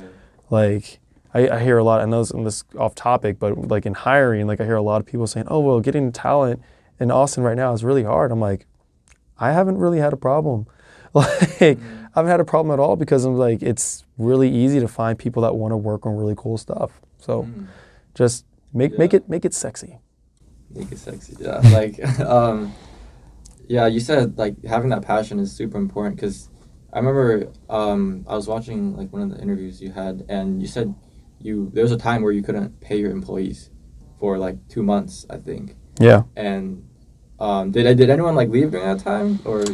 like 0.49 0.99
I, 1.33 1.49
I 1.49 1.59
hear 1.63 1.77
a 1.77 1.83
lot 1.83 2.01
and 2.01 2.11
this, 2.11 2.31
and 2.31 2.45
this 2.45 2.63
off 2.77 2.95
topic 2.95 3.39
but 3.39 3.69
like 3.69 3.85
in 3.85 3.93
hiring 3.93 4.47
like 4.47 4.59
i 4.59 4.65
hear 4.65 4.75
a 4.75 4.81
lot 4.81 5.01
of 5.01 5.07
people 5.07 5.27
saying 5.27 5.47
oh 5.49 5.59
well 5.59 5.79
getting 5.79 6.11
talent 6.11 6.61
in 6.99 7.11
austin 7.11 7.43
right 7.43 7.57
now 7.57 7.73
is 7.73 7.83
really 7.83 8.03
hard 8.03 8.31
i'm 8.31 8.39
like 8.39 8.65
i 9.39 9.51
haven't 9.51 9.77
really 9.77 9.99
had 9.99 10.13
a 10.13 10.17
problem 10.17 10.67
like 11.13 11.79
i 12.15 12.19
haven't 12.19 12.31
had 12.31 12.39
a 12.39 12.45
problem 12.45 12.73
at 12.73 12.79
all 12.79 12.95
because 12.95 13.25
i'm 13.25 13.35
like 13.35 13.61
it's 13.61 14.05
really 14.17 14.49
easy 14.49 14.79
to 14.79 14.87
find 14.87 15.17
people 15.17 15.41
that 15.43 15.55
want 15.55 15.71
to 15.71 15.77
work 15.77 16.05
on 16.05 16.15
really 16.15 16.35
cool 16.37 16.57
stuff 16.57 17.01
so 17.19 17.43
Mm. 17.43 17.67
just 18.15 18.45
make 18.73 18.97
make 18.97 19.13
it 19.13 19.27
make 19.29 19.45
it 19.45 19.53
sexy 19.53 19.99
Make 20.73 20.91
it 20.93 20.99
sexy. 20.99 21.35
Yeah. 21.37 21.59
like, 21.73 21.99
um, 22.21 22.73
yeah, 23.67 23.87
you 23.87 23.99
said 23.99 24.37
like 24.37 24.55
having 24.63 24.89
that 24.91 25.01
passion 25.01 25.37
is 25.39 25.51
super 25.51 25.77
important 25.77 26.15
because 26.15 26.47
I 26.93 26.99
remember 26.99 27.51
um, 27.69 28.25
I 28.27 28.35
was 28.35 28.47
watching 28.47 28.95
like 28.95 29.11
one 29.11 29.21
of 29.21 29.29
the 29.31 29.41
interviews 29.41 29.81
you 29.81 29.91
had, 29.91 30.23
and 30.29 30.61
you 30.61 30.67
said 30.69 30.95
you 31.41 31.69
there 31.73 31.83
was 31.83 31.91
a 31.91 31.97
time 31.97 32.21
where 32.21 32.31
you 32.31 32.41
couldn't 32.41 32.79
pay 32.79 32.97
your 32.97 33.11
employees 33.11 33.69
for 34.17 34.37
like 34.37 34.55
two 34.69 34.81
months, 34.81 35.25
I 35.29 35.37
think. 35.37 35.75
Yeah. 35.99 36.23
And 36.37 36.87
um, 37.39 37.71
did 37.71 37.97
did 37.97 38.09
anyone 38.09 38.35
like 38.35 38.47
leave 38.49 38.71
during 38.71 38.87
that 38.87 39.03
time, 39.03 39.39
or 39.43 39.57
was 39.57 39.69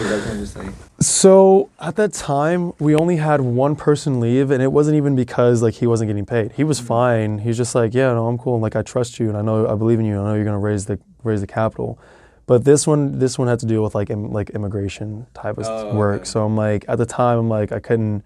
everyone 0.00 0.40
just 0.40 0.56
like? 0.56 0.72
So 1.00 1.70
at 1.78 1.94
that 1.96 2.12
time, 2.12 2.72
we 2.80 2.96
only 2.96 3.16
had 3.16 3.40
one 3.40 3.76
person 3.76 4.18
leave, 4.18 4.50
and 4.50 4.60
it 4.60 4.72
wasn't 4.72 4.96
even 4.96 5.14
because 5.14 5.62
like 5.62 5.74
he 5.74 5.86
wasn't 5.86 6.08
getting 6.08 6.26
paid. 6.26 6.52
He 6.52 6.64
was 6.64 6.80
Mhm. 6.80 6.84
fine. 6.86 7.38
He's 7.38 7.56
just 7.56 7.74
like, 7.74 7.94
yeah, 7.94 8.12
no, 8.12 8.26
I'm 8.26 8.36
cool. 8.36 8.58
Like 8.58 8.74
I 8.74 8.82
trust 8.82 9.20
you, 9.20 9.28
and 9.28 9.36
I 9.36 9.42
know 9.42 9.68
I 9.68 9.76
believe 9.76 10.00
in 10.00 10.06
you. 10.06 10.18
I 10.20 10.24
know 10.24 10.34
you're 10.34 10.44
gonna 10.44 10.58
raise 10.58 10.86
the 10.86 10.98
raise 11.22 11.40
the 11.40 11.46
capital. 11.46 11.98
But 12.46 12.64
this 12.64 12.86
one, 12.86 13.18
this 13.20 13.38
one 13.38 13.46
had 13.46 13.60
to 13.60 13.66
do 13.66 13.82
with 13.82 13.94
like 13.94 14.10
Im- 14.10 14.32
like 14.32 14.50
immigration 14.50 15.26
type 15.34 15.58
of 15.58 15.66
Oh, 15.68 15.94
work. 15.94 16.22
okay. 16.22 16.24
So 16.30 16.44
I'm 16.44 16.56
like, 16.56 16.84
at 16.88 16.98
the 16.98 17.06
time, 17.06 17.38
I'm 17.38 17.48
like, 17.48 17.70
I 17.72 17.78
couldn't, 17.78 18.24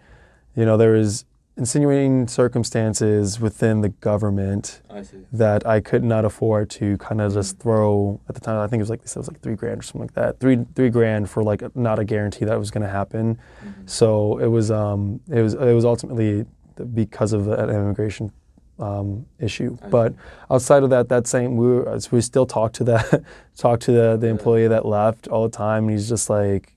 you 0.57 0.65
know, 0.65 0.77
there 0.79 0.93
was 0.93 1.25
insinuating 1.57 2.27
circumstances 2.29 3.38
within 3.38 3.83
the 3.83 3.91
government 3.91 4.81
I 4.91 5.05
that 5.33 5.67
I 5.67 5.81
could 5.81 6.03
not 6.03 6.25
afford 6.25 6.71
to 6.71 6.97
kind 6.99 7.21
of 7.21 7.35
just 7.35 7.59
throw 7.59 8.21
at 8.29 8.35
the 8.35 8.41
time. 8.41 8.59
I 8.59 8.67
think 8.67 8.81
it 8.81 8.83
was 8.85 8.91
like 8.91 9.01
it 9.01 9.17
was 9.17 9.29
like 9.29 9.41
three 9.41 9.55
grand 9.55 9.81
or 9.81 9.83
something 9.83 10.03
like 10.03 10.15
that. 10.15 10.41
Three 10.41 10.65
three 10.75 10.88
grand 10.91 11.29
for 11.29 11.43
like 11.43 11.62
not 11.77 11.99
a 11.99 12.05
guarantee 12.05 12.45
that 12.47 12.59
was 12.59 12.71
going 12.71 12.83
to 12.83 12.91
happen. 12.91 13.38
Mhm. 13.65 13.88
So 13.91 14.38
it 14.38 14.47
was 14.47 14.71
um 14.71 15.21
it 15.31 15.43
was 15.43 15.55
it 15.55 15.75
was 15.75 15.85
ultimately 15.85 16.47
because 16.95 17.33
of 17.33 17.49
an 17.49 17.69
immigration 17.71 18.33
um, 18.79 19.27
issue. 19.38 19.77
I 19.83 19.88
But 19.88 20.12
see. 20.12 20.19
outside 20.51 20.83
of 20.83 20.91
that, 20.91 21.09
that 21.11 21.27
same 21.27 21.57
we 21.57 21.67
were, 21.67 21.99
we 22.11 22.21
still 22.23 22.47
talk 22.47 22.73
to 22.75 22.85
that 22.85 23.23
talk 23.57 23.79
to 23.81 23.93
the 23.93 24.17
the 24.17 24.29
employee 24.29 24.69
that 24.69 24.87
left 24.87 25.29
all 25.29 25.43
the 25.43 25.55
time, 25.57 25.85
and 25.85 25.93
he's 25.93 26.09
just 26.09 26.31
like, 26.31 26.75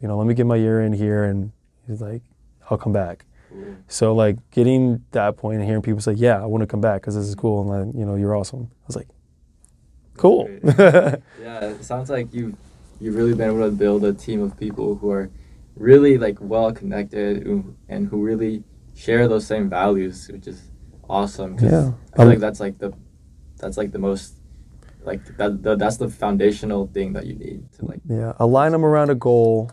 you 0.00 0.08
know, 0.08 0.18
let 0.18 0.26
me 0.26 0.34
get 0.34 0.46
my 0.46 0.56
year 0.56 0.82
in 0.82 0.92
here, 0.92 1.22
and 1.24 1.52
he's 1.86 2.00
like, 2.02 2.22
I'll 2.68 2.76
come 2.76 2.92
back. 2.92 3.24
Cool. 3.50 3.76
So 3.88 4.14
like 4.14 4.36
getting 4.50 5.04
that 5.12 5.36
point 5.36 5.58
and 5.58 5.66
hearing 5.66 5.82
people 5.82 6.00
say, 6.00 6.12
"Yeah, 6.12 6.40
I 6.42 6.46
want 6.46 6.62
to 6.62 6.66
come 6.66 6.80
back 6.80 7.00
because 7.02 7.14
this 7.16 7.26
is 7.26 7.34
cool," 7.34 7.60
and 7.60 7.68
like, 7.88 7.94
you 7.98 8.06
know, 8.06 8.14
you're 8.14 8.36
awesome. 8.36 8.70
I 8.70 8.86
was 8.86 8.96
like, 8.96 9.08
"Cool." 10.16 10.48
Yeah, 10.62 11.16
it 11.74 11.84
sounds 11.84 12.10
like 12.10 12.32
you 12.32 12.56
you've 13.00 13.16
really 13.16 13.34
been 13.34 13.48
able 13.50 13.64
to 13.64 13.70
build 13.70 14.04
a 14.04 14.12
team 14.12 14.42
of 14.42 14.56
people 14.58 14.94
who 14.96 15.10
are 15.10 15.30
really 15.76 16.18
like 16.18 16.38
well 16.40 16.70
connected 16.72 17.46
and 17.88 18.08
who 18.08 18.22
really 18.22 18.62
share 18.94 19.26
those 19.28 19.46
same 19.46 19.68
values, 19.70 20.28
which 20.28 20.46
is 20.46 20.70
awesome. 21.08 21.56
'cause 21.56 21.70
Yeah. 21.72 21.92
I 22.12 22.16
feel 22.16 22.22
Um, 22.24 22.28
like 22.28 22.38
that's 22.40 22.60
like 22.60 22.78
the 22.78 22.92
that's 23.58 23.76
like 23.76 23.92
the 23.92 23.98
most 23.98 24.34
like 25.04 25.24
that 25.38 25.62
the, 25.62 25.76
that's 25.76 25.96
the 25.96 26.08
foundational 26.08 26.86
thing 26.92 27.14
that 27.14 27.26
you 27.26 27.34
need 27.34 27.72
to 27.72 27.86
like. 27.86 28.00
yeah, 28.06 28.34
align 28.38 28.72
them 28.72 28.84
around 28.84 29.10
a 29.10 29.14
goal. 29.14 29.70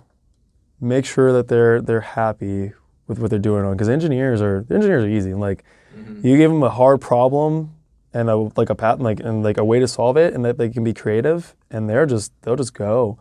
Make 0.80 1.06
sure 1.06 1.34
that 1.34 1.48
they're 1.50 1.82
they're 1.82 2.02
happy 2.02 2.72
with 3.08 3.20
what 3.20 3.30
they're 3.30 3.40
doing 3.40 3.64
on 3.66 3.74
because 3.74 3.90
engineers 3.90 4.42
are 4.42 4.66
engineers 4.70 5.04
are 5.04 5.10
easy. 5.10 5.34
Like 5.34 5.64
Mhm. 5.98 6.24
you 6.24 6.38
give 6.38 6.52
them 6.52 6.64
a 6.64 6.70
hard 6.70 7.00
problem 7.02 7.72
and 8.14 8.30
a 8.30 8.36
like 8.56 8.70
a 8.70 8.76
pattern 8.76 9.04
like 9.04 9.20
and 9.20 9.44
like 9.44 9.58
a 9.58 9.64
way 9.66 9.80
to 9.80 9.88
solve 9.88 10.18
it 10.18 10.34
and 10.34 10.44
that 10.46 10.58
they 10.58 10.70
can 10.70 10.84
be 10.84 10.94
creative 10.94 11.56
and 11.72 11.90
they're 11.90 12.06
just 12.06 12.32
they'll 12.42 12.56
just 12.56 12.74
go 12.74 13.18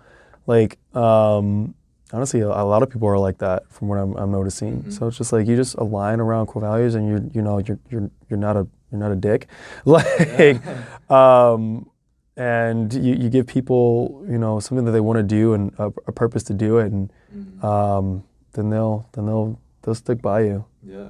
like 0.46 0.78
um 0.94 1.74
honestly 2.12 2.40
a, 2.40 2.46
a 2.48 2.64
lot 2.64 2.82
of 2.82 2.88
people 2.90 3.08
are 3.08 3.18
like 3.18 3.38
that 3.38 3.68
from 3.70 3.88
what 3.88 3.98
i'm, 3.98 4.14
I'm 4.16 4.30
noticing 4.30 4.82
Mhm. 4.84 4.92
so 4.92 5.08
it's 5.08 5.18
just 5.18 5.32
like 5.32 5.46
you 5.48 5.56
just 5.56 5.74
align 5.74 6.20
around 6.20 6.46
core 6.46 6.62
values 6.62 6.94
and 6.94 7.08
you're 7.08 7.22
you 7.32 7.42
know 7.42 7.58
you're 7.58 7.78
you're, 7.90 8.08
you're 8.30 8.38
not 8.38 8.56
a 8.56 8.66
you're 8.92 9.00
not 9.00 9.10
a 9.12 9.16
dick 9.16 9.48
like 9.84 10.60
um 11.10 11.88
and 12.36 12.92
you, 12.94 13.14
you 13.14 13.28
give 13.30 13.46
people 13.46 14.24
you 14.28 14.38
know 14.38 14.60
something 14.60 14.84
that 14.84 14.92
they 14.92 15.00
want 15.00 15.16
to 15.18 15.22
do 15.22 15.54
and 15.54 15.72
a, 15.78 15.86
a 16.06 16.12
purpose 16.12 16.42
to 16.44 16.54
do 16.54 16.78
it 16.78 16.92
and 16.92 17.12
Mhm. 17.34 17.64
um 17.64 18.22
then 18.52 18.70
they'll 18.70 19.08
then 19.12 19.26
they'll 19.26 19.58
they'll 19.86 19.94
stick 19.94 20.20
by 20.20 20.40
you 20.42 20.66
Yeah, 20.84 21.08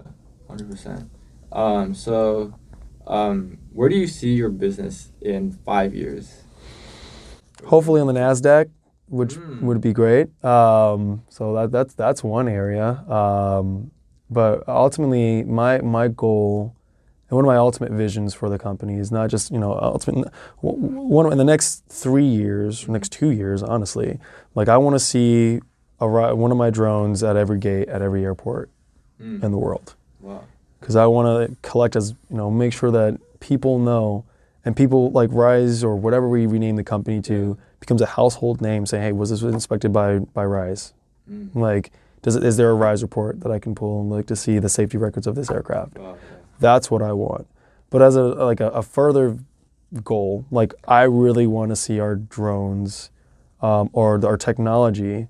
hundred 0.49 0.71
percent. 0.71 1.11
Um, 1.51 1.95
so, 1.95 2.55
um, 3.07 3.59
where 3.73 3.89
do 3.89 3.97
you 3.97 4.07
see 4.07 4.35
your 4.35 4.51
business 4.51 5.11
in 5.21 5.51
five 5.51 5.95
years? 5.95 6.43
hopefully 7.65 8.01
on 8.01 8.07
the 8.07 8.13
Nasdaq, 8.13 8.69
which 9.09 9.35
Mm. 9.39 9.61
would 9.63 9.81
be 9.81 9.93
great. 9.93 10.29
Um, 10.45 11.23
so 11.29 11.55
that, 11.55 11.73
that's 11.73 11.95
that's 11.95 12.23
one 12.23 12.49
area. 12.49 12.89
Um, 13.11 13.91
but 14.31 14.63
ultimately, 14.69 15.43
my 15.45 15.81
my 15.81 16.09
goal 16.09 16.75
and 17.29 17.37
one 17.37 17.45
of 17.45 17.49
my 17.49 17.57
ultimate 17.57 17.93
visions 17.93 18.35
for 18.35 18.49
the 18.49 18.59
company 18.59 18.99
is 18.99 19.11
not 19.11 19.31
just 19.31 19.51
you 19.51 19.59
know 19.59 19.73
ultimate 19.81 20.29
one 20.61 21.33
in 21.33 21.39
the 21.39 21.45
next 21.45 21.85
three 21.89 22.27
years, 22.27 22.87
next 22.89 23.11
two 23.11 23.31
years, 23.31 23.63
honestly. 23.63 24.19
Like 24.55 24.69
I 24.69 24.77
want 24.77 24.95
to 24.95 25.01
see 25.01 25.61
one 25.99 26.51
of 26.51 26.57
my 26.59 26.71
drones 26.71 27.23
at 27.23 27.37
every 27.37 27.59
gate 27.59 27.89
at 27.89 28.03
every 28.03 28.25
airport 28.25 28.71
Mm. 29.21 29.43
in 29.43 29.51
the 29.51 29.57
world 29.57 29.95
Wow. 30.21 30.41
because 30.79 30.95
I 30.95 31.07
want 31.07 31.27
to 31.51 31.57
collect 31.63 31.97
as 31.97 32.11
you 32.31 32.37
know 32.37 32.51
make 32.51 32.75
sure 32.75 32.91
that 32.91 33.19
people 33.41 33.79
know 33.79 34.25
and 34.65 34.77
people 34.77 35.11
like 35.11 35.31
Rizse 35.33 35.83
or 35.83 35.97
whatever 35.97 36.29
we 36.29 36.45
rename 36.47 36.77
the 36.77 36.85
company 36.85 37.23
to 37.23 37.57
becomes 37.81 38.03
a 38.03 38.07
household 38.07 38.61
name 38.61 38.85
saying 38.85 39.03
hey 39.03 39.13
was 39.13 39.31
this 39.31 39.41
inspected 39.43 39.91
by 39.93 40.19
by 40.19 40.43
Rizse 40.43 40.93
Mm. 41.31 41.55
like 41.55 41.93
does 42.23 42.37
it, 42.37 42.45
is 42.45 42.57
there 42.59 42.71
a 42.71 42.75
Rizse 42.75 43.01
report 43.03 43.41
that 43.41 43.51
I 43.51 43.59
can 43.59 43.75
pull 43.75 44.03
and 44.03 44.11
like 44.11 44.27
to 44.27 44.37
see 44.37 44.59
the 44.59 44.69
safety 44.69 44.99
records 44.99 45.27
of 45.27 45.35
this 45.35 45.51
aircraft 45.51 45.97
Wow. 45.99 46.17
that's 46.61 46.91
what 46.91 47.01
I 47.01 47.13
want 47.13 47.47
but 47.89 48.03
as 48.03 48.17
a 48.17 48.23
like 48.23 48.61
a, 48.61 48.69
a 48.69 48.83
further 48.83 49.39
goal 50.05 50.45
like 50.51 50.75
I 50.87 51.05
really 51.05 51.47
want 51.47 51.71
to 51.71 51.77
see 51.77 52.01
our 52.01 52.17
drones 52.17 53.09
um, 53.63 53.89
or 53.95 54.23
our 54.27 54.37
technology 54.37 55.29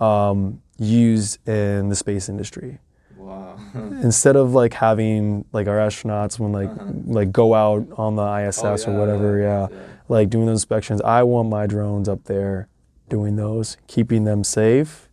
um, 0.00 0.60
used 0.78 1.46
in 1.48 1.88
the 1.88 1.96
space 1.96 2.28
industry 2.28 2.78
Wow. 3.16 3.58
instead 4.02 4.36
of 4.36 4.54
like 4.54 4.72
having 4.74 5.44
like 5.52 5.66
our 5.66 5.76
astronauts 5.78 6.38
when 6.38 6.52
like 6.52 6.70
Uh-huh. 6.70 6.92
like 7.06 7.32
go 7.32 7.54
out 7.54 7.86
on 7.96 8.16
the 8.16 8.22
ISS 8.22 8.86
Oh, 8.86 8.92
or 8.92 8.98
whatever, 8.98 9.38
yeah, 9.38 9.66
like 10.08 10.30
doing 10.30 10.46
those 10.46 10.56
inspections. 10.62 11.00
I 11.02 11.22
want 11.24 11.48
my 11.48 11.66
drones 11.66 12.08
up 12.08 12.24
there 12.24 12.68
doing 13.08 13.36
those, 13.36 13.76
keeping 13.86 14.24
them 14.24 14.44
safe, 14.44 15.08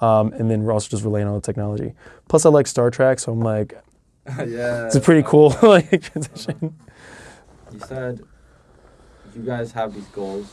um, 0.00 0.32
and 0.34 0.50
then 0.50 0.62
we're 0.62 0.72
also 0.72 0.88
just 0.88 1.02
relaying 1.02 1.26
all 1.26 1.34
the 1.34 1.40
technology. 1.40 1.94
Plus, 2.28 2.46
I 2.46 2.50
like 2.50 2.66
Star 2.66 2.90
Trek, 2.90 3.18
so 3.18 3.32
I'm 3.32 3.40
like, 3.40 3.74
yeah. 4.38 4.86
it's 4.86 4.94
a 4.96 5.00
pretty 5.00 5.22
cool 5.26 5.54
like 5.62 6.02
transition. 6.02 6.76
You 7.72 7.80
said 7.80 8.20
you 9.34 9.42
guys 9.42 9.72
have 9.72 9.94
these 9.94 10.06
goals, 10.06 10.52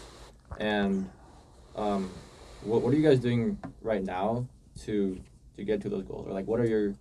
and 0.59 1.09
um, 1.75 2.09
what 2.65 2.81
what 2.81 2.93
are 2.93 2.97
you 2.97 3.07
guys 3.07 3.19
doing 3.19 3.57
right 3.81 4.03
now 4.03 4.45
to 4.83 5.19
to 5.57 5.63
get 5.63 5.81
to 5.81 5.89
those 5.89 6.03
goals, 6.03 6.27
or 6.27 6.33
like 6.33 6.47
what 6.47 6.59
are 6.59 6.65
your 6.65 6.95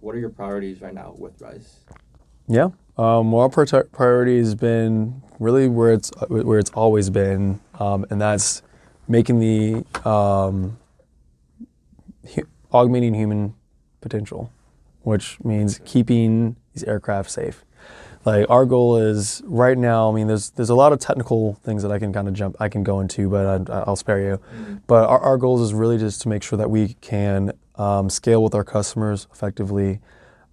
what 0.00 0.14
are 0.14 0.18
your 0.18 0.30
priorities 0.30 0.80
right 0.80 0.94
now 0.94 1.14
with 1.18 1.40
Rizse? 1.40 1.80
Yeah. 2.48 2.70
Um, 2.96 3.30
well, 3.30 3.42
our 3.42 3.48
pri- 3.48 3.82
priority 3.92 4.38
has 4.38 4.54
been 4.56 5.22
really 5.38 5.68
where 5.68 5.92
it's 5.92 6.10
where 6.28 6.58
it's 6.58 6.70
always 6.70 7.10
been, 7.10 7.60
um, 7.78 8.04
and 8.10 8.20
that's 8.20 8.62
making 9.06 9.38
the 9.38 9.84
um, 10.08 10.78
hu- 12.34 12.48
augmenting 12.72 13.14
human 13.14 13.54
potential, 14.00 14.50
which 15.02 15.38
means 15.44 15.80
keeping 15.84 16.56
these 16.74 16.82
aircraft 16.84 17.30
safe. 17.30 17.64
Like 18.28 18.50
our 18.50 18.66
goal 18.66 18.98
is 18.98 19.40
right 19.46 19.78
now. 19.78 20.10
I 20.10 20.14
mean, 20.14 20.26
there's 20.26 20.50
there's 20.50 20.68
a 20.68 20.74
lot 20.74 20.92
of 20.92 20.98
technical 20.98 21.54
things 21.64 21.82
that 21.82 21.90
I 21.90 21.98
can 21.98 22.12
kind 22.12 22.28
of 22.28 22.34
jump, 22.34 22.56
I 22.60 22.68
can 22.68 22.82
go 22.82 23.00
into, 23.00 23.30
but 23.30 23.70
I, 23.70 23.84
I'll 23.86 23.96
spare 23.96 24.20
you. 24.20 24.38
But 24.86 25.08
our, 25.08 25.18
our 25.20 25.38
goals 25.38 25.62
is 25.62 25.72
really 25.72 25.96
just 25.96 26.20
to 26.22 26.28
make 26.28 26.42
sure 26.42 26.58
that 26.58 26.70
we 26.70 26.94
can 27.00 27.52
um, 27.76 28.10
scale 28.10 28.42
with 28.42 28.54
our 28.54 28.64
customers 28.64 29.26
effectively, 29.32 30.00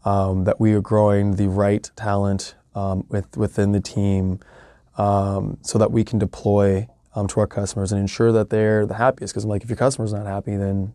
um, 0.05 0.45
that 0.45 0.57
we 0.57 0.71
are 0.73 0.79
growing 0.79 1.35
the 1.35 1.49
right 1.49 1.89
talent 1.97 2.55
um, 2.75 3.05
with, 3.09 3.35
within 3.35 3.73
the 3.73 3.81
team, 3.81 4.39
um, 4.97 5.57
so 5.61 5.77
that 5.77 5.91
we 5.91 6.05
can 6.05 6.17
deploy 6.17 6.87
um, 7.13 7.27
to 7.27 7.41
our 7.41 7.47
customers 7.47 7.91
and 7.91 7.99
ensure 7.99 8.31
that 8.31 8.49
they're 8.51 8.85
the 8.85 8.95
happiest. 8.95 9.33
Because 9.33 9.43
like, 9.43 9.63
if 9.63 9.69
your 9.69 9.75
customer's 9.77 10.13
not 10.13 10.25
happy, 10.25 10.55
then 10.55 10.93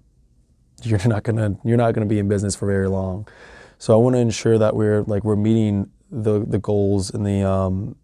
you're 0.83 1.07
not 1.07 1.25
gonna 1.25 1.59
you're 1.62 1.77
not 1.77 1.93
gonna 1.93 2.07
be 2.07 2.19
in 2.19 2.27
business 2.27 2.57
for 2.57 2.64
very 2.64 2.88
long. 2.88 3.29
So 3.77 3.93
I 3.93 3.97
want 3.97 4.14
to 4.14 4.21
ensure 4.21 4.57
that 4.57 4.75
we're 4.75 5.03
like 5.03 5.25
we're 5.25 5.37
meeting 5.37 5.90
the 6.11 6.44
the 6.46 6.59
goals 6.59 7.11
and 7.11 7.25
the 7.25 7.42
um, 7.49 7.96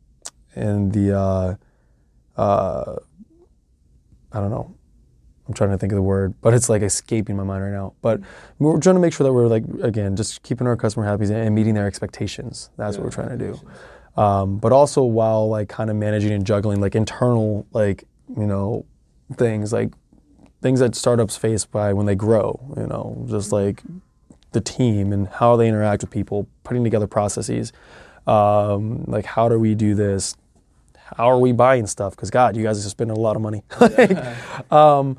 and 0.54 0.92
the 0.92 1.16
uh, 1.16 1.54
uh, 2.36 2.96
I 4.32 4.40
don't 4.40 4.50
know. 4.50 4.74
I'm 5.48 5.54
trying 5.54 5.70
to 5.70 5.78
think 5.78 5.92
of 5.92 5.96
the 5.96 6.02
word, 6.02 6.34
but 6.40 6.54
it's 6.54 6.68
like 6.68 6.82
escaping 6.82 7.36
my 7.36 7.44
mind 7.44 7.62
right 7.62 7.72
now. 7.72 7.94
But 8.02 8.20
we're 8.58 8.80
trying 8.80 8.96
to 8.96 9.00
make 9.00 9.12
sure 9.12 9.24
that 9.24 9.32
we're 9.32 9.46
like 9.46 9.64
again 9.82 10.16
just 10.16 10.42
keeping 10.42 10.66
our 10.66 10.76
customer 10.76 11.06
happy 11.06 11.32
and 11.32 11.54
meeting 11.54 11.74
their 11.74 11.86
expectations. 11.86 12.70
That's 12.76 12.96
what 12.96 13.04
we're 13.04 13.10
trying 13.10 13.38
to 13.38 13.38
do. 13.38 13.60
Um, 14.20 14.58
but 14.58 14.72
also 14.72 15.02
while 15.02 15.48
like 15.48 15.68
kind 15.68 15.90
of 15.90 15.96
managing 15.96 16.32
and 16.32 16.44
juggling 16.44 16.80
like 16.80 16.94
internal 16.94 17.66
like 17.72 18.04
you 18.36 18.46
know 18.46 18.86
things 19.34 19.72
like 19.72 19.92
things 20.62 20.80
that 20.80 20.94
startups 20.96 21.36
face 21.36 21.64
by 21.64 21.92
when 21.92 22.06
they 22.06 22.16
grow. 22.16 22.74
You 22.76 22.86
know, 22.86 23.24
just 23.28 23.52
like 23.52 23.82
the 24.52 24.60
team 24.60 25.12
and 25.12 25.28
how 25.28 25.56
they 25.56 25.68
interact 25.68 26.02
with 26.02 26.10
people, 26.10 26.46
putting 26.64 26.84
together 26.84 27.06
processes. 27.06 27.72
Um, 28.26 29.04
like 29.06 29.24
how 29.24 29.48
do 29.48 29.58
we 29.58 29.74
do 29.74 29.94
this? 29.94 30.36
How 31.16 31.30
are 31.30 31.38
we 31.38 31.52
buying 31.52 31.86
stuff? 31.86 32.16
Because 32.16 32.30
God, 32.30 32.56
you 32.56 32.62
guys 32.64 32.84
are 32.84 32.88
spending 32.88 33.16
a 33.16 33.20
lot 33.20 33.36
of 33.36 33.42
money. 33.42 33.62
Like, 33.80 34.72
um, 34.72 35.16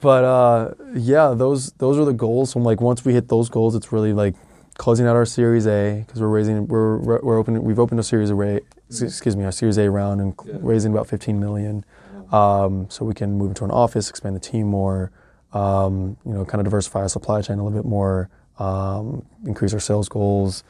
but 0.00 0.24
uh, 0.24 0.74
yeah, 0.94 1.34
those 1.36 1.72
those 1.72 1.98
are 1.98 2.04
the 2.04 2.12
goals. 2.12 2.50
So 2.50 2.58
like 2.58 2.80
once 2.80 3.04
we 3.04 3.12
hit 3.12 3.28
those 3.28 3.48
goals, 3.48 3.74
it's 3.74 3.92
really 3.92 4.12
like 4.12 4.34
closing 4.78 5.06
out 5.06 5.14
our 5.14 5.26
Series 5.26 5.66
A 5.66 6.04
because 6.06 6.20
we're 6.22 6.28
raising 6.28 6.66
we're 6.68 6.96
we're 6.98 7.38
opening 7.38 7.62
we've 7.62 7.78
opened 7.78 8.00
a 8.00 8.02
Series 8.02 8.30
A 8.30 8.60
excuse 8.88 9.36
me 9.36 9.44
our 9.44 9.52
Series 9.52 9.76
A 9.78 9.90
round 9.90 10.20
and 10.20 10.34
Yeah. 10.46 10.54
raising 10.60 10.92
about 10.92 11.06
15 11.06 11.38
million. 11.38 11.84
Um, 12.32 12.86
so 12.90 13.04
we 13.04 13.12
can 13.14 13.36
move 13.36 13.50
into 13.50 13.64
an 13.64 13.70
office, 13.70 14.08
expand 14.08 14.36
the 14.36 14.40
team 14.40 14.68
more, 14.68 15.10
um, 15.52 16.16
you 16.24 16.32
know, 16.32 16.44
kind 16.44 16.60
of 16.60 16.64
diversify 16.64 17.00
our 17.00 17.08
supply 17.08 17.42
chain 17.42 17.58
a 17.58 17.64
little 17.64 17.76
bit 17.78 17.88
more, 17.88 18.30
um, 18.60 19.24
increase 19.44 19.72
our 19.74 19.80
sales 19.80 20.08
goals, 20.08 20.62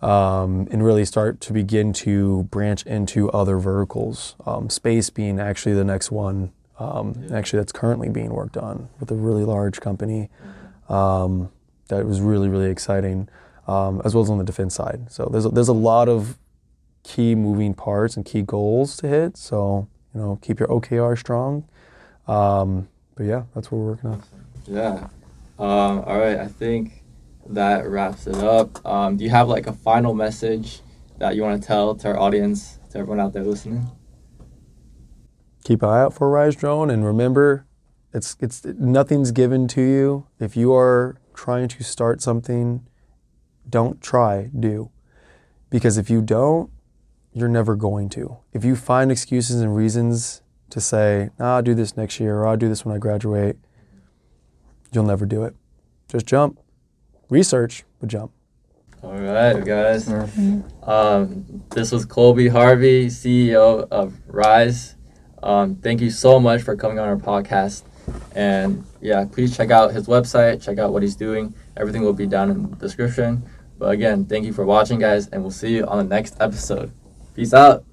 um, 0.00 0.66
and 0.70 0.84
really 0.84 1.04
start 1.04 1.40
to 1.42 1.52
begin 1.52 1.92
to 1.92 2.44
branch 2.44 2.84
into 2.86 3.30
other 3.30 3.58
verticals. 3.58 4.34
Um, 4.46 4.70
space 4.70 5.10
being 5.10 5.38
actually 5.38 5.74
the 5.74 5.84
next 5.84 6.10
one. 6.10 6.52
Um, 6.78 7.14
Yeah. 7.28 7.36
Actually, 7.36 7.60
that's 7.60 7.72
currently 7.72 8.08
being 8.08 8.30
worked 8.30 8.56
on 8.56 8.88
with 8.98 9.10
a 9.10 9.14
really 9.14 9.44
large 9.44 9.80
company. 9.80 10.30
Um, 10.88 11.50
that 11.88 12.06
was 12.06 12.20
really 12.20 12.48
really 12.48 12.70
exciting, 12.70 13.28
um, 13.68 14.00
as 14.04 14.14
well 14.14 14.24
as 14.24 14.30
on 14.30 14.38
the 14.38 14.44
defense 14.44 14.74
side. 14.74 15.10
So 15.10 15.28
there's 15.30 15.44
a, 15.44 15.50
there's 15.50 15.68
a 15.68 15.74
lot 15.74 16.08
of 16.08 16.38
key 17.02 17.34
moving 17.34 17.74
parts 17.74 18.16
and 18.16 18.24
key 18.24 18.42
goals 18.42 18.96
to 18.98 19.08
hit. 19.08 19.36
So 19.36 19.88
you 20.14 20.20
know, 20.20 20.38
keep 20.42 20.58
your 20.58 20.68
OKR 20.68 21.18
strong. 21.18 21.64
Um, 22.28 22.88
but 23.14 23.24
yeah, 23.24 23.42
that's 23.54 23.70
what 23.70 23.78
we're 23.78 23.90
working 23.92 24.10
on. 24.10 24.22
Yeah. 24.66 25.08
Um, 25.58 26.00
all 26.06 26.18
right. 26.18 26.38
I 26.38 26.46
think 26.46 27.01
that 27.48 27.88
wraps 27.88 28.26
it 28.26 28.36
up. 28.36 28.84
Um, 28.86 29.16
do 29.16 29.24
you 29.24 29.30
have 29.30 29.48
like 29.48 29.66
a 29.66 29.72
final 29.72 30.14
message 30.14 30.80
that 31.18 31.36
you 31.36 31.42
want 31.42 31.60
to 31.60 31.66
tell 31.66 31.94
to 31.94 32.08
our 32.08 32.18
audience, 32.18 32.78
to 32.90 32.98
everyone 32.98 33.20
out 33.20 33.32
there 33.32 33.44
listening? 33.44 33.90
Keep 35.64 35.82
an 35.82 35.88
eye 35.88 36.00
out 36.00 36.14
for 36.14 36.30
Rizse 36.30 36.56
drone, 36.56 36.90
and 36.90 37.04
remember, 37.04 37.66
it's 38.12 38.36
it's 38.40 38.64
nothing's 38.64 39.30
given 39.30 39.68
to 39.68 39.80
you. 39.80 40.26
If 40.40 40.56
you 40.56 40.74
are 40.74 41.16
trying 41.34 41.68
to 41.68 41.84
start 41.84 42.20
something, 42.20 42.86
don't 43.68 44.00
try, 44.00 44.50
do, 44.58 44.90
because 45.70 45.96
if 45.96 46.10
you 46.10 46.20
don't, 46.20 46.70
you're 47.32 47.48
never 47.48 47.76
going 47.76 48.08
to. 48.10 48.38
If 48.52 48.64
you 48.64 48.76
find 48.76 49.10
excuses 49.10 49.60
and 49.60 49.74
reasons 49.74 50.42
to 50.70 50.80
say, 50.80 51.30
nah, 51.38 51.56
I'll 51.56 51.62
do 51.62 51.74
this 51.74 51.96
next 51.96 52.18
year, 52.18 52.38
or 52.38 52.46
I'll 52.46 52.56
do 52.56 52.68
this 52.68 52.84
when 52.84 52.94
I 52.94 52.98
graduate, 52.98 53.56
you'll 54.90 55.04
never 55.04 55.26
do 55.26 55.44
it. 55.44 55.54
Just 56.08 56.26
jump, 56.26 56.58
research, 57.32 57.84
but 57.98 58.08
jump. 58.08 58.30
All 59.02 59.18
right, 59.18 59.64
guys. 59.64 60.08
Um, 60.82 61.64
this 61.70 61.90
was 61.90 62.04
Colby 62.04 62.46
Harvey, 62.46 63.06
CEO 63.06 63.88
of 63.90 64.14
Rizse. 64.28 64.94
Um, 65.42 65.74
thank 65.76 66.00
you 66.00 66.10
so 66.10 66.38
much 66.38 66.62
for 66.62 66.76
coming 66.76 67.00
on 67.00 67.08
our 67.08 67.16
podcast. 67.16 67.82
And 68.36 68.84
yeah, 69.00 69.24
please 69.24 69.56
check 69.56 69.70
out 69.70 69.92
his 69.92 70.06
website, 70.06 70.62
check 70.62 70.78
out 70.78 70.92
what 70.92 71.02
he's 71.02 71.16
doing. 71.16 71.54
Everything 71.76 72.02
will 72.02 72.12
be 72.12 72.26
down 72.26 72.50
in 72.50 72.70
the 72.70 72.76
description. 72.76 73.42
But 73.78 73.90
again, 73.90 74.26
thank 74.26 74.44
you 74.44 74.52
for 74.52 74.64
watching, 74.64 75.00
guys, 75.00 75.26
and 75.28 75.42
we'll 75.42 75.50
see 75.50 75.74
you 75.74 75.86
on 75.86 75.98
the 75.98 76.04
next 76.04 76.36
episode. 76.38 76.92
Peace 77.34 77.54
out. 77.54 77.84